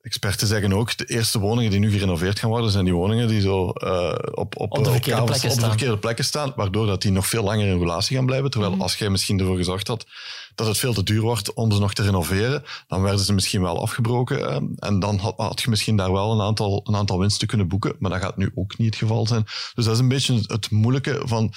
Experten 0.00 0.46
zeggen 0.46 0.72
ook, 0.72 0.96
de 0.96 1.04
eerste 1.04 1.38
woningen 1.38 1.70
die 1.70 1.80
nu 1.80 1.90
gerenoveerd 1.90 2.38
gaan 2.38 2.50
worden, 2.50 2.70
zijn 2.70 2.84
die 2.84 2.94
woningen 2.94 3.28
die 3.28 3.40
zo 3.40 3.72
uh, 3.74 4.14
op, 4.30 4.60
op, 4.60 4.78
op, 4.78 4.84
de 4.84 4.90
verkeerde, 4.90 5.24
plekken 5.24 5.50
op 5.50 5.58
de 5.58 5.66
verkeerde 5.66 5.98
plekken 5.98 6.24
staan, 6.24 6.52
waardoor 6.56 6.86
dat 6.86 7.02
die 7.02 7.12
nog 7.12 7.26
veel 7.26 7.42
langer 7.42 7.66
in 7.66 7.78
relatie 7.78 8.16
gaan 8.16 8.26
blijven. 8.26 8.50
Terwijl 8.50 8.72
mhm. 8.72 8.82
als 8.82 8.94
jij 8.94 9.10
misschien 9.10 9.38
ervoor 9.38 9.56
gezorgd 9.56 9.88
had 9.88 10.06
dat 10.54 10.66
het 10.66 10.78
veel 10.78 10.92
te 10.92 11.02
duur 11.02 11.20
wordt 11.20 11.52
om 11.52 11.72
ze 11.72 11.80
nog 11.80 11.94
te 11.94 12.02
renoveren, 12.02 12.62
dan 12.86 13.02
werden 13.02 13.24
ze 13.24 13.32
misschien 13.32 13.62
wel 13.62 13.82
afgebroken. 13.82 14.48
Eh, 14.48 14.56
en 14.76 14.98
dan 14.98 15.18
had, 15.18 15.60
je 15.62 15.70
misschien 15.70 15.96
daar 15.96 16.12
wel 16.12 16.32
een 16.32 16.40
aantal, 16.40 16.80
een 16.84 16.96
aantal 16.96 17.18
winsten 17.18 17.48
kunnen 17.48 17.68
boeken. 17.68 17.96
Maar 17.98 18.10
dat 18.10 18.20
gaat 18.20 18.36
nu 18.36 18.50
ook 18.54 18.78
niet 18.78 18.86
het 18.86 18.96
geval 18.96 19.26
zijn. 19.26 19.42
Dus 19.74 19.84
dat 19.84 19.94
is 19.94 19.98
een 19.98 20.08
beetje 20.08 20.40
het 20.46 20.70
moeilijke 20.70 21.22
van, 21.24 21.50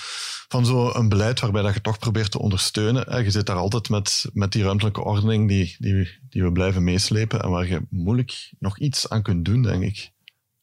van 0.47 0.65
zo'n 0.65 1.09
beleid 1.09 1.39
waarbij 1.39 1.61
dat 1.61 1.73
je 1.73 1.81
toch 1.81 1.99
probeert 1.99 2.31
te 2.31 2.39
ondersteunen. 2.39 3.23
Je 3.23 3.31
zit 3.31 3.45
daar 3.45 3.55
altijd 3.55 3.89
met, 3.89 4.25
met 4.33 4.51
die 4.51 4.63
ruimtelijke 4.63 5.03
ordening 5.03 5.47
die, 5.47 5.75
die, 5.79 6.19
die 6.29 6.43
we 6.43 6.51
blijven 6.51 6.83
meeslepen 6.83 7.41
en 7.41 7.49
waar 7.49 7.67
je 7.67 7.81
moeilijk 7.89 8.53
nog 8.59 8.79
iets 8.79 9.09
aan 9.09 9.21
kunt 9.21 9.45
doen, 9.45 9.61
denk 9.61 9.83
ik. 9.83 10.13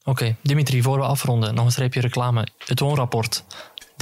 Oké, 0.04 0.36
Dimitri, 0.42 0.82
voor 0.82 0.98
we 0.98 1.04
afronden, 1.04 1.54
nog 1.54 1.64
een 1.64 1.70
streepje 1.70 2.00
reclame. 2.00 2.46
Het 2.58 2.80
woonrapport 2.80 3.44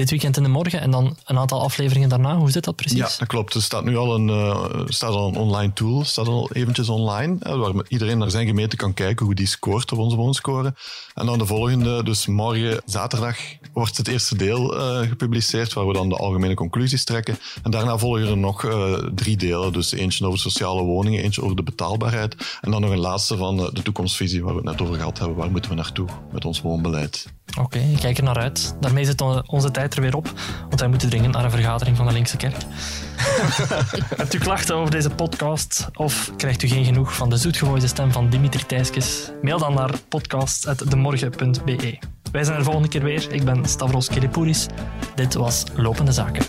dit 0.01 0.11
weekend 0.11 0.37
in 0.37 0.43
de 0.43 0.49
morgen 0.49 0.81
en 0.81 0.91
dan 0.91 1.17
een 1.25 1.39
aantal 1.39 1.61
afleveringen 1.61 2.09
daarna. 2.09 2.37
Hoe 2.37 2.51
zit 2.51 2.65
dat 2.65 2.77
precies? 2.77 2.99
Ja, 2.99 3.09
dat 3.19 3.29
klopt. 3.29 3.55
Er 3.55 3.63
staat 3.63 3.85
nu 3.85 3.97
al 3.97 4.15
een, 4.15 4.29
uh, 4.29 4.65
staat 4.87 5.11
al 5.11 5.29
een 5.29 5.37
online 5.37 5.73
tool, 5.73 6.05
staat 6.05 6.27
al 6.27 6.51
eventjes 6.53 6.89
online, 6.89 7.37
waar 7.39 7.73
iedereen 7.89 8.19
naar 8.19 8.31
zijn 8.31 8.47
gemeente 8.47 8.77
kan 8.77 8.95
kijken 8.95 9.27
hoe 9.27 9.35
die 9.35 9.47
scoort 9.47 9.93
op 9.93 9.99
onze 9.99 10.17
woonscore. 10.17 10.75
En 11.15 11.27
dan 11.27 11.39
de 11.39 11.47
volgende, 11.47 12.03
dus 12.03 12.27
morgen 12.27 12.83
zaterdag, 12.85 13.37
wordt 13.73 13.97
het 13.97 14.09
eerste 14.09 14.37
deel 14.37 14.77
uh, 14.77 15.09
gepubliceerd, 15.09 15.73
waar 15.73 15.87
we 15.87 15.93
dan 15.93 16.09
de 16.09 16.17
algemene 16.17 16.55
conclusies 16.55 17.05
trekken. 17.05 17.39
En 17.63 17.71
daarna 17.71 17.99
volgen 17.99 18.29
er 18.29 18.37
nog 18.37 18.63
uh, 18.63 18.93
drie 19.15 19.37
delen, 19.37 19.73
dus 19.73 19.93
eentje 19.93 20.27
over 20.27 20.39
sociale 20.39 20.83
woningen, 20.83 21.23
eentje 21.23 21.43
over 21.43 21.57
de 21.57 21.63
betaalbaarheid 21.63 22.59
en 22.61 22.71
dan 22.71 22.81
nog 22.81 22.91
een 22.91 22.99
laatste 22.99 23.37
van 23.37 23.57
de 23.57 23.83
toekomstvisie, 23.83 24.43
waar 24.43 24.53
we 24.55 24.61
het 24.61 24.71
net 24.71 24.81
over 24.81 24.95
gehad 24.95 25.19
hebben. 25.19 25.37
Waar 25.37 25.51
moeten 25.51 25.71
we 25.71 25.77
naartoe 25.77 26.09
met 26.33 26.45
ons 26.45 26.61
woonbeleid? 26.61 27.27
Oké, 27.59 27.79
ik 27.79 27.99
kijk 27.99 28.19
er 28.19 28.25
naar 28.25 28.39
uit. 28.39 28.75
Daarmee 28.81 29.05
zit 29.05 29.21
onze 29.47 29.71
tijd 29.71 29.90
er 29.95 30.01
weer 30.01 30.17
op, 30.17 30.33
want 30.69 30.81
wij 30.81 30.89
moeten 30.89 31.09
dringen 31.09 31.31
naar 31.31 31.45
een 31.45 31.51
vergadering 31.51 31.97
van 31.97 32.07
de 32.07 32.13
Linkse 32.13 32.37
Kerk. 32.37 32.57
Hebt 34.17 34.35
u 34.35 34.39
klachten 34.39 34.75
over 34.75 34.91
deze 34.91 35.11
podcast 35.11 35.89
of 35.95 36.33
krijgt 36.37 36.63
u 36.63 36.69
geen 36.69 36.85
genoeg 36.85 37.15
van 37.15 37.31
de 37.31 37.37
zoetgegooide 37.37 37.87
stem 37.87 38.13
van 38.13 38.29
Dimitri 38.29 38.67
Thijskes? 38.67 39.31
Mail 39.43 39.59
dan 39.59 39.75
naar 39.75 39.91
podcast.demorgen.be. 40.09 41.99
Wij 42.33 42.45
zijn 42.45 42.59
er 42.59 42.65
volgende 42.65 42.89
keer 42.89 43.03
weer. 43.03 43.33
Ik 43.33 43.45
ben 43.45 43.65
Stavros 43.65 44.09
Kiripouris. 44.09 44.67
Dit 45.15 45.35
was 45.35 45.65
Lopende 45.75 46.13
Zaken. 46.13 46.45